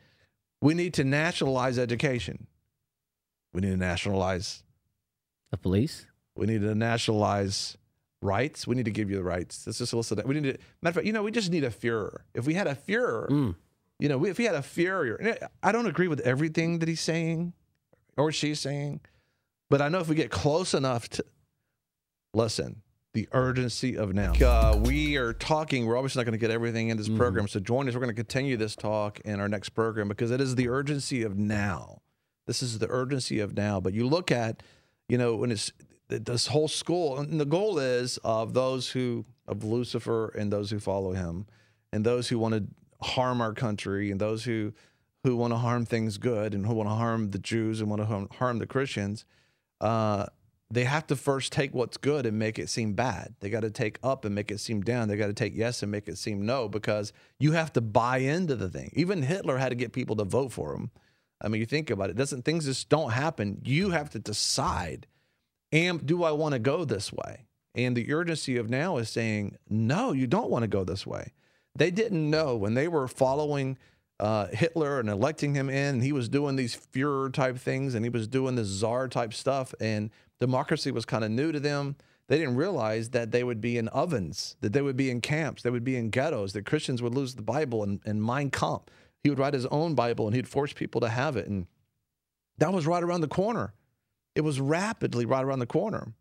we 0.61 0.75
need 0.75 0.93
to 0.95 1.03
nationalize 1.03 1.79
education. 1.79 2.45
We 3.53 3.61
need 3.61 3.71
to 3.71 3.77
nationalize. 3.77 4.63
The 5.49 5.57
police? 5.57 6.05
We 6.35 6.45
need 6.45 6.61
to 6.61 6.75
nationalize 6.75 7.77
rights. 8.21 8.67
We 8.67 8.75
need 8.75 8.85
to 8.85 8.91
give 8.91 9.09
you 9.09 9.15
the 9.17 9.23
rights. 9.23 9.65
Let's 9.65 9.79
just 9.79 9.93
listen. 9.93 10.17
That. 10.17 10.27
We 10.27 10.35
need 10.35 10.43
to. 10.43 10.59
Matter 10.83 10.89
of 10.89 10.95
fact, 10.95 11.07
you 11.07 11.13
know, 11.13 11.23
we 11.23 11.31
just 11.31 11.49
need 11.49 11.63
a 11.63 11.71
Führer. 11.71 12.19
If 12.35 12.45
we 12.45 12.53
had 12.53 12.67
a 12.67 12.75
Führer, 12.75 13.29
Mm. 13.29 13.55
You 13.99 14.09
know, 14.09 14.25
if 14.25 14.37
he 14.37 14.43
had 14.43 14.55
a 14.55 14.59
Führer, 14.59 15.17
and 15.19 15.37
I 15.63 15.71
don't 15.71 15.87
agree 15.87 16.07
with 16.07 16.19
everything 16.21 16.79
that 16.79 16.89
he's 16.89 17.01
saying 17.01 17.53
or 18.15 18.31
she's 18.31 18.59
saying, 18.59 19.01
but 19.69 19.81
I 19.81 19.89
know 19.89 19.99
if 19.99 20.07
we 20.07 20.15
get 20.15 20.31
close 20.31 20.73
enough 20.73 21.09
to 21.09 21.25
listen, 22.33 22.81
the 23.13 23.27
urgency 23.31 23.97
of 23.97 24.13
now. 24.13 24.33
Uh, 24.33 24.77
we 24.77 25.17
are 25.17 25.33
talking. 25.33 25.87
We're 25.87 25.97
obviously 25.97 26.19
not 26.19 26.25
going 26.25 26.39
to 26.39 26.43
get 26.43 26.51
everything 26.51 26.89
in 26.89 26.97
this 26.97 27.09
program, 27.09 27.47
so 27.47 27.59
join 27.59 27.87
us. 27.87 27.95
We're 27.95 28.01
going 28.01 28.15
to 28.15 28.15
continue 28.15 28.57
this 28.57 28.75
talk 28.75 29.19
in 29.21 29.39
our 29.39 29.49
next 29.49 29.69
program 29.69 30.07
because 30.07 30.29
it 30.29 30.39
is 30.39 30.55
the 30.55 30.69
urgency 30.69 31.23
of 31.23 31.37
now. 31.37 32.01
This 32.45 32.61
is 32.61 32.77
the 32.77 32.87
urgency 32.89 33.39
of 33.39 33.57
now. 33.57 33.79
But 33.79 33.93
you 33.93 34.07
look 34.07 34.31
at, 34.31 34.61
you 35.09 35.17
know, 35.17 35.35
when 35.35 35.51
it's 35.51 35.73
this 36.09 36.47
whole 36.47 36.67
school, 36.67 37.17
and 37.17 37.41
the 37.41 37.45
goal 37.45 37.79
is 37.79 38.17
of 38.23 38.53
those 38.53 38.91
who 38.91 39.25
of 39.47 39.63
Lucifer 39.63 40.29
and 40.29 40.53
those 40.53 40.69
who 40.69 40.79
follow 40.79 41.13
him, 41.13 41.47
and 41.91 42.05
those 42.05 42.27
who 42.27 42.37
want 42.37 42.53
to 42.53 42.63
harm 43.01 43.41
our 43.41 43.53
country, 43.53 44.11
and 44.11 44.19
those 44.19 44.43
who 44.43 44.73
who 45.23 45.35
want 45.35 45.51
to 45.51 45.57
harm 45.57 45.85
things 45.85 46.17
good, 46.17 46.53
and 46.53 46.65
who 46.65 46.73
want 46.73 46.89
to 46.89 46.95
harm 46.95 47.31
the 47.31 47.39
Jews 47.39 47.81
and 47.81 47.89
want 47.89 48.01
to 48.01 48.27
harm, 48.37 48.59
the 48.59 48.67
Christians. 48.67 49.25
Uh, 49.81 50.27
they 50.69 50.83
have 50.83 51.07
to 51.07 51.15
first 51.15 51.51
take 51.53 51.73
what's 51.73 51.97
good 51.97 52.25
and 52.25 52.37
make 52.37 52.59
it 52.59 52.69
seem 52.69 52.93
bad. 52.93 53.35
They 53.39 53.49
got 53.49 53.61
to 53.61 53.71
take 53.71 53.99
up 54.03 54.25
and 54.25 54.35
make 54.35 54.51
it 54.51 54.59
seem 54.59 54.81
down. 54.81 55.07
They 55.07 55.15
got 55.15 55.27
to 55.27 55.33
take 55.33 55.55
yes 55.55 55.81
and 55.81 55.91
make 55.91 56.07
it 56.07 56.17
seem 56.17 56.45
no 56.45 56.67
because 56.67 57.13
you 57.39 57.53
have 57.53 57.71
to 57.73 57.81
buy 57.81 58.17
into 58.17 58.55
the 58.55 58.69
thing. 58.69 58.91
Even 58.93 59.21
Hitler 59.21 59.57
had 59.57 59.69
to 59.69 59.75
get 59.75 59.93
people 59.93 60.17
to 60.17 60.25
vote 60.25 60.51
for 60.51 60.73
him. 60.73 60.91
I 61.41 61.47
mean, 61.47 61.61
you 61.61 61.65
think 61.65 61.89
about 61.89 62.09
it. 62.09 62.17
Doesn't 62.17 62.43
things 62.43 62.65
just 62.65 62.89
don't 62.89 63.11
happen? 63.11 63.61
You 63.63 63.91
have 63.91 64.09
to 64.11 64.19
decide. 64.19 65.07
Am 65.71 65.99
do 65.99 66.23
I 66.23 66.31
want 66.31 66.53
to 66.53 66.59
go 66.59 66.83
this 66.83 67.13
way? 67.13 67.45
And 67.75 67.95
the 67.95 68.11
urgency 68.11 68.57
of 68.57 68.69
now 68.69 68.97
is 68.97 69.09
saying, 69.09 69.57
no, 69.69 70.11
you 70.11 70.25
don't 70.27 70.49
want 70.49 70.63
to 70.63 70.67
go 70.67 70.83
this 70.83 71.05
way. 71.05 71.33
They 71.77 71.91
didn't 71.91 72.29
know 72.29 72.55
when 72.55 72.73
they 72.73 72.87
were 72.87 73.07
following 73.07 73.77
uh, 74.19 74.47
Hitler 74.47 74.99
and 74.99 75.09
electing 75.09 75.53
him 75.53 75.69
in, 75.69 75.95
and 75.95 76.03
he 76.03 76.11
was 76.11 76.27
doing 76.27 76.55
these 76.55 76.75
Fuhrer 76.75 77.31
type 77.31 77.57
things 77.57 77.93
and 77.93 78.03
he 78.03 78.09
was 78.09 78.27
doing 78.27 78.55
this 78.55 78.67
czar 78.67 79.07
type 79.07 79.33
stuff. 79.33 79.75
And 79.79 80.09
democracy 80.39 80.91
was 80.91 81.05
kind 81.05 81.23
of 81.23 81.29
new 81.29 81.51
to 81.51 81.59
them. 81.59 81.95
They 82.27 82.39
didn't 82.39 82.55
realize 82.55 83.11
that 83.11 83.31
they 83.31 83.43
would 83.43 83.61
be 83.61 83.77
in 83.77 83.87
ovens, 83.89 84.57
that 84.61 84.73
they 84.73 84.81
would 84.81 84.97
be 84.97 85.09
in 85.09 85.21
camps, 85.21 85.61
they 85.61 85.69
would 85.69 85.85
be 85.85 85.95
in 85.95 86.09
ghettos, 86.09 86.53
that 86.53 86.65
Christians 86.65 87.01
would 87.01 87.15
lose 87.15 87.35
the 87.35 87.41
Bible 87.41 87.83
and, 87.83 88.01
and 88.05 88.21
Mein 88.21 88.49
Kampf. 88.49 88.91
He 89.23 89.29
would 89.29 89.39
write 89.39 89.53
his 89.53 89.65
own 89.67 89.95
Bible 89.95 90.25
and 90.25 90.35
he'd 90.35 90.47
force 90.47 90.73
people 90.73 90.99
to 91.01 91.09
have 91.09 91.37
it. 91.37 91.47
And 91.47 91.67
that 92.57 92.73
was 92.73 92.87
right 92.87 93.03
around 93.03 93.21
the 93.21 93.27
corner. 93.27 93.73
It 94.35 94.41
was 94.41 94.59
rapidly 94.59 95.25
right 95.25 95.43
around 95.43 95.59
the 95.59 95.65
corner. 95.65 96.13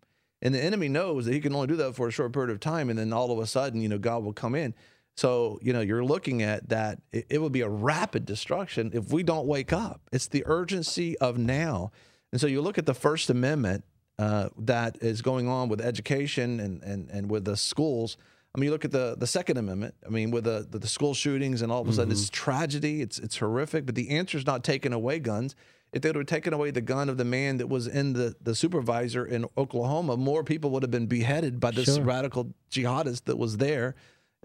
And 0.42 0.54
the 0.54 0.62
enemy 0.62 0.88
knows 0.88 1.24
that 1.24 1.32
he 1.32 1.40
can 1.40 1.54
only 1.54 1.66
do 1.66 1.76
that 1.76 1.96
for 1.96 2.08
a 2.08 2.12
short 2.12 2.32
period 2.32 2.50
of 2.50 2.60
time. 2.60 2.88
And 2.88 2.98
then 2.98 3.12
all 3.12 3.32
of 3.32 3.38
a 3.38 3.46
sudden, 3.46 3.80
you 3.80 3.88
know, 3.88 3.98
God 3.98 4.22
will 4.22 4.32
come 4.32 4.54
in. 4.54 4.74
So, 5.16 5.58
you 5.62 5.72
know, 5.72 5.80
you're 5.80 6.04
looking 6.04 6.42
at 6.42 6.68
that. 6.68 7.00
It, 7.10 7.26
it 7.30 7.38
will 7.38 7.50
be 7.50 7.62
a 7.62 7.68
rapid 7.68 8.26
destruction 8.26 8.90
if 8.92 9.10
we 9.10 9.22
don't 9.22 9.46
wake 9.46 9.72
up. 9.72 10.02
It's 10.12 10.28
the 10.28 10.44
urgency 10.46 11.16
of 11.18 11.38
now. 11.38 11.90
And 12.32 12.40
so 12.40 12.46
you 12.46 12.60
look 12.60 12.76
at 12.76 12.86
the 12.86 12.94
First 12.94 13.30
Amendment 13.30 13.84
uh, 14.18 14.50
that 14.58 14.98
is 15.00 15.22
going 15.22 15.48
on 15.48 15.68
with 15.68 15.80
education 15.80 16.60
and, 16.60 16.82
and, 16.82 17.10
and 17.10 17.30
with 17.30 17.44
the 17.44 17.56
schools. 17.56 18.16
I 18.54 18.58
mean, 18.58 18.66
you 18.66 18.70
look 18.70 18.84
at 18.84 18.92
the, 18.92 19.16
the 19.18 19.26
Second 19.26 19.58
Amendment. 19.58 19.94
I 20.04 20.10
mean, 20.10 20.30
with 20.30 20.44
the, 20.44 20.66
the, 20.70 20.78
the 20.78 20.86
school 20.86 21.14
shootings 21.14 21.62
and 21.62 21.70
all 21.70 21.82
of 21.82 21.88
a 21.88 21.92
sudden 21.92 22.08
mm-hmm. 22.08 22.20
it's 22.20 22.30
tragedy, 22.30 23.02
it's, 23.02 23.18
it's 23.18 23.36
horrific, 23.38 23.86
but 23.86 23.94
the 23.94 24.10
answer 24.10 24.38
is 24.38 24.46
not 24.46 24.64
taking 24.64 24.92
away 24.92 25.18
guns. 25.18 25.54
If 25.92 26.02
they 26.02 26.08
would 26.08 26.16
have 26.16 26.26
taken 26.26 26.52
away 26.52 26.72
the 26.72 26.80
gun 26.80 27.08
of 27.08 27.16
the 27.16 27.24
man 27.24 27.58
that 27.58 27.68
was 27.68 27.86
in 27.86 28.12
the, 28.12 28.34
the 28.42 28.54
supervisor 28.54 29.24
in 29.24 29.46
Oklahoma, 29.56 30.16
more 30.16 30.44
people 30.44 30.70
would 30.70 30.82
have 30.82 30.90
been 30.90 31.06
beheaded 31.06 31.60
by 31.60 31.70
this 31.70 31.94
sure. 31.94 32.04
radical 32.04 32.52
jihadist 32.70 33.24
that 33.24 33.38
was 33.38 33.58
there 33.58 33.94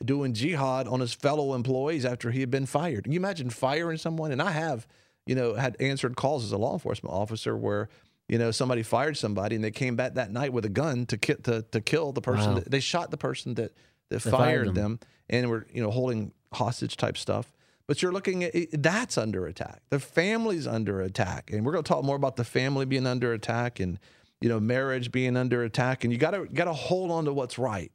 doing 0.03 0.33
jihad 0.33 0.87
on 0.87 0.99
his 0.99 1.13
fellow 1.13 1.53
employees 1.53 2.05
after 2.05 2.31
he 2.31 2.39
had 2.39 2.51
been 2.51 2.65
fired. 2.65 3.03
Can 3.03 3.13
you 3.13 3.19
imagine 3.19 3.49
firing 3.49 3.97
someone? 3.97 4.31
And 4.31 4.41
I 4.41 4.51
have, 4.51 4.87
you 5.25 5.35
know, 5.35 5.53
had 5.53 5.75
answered 5.79 6.15
calls 6.15 6.43
as 6.43 6.51
a 6.51 6.57
law 6.57 6.73
enforcement 6.73 7.13
officer 7.13 7.55
where– 7.55 7.89
you 8.31 8.37
know, 8.37 8.51
somebody 8.51 8.81
fired 8.81 9.17
somebody 9.17 9.55
and 9.55 9.63
they 9.63 9.71
came 9.71 9.97
back 9.97 10.13
that 10.13 10.31
night 10.31 10.53
with 10.53 10.63
a 10.63 10.69
gun 10.69 11.05
to 11.07 11.17
ki- 11.17 11.35
to, 11.43 11.63
to 11.63 11.81
kill 11.81 12.13
the 12.13 12.21
person. 12.21 12.53
Wow. 12.53 12.59
That, 12.59 12.71
they 12.71 12.79
shot 12.79 13.11
the 13.11 13.17
person 13.17 13.55
that 13.55 13.73
that 14.09 14.21
fired, 14.21 14.33
fired 14.33 14.67
them. 14.67 14.75
them. 14.75 14.99
and 15.29 15.49
were 15.49 15.67
you 15.73 15.83
know 15.83 15.91
holding 15.91 16.31
hostage 16.53 16.95
type 16.95 17.17
stuff. 17.17 17.51
But 17.87 18.01
you're 18.01 18.13
looking 18.13 18.45
at 18.45 18.53
that's 18.71 19.17
under 19.17 19.47
attack. 19.47 19.81
The 19.89 19.99
family's 19.99 20.65
under 20.65 21.01
attack, 21.01 21.51
and 21.51 21.65
we're 21.65 21.73
going 21.73 21.83
to 21.83 21.89
talk 21.89 22.05
more 22.05 22.15
about 22.15 22.37
the 22.37 22.45
family 22.45 22.85
being 22.85 23.05
under 23.05 23.33
attack 23.33 23.81
and 23.81 23.99
you 24.39 24.47
know 24.47 24.61
marriage 24.61 25.11
being 25.11 25.35
under 25.35 25.65
attack. 25.65 26.05
And 26.05 26.13
you 26.13 26.17
got 26.17 26.31
to 26.31 26.45
got 26.45 26.65
to 26.65 26.73
hold 26.73 27.11
on 27.11 27.25
to 27.25 27.33
what's 27.33 27.59
right 27.59 27.91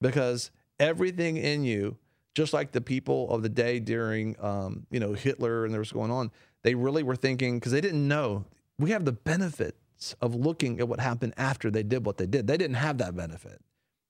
because 0.00 0.50
everything 0.80 1.36
in 1.36 1.62
you, 1.64 1.96
just 2.34 2.52
like 2.52 2.72
the 2.72 2.80
people 2.80 3.30
of 3.30 3.42
the 3.42 3.48
day 3.48 3.78
during 3.78 4.34
um, 4.40 4.86
you 4.90 4.98
know 4.98 5.12
Hitler 5.12 5.64
and 5.64 5.72
there 5.72 5.80
was 5.80 5.92
going 5.92 6.10
on, 6.10 6.32
they 6.62 6.74
really 6.74 7.04
were 7.04 7.16
thinking 7.16 7.58
because 7.58 7.72
they 7.72 7.80
didn't 7.80 8.06
know 8.08 8.46
we 8.78 8.90
have 8.90 9.04
the 9.04 9.12
benefits 9.12 10.14
of 10.20 10.34
looking 10.34 10.80
at 10.80 10.88
what 10.88 10.98
happened 10.98 11.34
after 11.36 11.70
they 11.70 11.82
did 11.82 12.06
what 12.06 12.16
they 12.16 12.26
did. 12.26 12.46
They 12.46 12.56
didn't 12.56 12.76
have 12.76 12.98
that 12.98 13.14
benefit. 13.14 13.60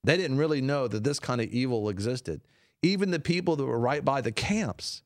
They 0.05 0.17
didn't 0.17 0.39
really 0.39 0.63
know 0.63 0.89
that 0.89 1.05
this 1.05 1.19
kind 1.19 1.41
of 1.41 1.49
evil 1.49 1.89
existed. 1.89 2.41
Even 2.83 3.11
the 3.11 3.21
people 3.21 3.57
that 3.57 3.67
were 3.67 3.79
right 3.79 4.05
by 4.05 4.21
the 4.21 4.33
camps, 4.33 5.03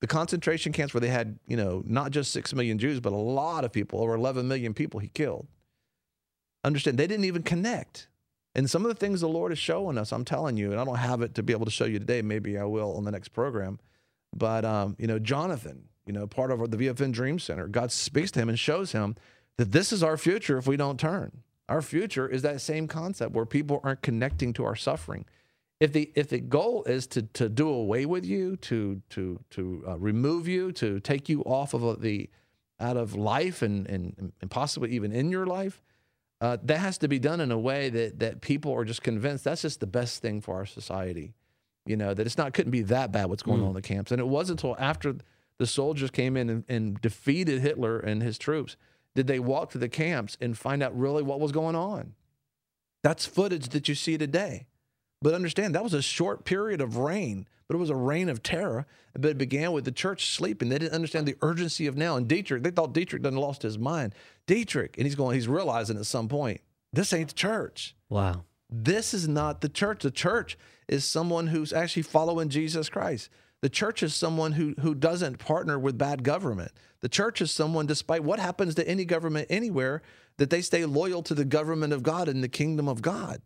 the 0.00 0.06
concentration 0.06 0.72
camps 0.72 0.92
where 0.94 1.00
they 1.00 1.08
had, 1.08 1.38
you 1.46 1.56
know, 1.56 1.82
not 1.86 2.10
just 2.10 2.32
6 2.32 2.54
million 2.54 2.78
Jews, 2.78 2.98
but 2.98 3.12
a 3.12 3.16
lot 3.16 3.64
of 3.64 3.70
people, 3.70 4.00
over 4.00 4.14
11 4.14 4.48
million 4.48 4.74
people 4.74 4.98
he 4.98 5.08
killed. 5.08 5.46
Understand, 6.64 6.98
they 6.98 7.06
didn't 7.06 7.26
even 7.26 7.42
connect. 7.42 8.08
And 8.54 8.68
some 8.68 8.84
of 8.84 8.88
the 8.88 8.94
things 8.94 9.20
the 9.20 9.28
Lord 9.28 9.52
is 9.52 9.58
showing 9.58 9.96
us, 9.96 10.12
I'm 10.12 10.24
telling 10.24 10.56
you, 10.56 10.72
and 10.72 10.80
I 10.80 10.84
don't 10.84 10.96
have 10.96 11.22
it 11.22 11.34
to 11.36 11.42
be 11.42 11.52
able 11.52 11.64
to 11.64 11.70
show 11.70 11.86
you 11.86 11.98
today. 11.98 12.20
Maybe 12.20 12.58
I 12.58 12.64
will 12.64 12.96
on 12.96 13.04
the 13.04 13.10
next 13.10 13.28
program. 13.28 13.78
But, 14.36 14.64
um, 14.64 14.96
you 14.98 15.06
know, 15.06 15.18
Jonathan, 15.18 15.88
you 16.06 16.12
know, 16.12 16.26
part 16.26 16.50
of 16.50 16.70
the 16.70 16.76
VFN 16.76 17.12
Dream 17.12 17.38
Center. 17.38 17.66
God 17.66 17.92
speaks 17.92 18.30
to 18.32 18.40
him 18.40 18.48
and 18.48 18.58
shows 18.58 18.92
him 18.92 19.16
that 19.56 19.72
this 19.72 19.92
is 19.92 20.02
our 20.02 20.16
future 20.16 20.58
if 20.58 20.66
we 20.66 20.76
don't 20.76 20.98
turn. 20.98 21.42
Our 21.68 21.82
future 21.82 22.28
is 22.28 22.42
that 22.42 22.60
same 22.60 22.88
concept 22.88 23.32
where 23.32 23.46
people 23.46 23.80
aren't 23.82 24.02
connecting 24.02 24.52
to 24.54 24.64
our 24.64 24.76
suffering. 24.76 25.24
If 25.80 25.92
the 25.92 26.12
if 26.14 26.28
the 26.28 26.38
goal 26.38 26.84
is 26.84 27.06
to 27.08 27.22
to 27.22 27.48
do 27.48 27.68
away 27.68 28.06
with 28.06 28.24
you, 28.24 28.56
to 28.56 29.02
to 29.10 29.40
to 29.50 29.84
uh, 29.88 29.98
remove 29.98 30.46
you, 30.46 30.70
to 30.72 31.00
take 31.00 31.28
you 31.28 31.42
off 31.42 31.74
of 31.74 32.02
the 32.02 32.28
out 32.78 32.96
of 32.96 33.14
life 33.14 33.62
and 33.62 33.86
and, 33.88 34.32
and 34.40 34.50
possibly 34.50 34.90
even 34.90 35.12
in 35.12 35.30
your 35.30 35.46
life, 35.46 35.82
uh, 36.42 36.56
that 36.64 36.78
has 36.78 36.98
to 36.98 37.06
be 37.06 37.20
done 37.20 37.40
in 37.40 37.52
a 37.52 37.58
way 37.58 37.88
that 37.88 38.18
that 38.18 38.40
people 38.40 38.74
are 38.74 38.84
just 38.84 39.02
convinced 39.02 39.44
that's 39.44 39.62
just 39.62 39.78
the 39.78 39.86
best 39.86 40.20
thing 40.20 40.40
for 40.40 40.56
our 40.56 40.66
society. 40.66 41.34
You 41.86 41.96
know 41.96 42.12
that 42.12 42.26
it's 42.26 42.36
not 42.36 42.52
couldn't 42.52 42.72
be 42.72 42.82
that 42.82 43.12
bad 43.12 43.26
what's 43.26 43.44
going 43.44 43.60
mm. 43.60 43.62
on 43.62 43.68
in 43.68 43.74
the 43.74 43.82
camps, 43.82 44.10
and 44.10 44.20
it 44.20 44.26
wasn't 44.26 44.62
until 44.62 44.76
after 44.78 45.14
the 45.58 45.66
soldiers 45.66 46.10
came 46.10 46.36
in 46.36 46.50
and, 46.50 46.64
and 46.68 47.00
defeated 47.00 47.60
Hitler 47.60 48.00
and 48.00 48.22
his 48.22 48.38
troops, 48.38 48.76
did 49.14 49.28
they 49.28 49.38
walk 49.38 49.70
to 49.70 49.78
the 49.78 49.88
camps 49.88 50.36
and 50.40 50.58
find 50.58 50.82
out 50.82 50.98
really 50.98 51.22
what 51.22 51.38
was 51.38 51.52
going 51.52 51.76
on? 51.76 52.14
That's 53.04 53.24
footage 53.24 53.68
that 53.68 53.88
you 53.88 53.94
see 53.94 54.18
today. 54.18 54.66
But 55.22 55.34
understand, 55.34 55.74
that 55.74 55.84
was 55.84 55.94
a 55.94 56.02
short 56.02 56.44
period 56.44 56.80
of 56.80 56.96
reign, 56.96 57.46
but 57.68 57.76
it 57.76 57.78
was 57.78 57.90
a 57.90 57.96
reign 57.96 58.28
of 58.28 58.42
terror. 58.42 58.86
But 59.14 59.30
it 59.30 59.38
began 59.38 59.72
with 59.72 59.84
the 59.84 59.92
church 59.92 60.26
sleeping. 60.26 60.68
They 60.68 60.78
didn't 60.78 60.94
understand 60.94 61.26
the 61.26 61.36
urgency 61.42 61.86
of 61.86 61.96
now. 61.96 62.16
And 62.16 62.26
Dietrich, 62.26 62.62
they 62.62 62.70
thought 62.70 62.92
Dietrich 62.92 63.22
done 63.22 63.36
lost 63.36 63.62
his 63.62 63.78
mind. 63.78 64.14
Dietrich, 64.46 64.96
and 64.98 65.06
he's 65.06 65.14
going, 65.14 65.34
he's 65.34 65.48
realizing 65.48 65.96
at 65.96 66.06
some 66.06 66.28
point, 66.28 66.60
this 66.92 67.12
ain't 67.12 67.28
the 67.28 67.34
church. 67.34 67.94
Wow. 68.08 68.44
This 68.68 69.14
is 69.14 69.28
not 69.28 69.60
the 69.60 69.68
church. 69.68 70.02
The 70.02 70.10
church 70.10 70.58
is 70.88 71.04
someone 71.04 71.48
who's 71.48 71.72
actually 71.72 72.02
following 72.02 72.48
Jesus 72.48 72.88
Christ. 72.88 73.28
The 73.60 73.68
church 73.68 74.02
is 74.02 74.14
someone 74.14 74.52
who, 74.52 74.74
who 74.80 74.94
doesn't 74.94 75.38
partner 75.38 75.78
with 75.78 75.96
bad 75.96 76.24
government. 76.24 76.72
The 77.00 77.08
church 77.08 77.40
is 77.40 77.52
someone, 77.52 77.86
despite 77.86 78.24
what 78.24 78.40
happens 78.40 78.74
to 78.74 78.88
any 78.88 79.04
government 79.04 79.46
anywhere, 79.50 80.02
that 80.38 80.50
they 80.50 80.62
stay 80.62 80.84
loyal 80.84 81.22
to 81.24 81.34
the 81.34 81.44
government 81.44 81.92
of 81.92 82.02
God 82.02 82.28
and 82.28 82.42
the 82.42 82.48
kingdom 82.48 82.88
of 82.88 83.02
God. 83.02 83.40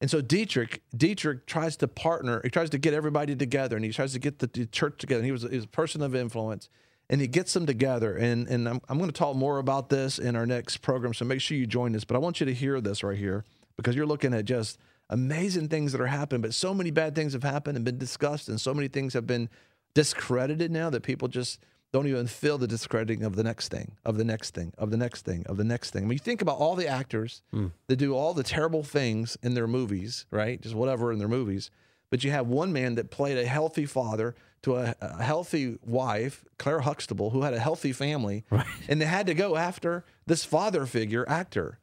And 0.00 0.10
so 0.10 0.20
Dietrich, 0.20 0.82
Dietrich 0.96 1.46
tries 1.46 1.76
to 1.78 1.88
partner, 1.88 2.40
he 2.44 2.50
tries 2.50 2.70
to 2.70 2.78
get 2.78 2.94
everybody 2.94 3.34
together 3.34 3.76
and 3.76 3.84
he 3.84 3.92
tries 3.92 4.12
to 4.12 4.18
get 4.18 4.38
the, 4.38 4.46
the 4.46 4.66
church 4.66 4.98
together. 4.98 5.20
And 5.20 5.26
he 5.26 5.32
was, 5.32 5.42
he 5.42 5.56
was 5.56 5.64
a 5.64 5.68
person 5.68 6.02
of 6.02 6.14
influence 6.14 6.68
and 7.10 7.20
he 7.20 7.26
gets 7.26 7.52
them 7.52 7.66
together. 7.66 8.16
And, 8.16 8.46
and 8.46 8.68
I'm, 8.68 8.80
I'm 8.88 8.98
going 8.98 9.10
to 9.10 9.16
talk 9.16 9.34
more 9.34 9.58
about 9.58 9.88
this 9.88 10.18
in 10.18 10.36
our 10.36 10.46
next 10.46 10.78
program. 10.78 11.14
So 11.14 11.24
make 11.24 11.40
sure 11.40 11.56
you 11.56 11.66
join 11.66 11.96
us. 11.96 12.04
But 12.04 12.14
I 12.14 12.20
want 12.20 12.38
you 12.38 12.46
to 12.46 12.54
hear 12.54 12.80
this 12.80 13.02
right 13.02 13.18
here 13.18 13.44
because 13.76 13.96
you're 13.96 14.06
looking 14.06 14.34
at 14.34 14.44
just 14.44 14.78
amazing 15.10 15.68
things 15.68 15.92
that 15.92 16.00
are 16.00 16.06
happening, 16.06 16.42
but 16.42 16.54
so 16.54 16.74
many 16.74 16.90
bad 16.90 17.14
things 17.14 17.32
have 17.32 17.42
happened 17.42 17.76
and 17.76 17.84
been 17.84 17.98
discussed, 17.98 18.48
and 18.48 18.60
so 18.60 18.74
many 18.74 18.88
things 18.88 19.14
have 19.14 19.26
been 19.26 19.48
discredited 19.94 20.70
now 20.70 20.90
that 20.90 21.02
people 21.02 21.28
just 21.28 21.60
don't 21.92 22.06
even 22.06 22.26
feel 22.26 22.58
the 22.58 22.66
discrediting 22.66 23.22
of 23.22 23.36
the 23.36 23.42
next 23.42 23.68
thing, 23.68 23.92
of 24.04 24.18
the 24.18 24.24
next 24.24 24.54
thing, 24.54 24.72
of 24.76 24.90
the 24.90 24.96
next 24.96 25.24
thing, 25.24 25.44
of 25.46 25.56
the 25.56 25.64
next 25.64 25.90
thing. 25.90 26.02
I 26.02 26.06
mean, 26.06 26.12
you 26.14 26.18
think 26.18 26.42
about 26.42 26.58
all 26.58 26.76
the 26.76 26.86
actors 26.86 27.42
mm. 27.52 27.70
that 27.86 27.96
do 27.96 28.14
all 28.14 28.34
the 28.34 28.42
terrible 28.42 28.82
things 28.82 29.38
in 29.42 29.54
their 29.54 29.66
movies, 29.66 30.26
right? 30.30 30.60
Just 30.60 30.74
whatever 30.74 31.12
in 31.12 31.18
their 31.18 31.28
movies. 31.28 31.70
But 32.10 32.24
you 32.24 32.30
have 32.30 32.46
one 32.46 32.72
man 32.72 32.94
that 32.96 33.10
played 33.10 33.38
a 33.38 33.46
healthy 33.46 33.86
father 33.86 34.34
to 34.62 34.76
a, 34.76 34.94
a 35.00 35.22
healthy 35.22 35.78
wife, 35.86 36.44
Claire 36.58 36.80
Huxtable, 36.80 37.30
who 37.30 37.42
had 37.42 37.54
a 37.54 37.60
healthy 37.60 37.92
family, 37.92 38.44
right. 38.50 38.66
and 38.88 39.00
they 39.00 39.06
had 39.06 39.26
to 39.26 39.34
go 39.34 39.56
after 39.56 40.04
this 40.26 40.44
father 40.44 40.84
figure 40.84 41.26
actor 41.28 41.78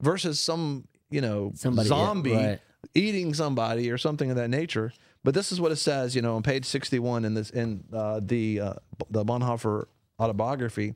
versus 0.00 0.40
some, 0.40 0.86
you 1.10 1.20
know, 1.20 1.52
Somebody, 1.54 1.88
zombie 1.88 2.30
yeah, 2.30 2.46
right 2.46 2.60
eating 2.94 3.34
somebody 3.34 3.90
or 3.90 3.98
something 3.98 4.30
of 4.30 4.36
that 4.36 4.48
nature. 4.48 4.92
But 5.22 5.34
this 5.34 5.52
is 5.52 5.60
what 5.60 5.72
it 5.72 5.76
says, 5.76 6.16
you 6.16 6.22
know, 6.22 6.36
on 6.36 6.42
page 6.42 6.64
61 6.64 7.24
in 7.24 7.34
this 7.34 7.50
in 7.50 7.84
uh, 7.92 8.20
the 8.22 8.60
uh, 8.60 8.74
the 9.10 9.24
Bonhoeffer 9.24 9.84
autobiography. 10.18 10.94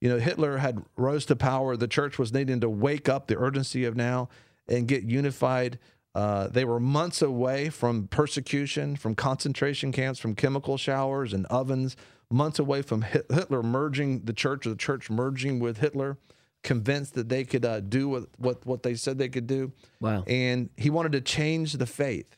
You 0.00 0.08
know, 0.08 0.18
Hitler 0.18 0.58
had 0.58 0.84
rose 0.96 1.24
to 1.26 1.36
power. 1.36 1.76
The 1.76 1.88
church 1.88 2.18
was 2.18 2.32
needing 2.32 2.60
to 2.60 2.68
wake 2.68 3.08
up 3.08 3.28
the 3.28 3.38
urgency 3.38 3.84
of 3.84 3.96
now 3.96 4.28
and 4.68 4.88
get 4.88 5.04
unified. 5.04 5.78
Uh, 6.14 6.48
they 6.48 6.64
were 6.64 6.80
months 6.80 7.22
away 7.22 7.70
from 7.70 8.08
persecution, 8.08 8.96
from 8.96 9.14
concentration 9.14 9.92
camps, 9.92 10.18
from 10.18 10.34
chemical 10.34 10.76
showers 10.76 11.32
and 11.32 11.46
ovens. 11.46 11.96
Months 12.30 12.58
away 12.58 12.82
from 12.82 13.02
Hitler 13.02 13.62
merging 13.62 14.24
the 14.24 14.32
church, 14.32 14.66
or 14.66 14.70
the 14.70 14.76
church 14.76 15.08
merging 15.10 15.60
with 15.60 15.78
Hitler. 15.78 16.18
convinced 16.62 17.14
that 17.14 17.28
they 17.28 17.44
could 17.44 17.64
uh, 17.64 17.80
do 17.80 18.08
what, 18.08 18.24
what 18.38 18.64
what 18.66 18.82
they 18.82 18.94
said 18.94 19.18
they 19.18 19.28
could 19.28 19.46
do. 19.46 19.72
Wow. 20.00 20.24
And 20.26 20.70
he 20.76 20.90
wanted 20.90 21.12
to 21.12 21.20
change 21.20 21.74
the 21.74 21.86
faith. 21.86 22.36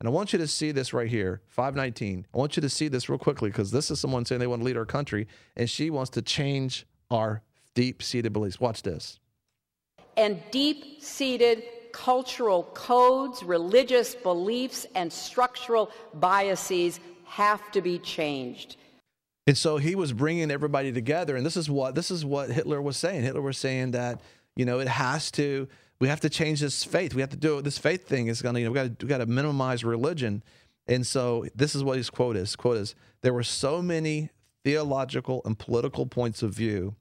And 0.00 0.08
I 0.08 0.12
want 0.12 0.32
you 0.32 0.38
to 0.38 0.46
see 0.46 0.72
this 0.72 0.94
right 0.94 1.08
here, 1.08 1.42
519. 1.48 2.26
I 2.32 2.38
want 2.38 2.56
you 2.56 2.62
to 2.62 2.70
see 2.70 2.88
this 2.88 3.10
real 3.10 3.18
quickly 3.18 3.50
because 3.50 3.70
this 3.70 3.90
is 3.90 4.00
someone 4.00 4.24
saying 4.24 4.38
they 4.38 4.46
want 4.46 4.62
to 4.62 4.66
lead 4.66 4.78
our 4.78 4.86
country, 4.86 5.28
and 5.56 5.68
she 5.68 5.90
wants 5.90 6.10
to 6.12 6.22
change 6.22 6.86
our 7.10 7.42
deep 7.74 8.02
seated 8.02 8.32
beliefs. 8.32 8.58
Watch 8.58 8.82
this. 8.82 9.18
And 10.16 10.42
deep 10.50 11.02
seated 11.02 11.64
cultural 11.92 12.62
codes, 12.74 13.42
religious 13.42 14.14
beliefs, 14.14 14.86
and 14.94 15.12
structural 15.12 15.90
biases 16.14 16.98
have 17.24 17.70
to 17.72 17.82
be 17.82 17.98
changed. 17.98 18.76
And 19.46 19.56
so 19.56 19.76
he 19.76 19.94
was 19.94 20.12
bringing 20.12 20.50
everybody 20.50 20.92
together, 20.92 21.36
and 21.36 21.44
this 21.44 21.56
is 21.56 21.68
what 21.68 21.94
this 21.94 22.10
is 22.10 22.24
what 22.24 22.50
Hitler 22.50 22.80
was 22.80 22.96
saying. 22.96 23.22
Hitler 23.22 23.42
was 23.42 23.58
saying 23.58 23.90
that 23.90 24.20
you 24.56 24.64
know 24.64 24.78
it 24.78 24.88
has 24.88 25.30
to 25.32 25.68
we 26.00 26.08
have 26.08 26.20
to 26.20 26.30
change 26.30 26.60
this 26.60 26.82
faith. 26.82 27.14
We 27.14 27.20
have 27.20 27.30
to 27.30 27.36
do 27.36 27.58
it. 27.58 27.64
This 27.64 27.78
faith 27.78 28.08
thing 28.08 28.28
is 28.28 28.40
going 28.42 28.54
to, 28.54 28.60
you 28.60 28.66
know, 28.66 28.72
we 28.72 28.74
got 28.74 28.98
to, 28.98 29.06
we 29.06 29.08
got 29.08 29.18
to 29.18 29.26
minimize 29.26 29.84
religion. 29.84 30.42
And 30.86 31.06
so 31.06 31.46
this 31.54 31.74
is 31.74 31.84
what 31.84 31.98
his 31.98 32.10
quote 32.10 32.36
is. 32.36 32.56
Quote 32.56 32.78
is, 32.78 32.94
there 33.22 33.34
were 33.34 33.42
so 33.42 33.82
many 33.82 34.30
theological 34.64 35.42
and 35.44 35.58
political 35.58 36.06
points 36.06 36.42
of 36.42 36.52
view 36.52 36.96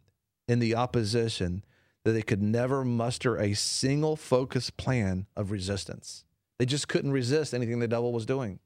in 0.48 0.60
the 0.60 0.76
opposition 0.76 1.64
that 2.04 2.12
they 2.12 2.22
could 2.22 2.42
never 2.42 2.84
muster 2.84 3.38
a 3.38 3.54
single 3.54 4.16
focused 4.16 4.78
plan 4.78 5.28
of 5.36 5.52
resistance. 5.52 6.26
They 6.58 6.66
just 6.66 6.88
couldn't 6.88 7.12
resist 7.12 7.54
anything 7.54 7.80
the 7.80 7.88
devil 7.88 8.12
was 8.12 8.26
doing. 8.26 8.60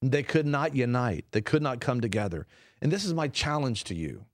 They 0.00 0.24
could 0.24 0.46
not 0.46 0.74
unite. 0.74 1.26
They 1.30 1.40
could 1.40 1.62
not 1.62 1.80
come 1.80 2.00
together. 2.00 2.46
And 2.80 2.90
this 2.90 3.04
is 3.04 3.14
my 3.14 3.28
challenge 3.28 3.84
to 3.84 3.94
you. 3.94 4.24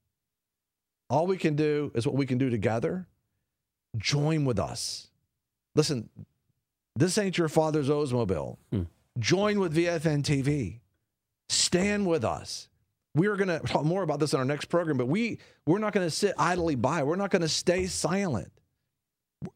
All 1.10 1.26
we 1.26 1.36
can 1.36 1.54
do 1.54 1.92
is 1.94 2.06
what 2.06 2.16
we 2.16 2.26
can 2.26 2.38
do 2.38 2.48
together. 2.48 3.06
Join 3.96 4.46
with 4.46 4.58
us. 4.58 5.07
Listen, 5.74 6.08
this 6.96 7.18
ain't 7.18 7.38
your 7.38 7.48
father's 7.48 7.88
Oldsmobile. 7.88 8.56
Hmm. 8.72 8.82
Join 9.18 9.58
with 9.58 9.74
VFN 9.74 10.22
TV. 10.22 10.80
Stand 11.48 12.06
with 12.06 12.24
us. 12.24 12.68
We 13.14 13.26
are 13.26 13.36
going 13.36 13.48
to 13.48 13.58
talk 13.66 13.84
more 13.84 14.02
about 14.02 14.20
this 14.20 14.32
in 14.32 14.38
our 14.38 14.44
next 14.44 14.66
program, 14.66 14.96
but 14.96 15.06
we 15.06 15.38
we're 15.66 15.78
not 15.78 15.92
going 15.92 16.06
to 16.06 16.10
sit 16.10 16.34
idly 16.38 16.74
by. 16.74 17.02
We're 17.02 17.16
not 17.16 17.30
going 17.30 17.42
to 17.42 17.48
stay 17.48 17.86
silent. 17.86 18.52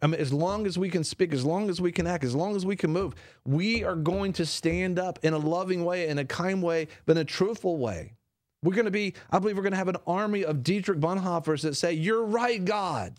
I 0.00 0.06
mean, 0.06 0.20
as 0.20 0.32
long 0.32 0.66
as 0.66 0.78
we 0.78 0.88
can 0.88 1.02
speak, 1.02 1.32
as 1.32 1.44
long 1.44 1.68
as 1.68 1.80
we 1.80 1.90
can 1.90 2.06
act, 2.06 2.22
as 2.24 2.34
long 2.34 2.54
as 2.54 2.64
we 2.64 2.76
can 2.76 2.92
move, 2.92 3.14
we 3.44 3.82
are 3.82 3.96
going 3.96 4.32
to 4.34 4.46
stand 4.46 4.98
up 4.98 5.18
in 5.22 5.32
a 5.34 5.38
loving 5.38 5.84
way, 5.84 6.08
in 6.08 6.18
a 6.18 6.24
kind 6.24 6.62
way, 6.62 6.88
but 7.04 7.16
in 7.16 7.22
a 7.22 7.24
truthful 7.24 7.78
way. 7.78 8.14
We're 8.62 8.74
going 8.74 8.84
to 8.84 8.92
be, 8.92 9.14
I 9.30 9.40
believe 9.40 9.56
we're 9.56 9.64
going 9.64 9.72
to 9.72 9.78
have 9.78 9.88
an 9.88 9.96
army 10.06 10.44
of 10.44 10.62
Dietrich 10.62 11.00
Bonhoeffers 11.00 11.62
that 11.62 11.74
say, 11.74 11.92
You're 11.92 12.24
right, 12.24 12.64
God. 12.64 13.18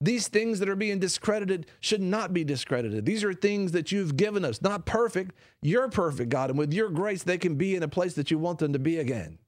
These 0.00 0.28
things 0.28 0.58
that 0.58 0.68
are 0.68 0.76
being 0.76 0.98
discredited 0.98 1.66
should 1.80 2.02
not 2.02 2.32
be 2.32 2.44
discredited. 2.44 3.06
These 3.06 3.24
are 3.24 3.32
things 3.32 3.72
that 3.72 3.92
you've 3.92 4.16
given 4.16 4.44
us, 4.44 4.60
not 4.60 4.86
perfect. 4.86 5.34
You're 5.62 5.88
perfect, 5.88 6.30
God. 6.30 6.50
And 6.50 6.58
with 6.58 6.72
your 6.72 6.90
grace, 6.90 7.22
they 7.22 7.38
can 7.38 7.54
be 7.54 7.74
in 7.74 7.82
a 7.82 7.88
place 7.88 8.14
that 8.14 8.30
you 8.30 8.38
want 8.38 8.58
them 8.58 8.72
to 8.72 8.78
be 8.78 8.98
again. 8.98 9.38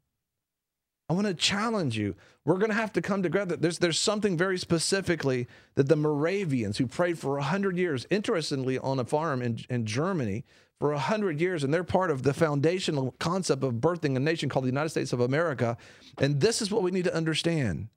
I 1.09 1.12
want 1.12 1.26
to 1.26 1.34
challenge 1.34 1.97
you. 1.97 2.16
We're 2.44 2.59
going 2.59 2.70
to 2.70 2.76
have 2.76 2.92
to 2.94 3.03
come 3.03 3.22
together. 3.22 3.57
There's, 3.57 3.78
there's 3.78 3.99
something 3.99 4.36
very 4.36 4.59
specifically 4.59 5.47
that 5.76 5.88
the 5.88 5.97
Moravians, 5.97 6.78
who 6.78 6.86
prayed 6.86 7.18
for 7.18 7.34
100 7.34 7.76
years, 7.76 8.07
interestingly, 8.11 8.78
on 8.78 8.99
a 8.99 9.05
farm 9.05 9.40
in, 9.42 9.61
in 9.70 9.86
Germany 9.86 10.44
for 10.80 10.90
100 10.90 11.40
years, 11.40 11.62
and 11.62 11.72
they're 11.72 11.84
part 11.84 12.11
of 12.11 12.22
the 12.22 12.34
foundational 12.34 13.14
concept 13.18 13.62
of 13.62 13.74
birthing 13.74 14.16
a 14.16 14.20
nation 14.20 14.49
called 14.49 14.64
the 14.64 14.70
United 14.70 14.90
States 14.90 15.12
of 15.12 15.20
America. 15.20 15.76
And 16.18 16.40
this 16.40 16.61
is 16.61 16.70
what 16.70 16.82
we 16.82 16.90
need 16.90 17.05
to 17.05 17.14
understand 17.14 17.88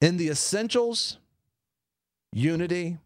in 0.00 0.16
the 0.16 0.28
essentials, 0.28 1.18
unity. 2.32 2.98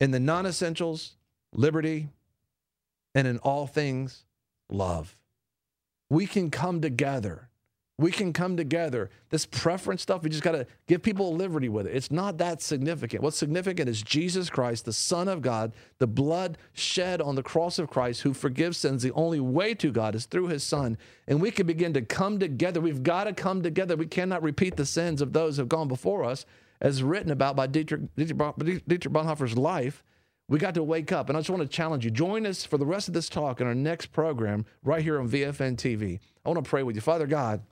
In 0.00 0.10
the 0.10 0.20
non 0.20 0.46
essentials, 0.46 1.14
liberty. 1.52 2.08
And 3.14 3.26
in 3.26 3.38
all 3.38 3.66
things, 3.66 4.24
love. 4.68 5.16
We 6.10 6.26
can 6.26 6.50
come 6.50 6.80
together 6.80 7.48
we 7.98 8.10
can 8.10 8.32
come 8.34 8.58
together. 8.58 9.08
This 9.30 9.46
preference 9.46 10.02
stuff, 10.02 10.22
we 10.22 10.28
just 10.28 10.42
got 10.42 10.52
to 10.52 10.66
give 10.86 11.02
people 11.02 11.34
liberty 11.34 11.70
with 11.70 11.86
it. 11.86 11.96
It's 11.96 12.10
not 12.10 12.36
that 12.38 12.60
significant. 12.60 13.22
What's 13.22 13.38
significant 13.38 13.88
is 13.88 14.02
Jesus 14.02 14.50
Christ, 14.50 14.84
the 14.84 14.92
Son 14.92 15.28
of 15.28 15.40
God, 15.40 15.72
the 15.98 16.06
blood 16.06 16.58
shed 16.74 17.22
on 17.22 17.36
the 17.36 17.42
cross 17.42 17.78
of 17.78 17.88
Christ, 17.88 18.20
who 18.22 18.34
forgives 18.34 18.76
sins. 18.76 19.02
The 19.02 19.12
only 19.12 19.40
way 19.40 19.74
to 19.76 19.90
God 19.90 20.14
is 20.14 20.26
through 20.26 20.48
his 20.48 20.62
Son. 20.62 20.98
And 21.26 21.40
we 21.40 21.50
can 21.50 21.66
begin 21.66 21.94
to 21.94 22.02
come 22.02 22.38
together. 22.38 22.82
We've 22.82 23.02
got 23.02 23.24
to 23.24 23.32
come 23.32 23.62
together. 23.62 23.96
We 23.96 24.06
cannot 24.06 24.42
repeat 24.42 24.76
the 24.76 24.86
sins 24.86 25.22
of 25.22 25.32
those 25.32 25.56
who 25.56 25.62
have 25.62 25.70
gone 25.70 25.88
before 25.88 26.22
us, 26.22 26.44
as 26.82 27.02
written 27.02 27.30
about 27.30 27.56
by 27.56 27.66
Dietrich, 27.66 28.14
Dietrich 28.14 28.36
Bonhoeffer's 28.38 29.56
life. 29.56 30.04
We 30.48 30.58
got 30.58 30.74
to 30.74 30.82
wake 30.82 31.12
up. 31.12 31.30
And 31.30 31.36
I 31.36 31.40
just 31.40 31.50
want 31.50 31.62
to 31.62 31.68
challenge 31.68 32.04
you. 32.04 32.10
Join 32.10 32.44
us 32.44 32.66
for 32.66 32.76
the 32.76 32.86
rest 32.86 33.08
of 33.08 33.14
this 33.14 33.30
talk 33.30 33.62
in 33.62 33.66
our 33.66 33.74
next 33.74 34.12
program 34.12 34.66
right 34.84 35.02
here 35.02 35.18
on 35.18 35.28
VFN 35.28 35.76
TV. 35.76 36.20
I 36.44 36.50
want 36.50 36.62
to 36.62 36.68
pray 36.68 36.82
with 36.82 36.94
you. 36.94 37.00
Father 37.00 37.26
God, 37.26 37.62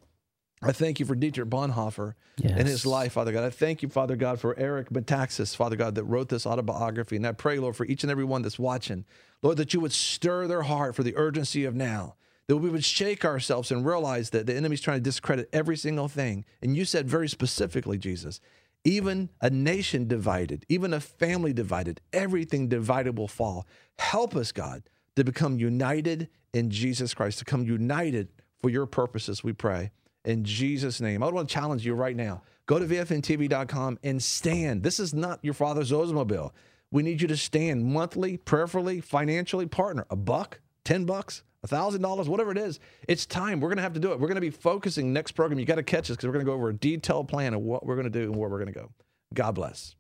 I 0.65 0.73
thank 0.73 0.99
you 0.99 1.07
for 1.07 1.15
Dietrich 1.15 1.49
Bonhoeffer 1.49 2.15
yes. 2.39 2.55
and 2.57 2.67
his 2.67 2.87
life, 2.87 3.13
Father 3.13 3.33
God. 3.33 3.45
I 3.45 3.51
thank 3.51 3.83
you, 3.83 3.89
Father 3.89 4.17
God, 4.17 4.41
for 4.41 4.59
Eric 4.59 4.91
Metaxas, 4.91 5.55
Father 5.55 5.77
God, 5.77 5.95
that 5.95 6.05
wrote 6.05 6.29
this 6.29 6.47
autobiography. 6.47 7.17
And 7.17 7.27
I 7.27 7.33
pray, 7.33 7.59
Lord, 7.59 7.77
for 7.77 7.85
each 7.87 8.03
and 8.03 8.11
every 8.11 8.25
one 8.25 8.43
that's 8.43 8.59
watching, 8.59 9.05
Lord, 9.43 9.59
that 9.59 9.75
you 9.75 9.81
would 9.81 9.93
stir 9.93 10.47
their 10.47 10.63
heart 10.63 10.95
for 10.95 11.03
the 11.03 11.17
urgency 11.17 11.65
of 11.65 11.75
now, 11.75 12.17
that 12.47 12.57
we 12.57 12.71
would 12.71 12.85
shake 12.85 13.25
ourselves 13.25 13.71
and 13.71 13.85
realize 13.85 14.31
that 14.31 14.47
the 14.47 14.55
enemy's 14.55 14.81
trying 14.81 14.99
to 14.99 15.03
discredit 15.03 15.49
every 15.53 15.77
single 15.77 16.09
thing. 16.09 16.45
And 16.63 16.77
you 16.77 16.85
said 16.85 17.09
very 17.09 17.29
specifically, 17.29 17.99
Jesus, 17.99 18.41
even 18.85 19.31
a 19.41 19.51
nation 19.51 20.09
divided, 20.09 20.65
even 20.69 20.93
a 20.93 21.01
family 21.01 21.53
divided, 21.53 22.01
everything 22.13 22.69
divided 22.69 23.19
will 23.19 23.29
fall. 23.29 23.67
Help 23.99 24.35
us, 24.35 24.53
God, 24.53 24.83
to 25.17 25.25
become 25.25 25.59
united 25.59 26.29
in 26.53 26.71
Jesus 26.71 27.15
Christ, 27.15 27.39
to 27.41 27.45
come 27.45 27.65
united 27.65 28.29
for 28.61 28.71
your 28.71 28.87
purposes, 28.87 29.45
we 29.45 29.53
pray 29.53 29.91
in 30.25 30.45
Jesus' 30.45 31.01
name. 31.01 31.23
I 31.23 31.29
want 31.29 31.49
to 31.49 31.55
challenge 31.55 31.85
you 31.85 31.95
right 31.95 32.17
now. 32.17 32.43
Go 32.67 32.79
to 32.79 32.87
VFNTV.com 32.87 33.99
and 34.03 34.23
stand. 34.23 34.83
This 34.83 34.99
is 34.99 35.13
not 35.13 35.39
your 35.43 35.55
father's 35.55 35.93
Oldsmobile. 35.93 36.51
We 36.91 37.03
need 37.03 37.21
you 37.21 37.29
to 37.29 37.37
stand 37.37 37.85
monthly, 37.85 38.37
prayerfully, 38.37 39.01
financially, 39.01 39.67
partner. 39.67 40.07
A 40.11 40.17
buck, 40.17 40.61
10 40.85 41.05
bucks, 41.05 41.43
a 41.63 41.67
thousand 41.67 42.03
dollars, 42.03 42.29
whatever 42.29 42.53
it 42.53 42.59
is. 42.59 42.79
It's 43.09 43.27
time. 43.27 43.61
We're 43.61 43.69
going 43.69 43.79
to 43.79 43.83
have 43.83 43.95
to 43.95 44.01
do 44.01 44.13
it. 44.13 44.21
We're 44.21 44.29
going 44.29 44.37
to 44.37 44.41
be 44.41 44.51
focusing 44.51 45.13
next 45.13 45.33
program. 45.33 45.59
You 45.59 45.67
got 45.67 45.77
to 45.77 45.83
catch 45.83 46.11
us 46.11 46.17
because 46.17 46.27
we're 46.27 46.35
going 46.35 46.45
to 46.45 46.51
go 46.51 46.55
over 46.55 46.69
a 46.69 46.75
detailed 46.75 47.29
plan 47.29 47.53
of 47.53 47.61
what 47.61 47.85
we're 47.85 47.97
going 47.97 48.11
to 48.11 48.19
do 48.19 48.25
and 48.25 48.37
where 48.37 48.49
we're 48.49 48.63
going 48.63 48.73
to 48.73 48.79
go. 48.79 48.91
God 49.35 49.53
bless. 49.53 49.97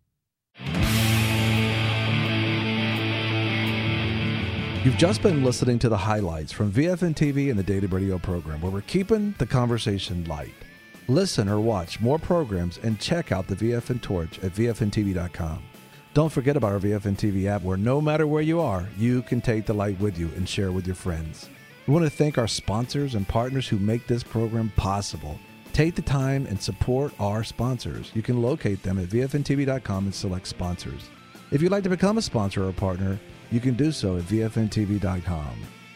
You've 4.84 4.98
just 4.98 5.22
been 5.22 5.42
listening 5.42 5.78
to 5.78 5.88
the 5.88 5.96
highlights 5.96 6.52
from 6.52 6.70
VFN 6.70 7.14
TV 7.14 7.48
and 7.48 7.58
the 7.58 7.62
Daily 7.62 7.86
Radio 7.86 8.18
program, 8.18 8.60
where 8.60 8.70
we're 8.70 8.82
keeping 8.82 9.34
the 9.38 9.46
conversation 9.46 10.24
light. 10.24 10.52
Listen 11.08 11.48
or 11.48 11.58
watch 11.58 12.02
more 12.02 12.18
programs 12.18 12.76
and 12.82 13.00
check 13.00 13.32
out 13.32 13.46
the 13.46 13.56
VFN 13.56 14.02
Torch 14.02 14.38
at 14.40 14.52
VFNTV.com. 14.52 15.62
Don't 16.12 16.30
forget 16.30 16.54
about 16.58 16.72
our 16.72 16.80
VFN 16.80 17.16
TV 17.16 17.46
app, 17.46 17.62
where 17.62 17.78
no 17.78 17.98
matter 17.98 18.26
where 18.26 18.42
you 18.42 18.60
are, 18.60 18.86
you 18.98 19.22
can 19.22 19.40
take 19.40 19.64
the 19.64 19.72
light 19.72 19.98
with 20.00 20.18
you 20.18 20.30
and 20.36 20.46
share 20.46 20.70
with 20.70 20.84
your 20.84 20.96
friends. 20.96 21.48
We 21.86 21.94
want 21.94 22.04
to 22.04 22.10
thank 22.10 22.36
our 22.36 22.46
sponsors 22.46 23.14
and 23.14 23.26
partners 23.26 23.66
who 23.66 23.78
make 23.78 24.06
this 24.06 24.22
program 24.22 24.70
possible. 24.76 25.40
Take 25.72 25.94
the 25.94 26.02
time 26.02 26.44
and 26.44 26.60
support 26.60 27.14
our 27.18 27.42
sponsors. 27.42 28.12
You 28.12 28.20
can 28.20 28.42
locate 28.42 28.82
them 28.82 28.98
at 28.98 29.08
VFNTV.com 29.08 30.04
and 30.04 30.14
select 30.14 30.46
sponsors. 30.46 31.08
If 31.50 31.62
you'd 31.62 31.72
like 31.72 31.84
to 31.84 31.88
become 31.88 32.18
a 32.18 32.22
sponsor 32.22 32.68
or 32.68 32.72
partner, 32.72 33.18
you 33.50 33.60
can 33.60 33.74
do 33.74 33.92
so 33.92 34.16
at 34.16 34.22
VFNTV.com. 34.24 35.50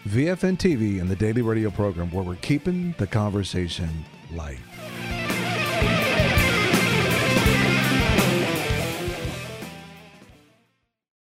VFN 0.07 0.57
TV 0.57 1.01
and 1.01 1.09
the 1.09 1.17
daily 1.17 1.43
radio 1.43 1.71
program 1.71 2.11
where 2.11 2.25
we're 2.25 2.37
keeping 2.37 2.95
the 2.99 3.07
conversation 3.07 4.05
light. 4.33 4.59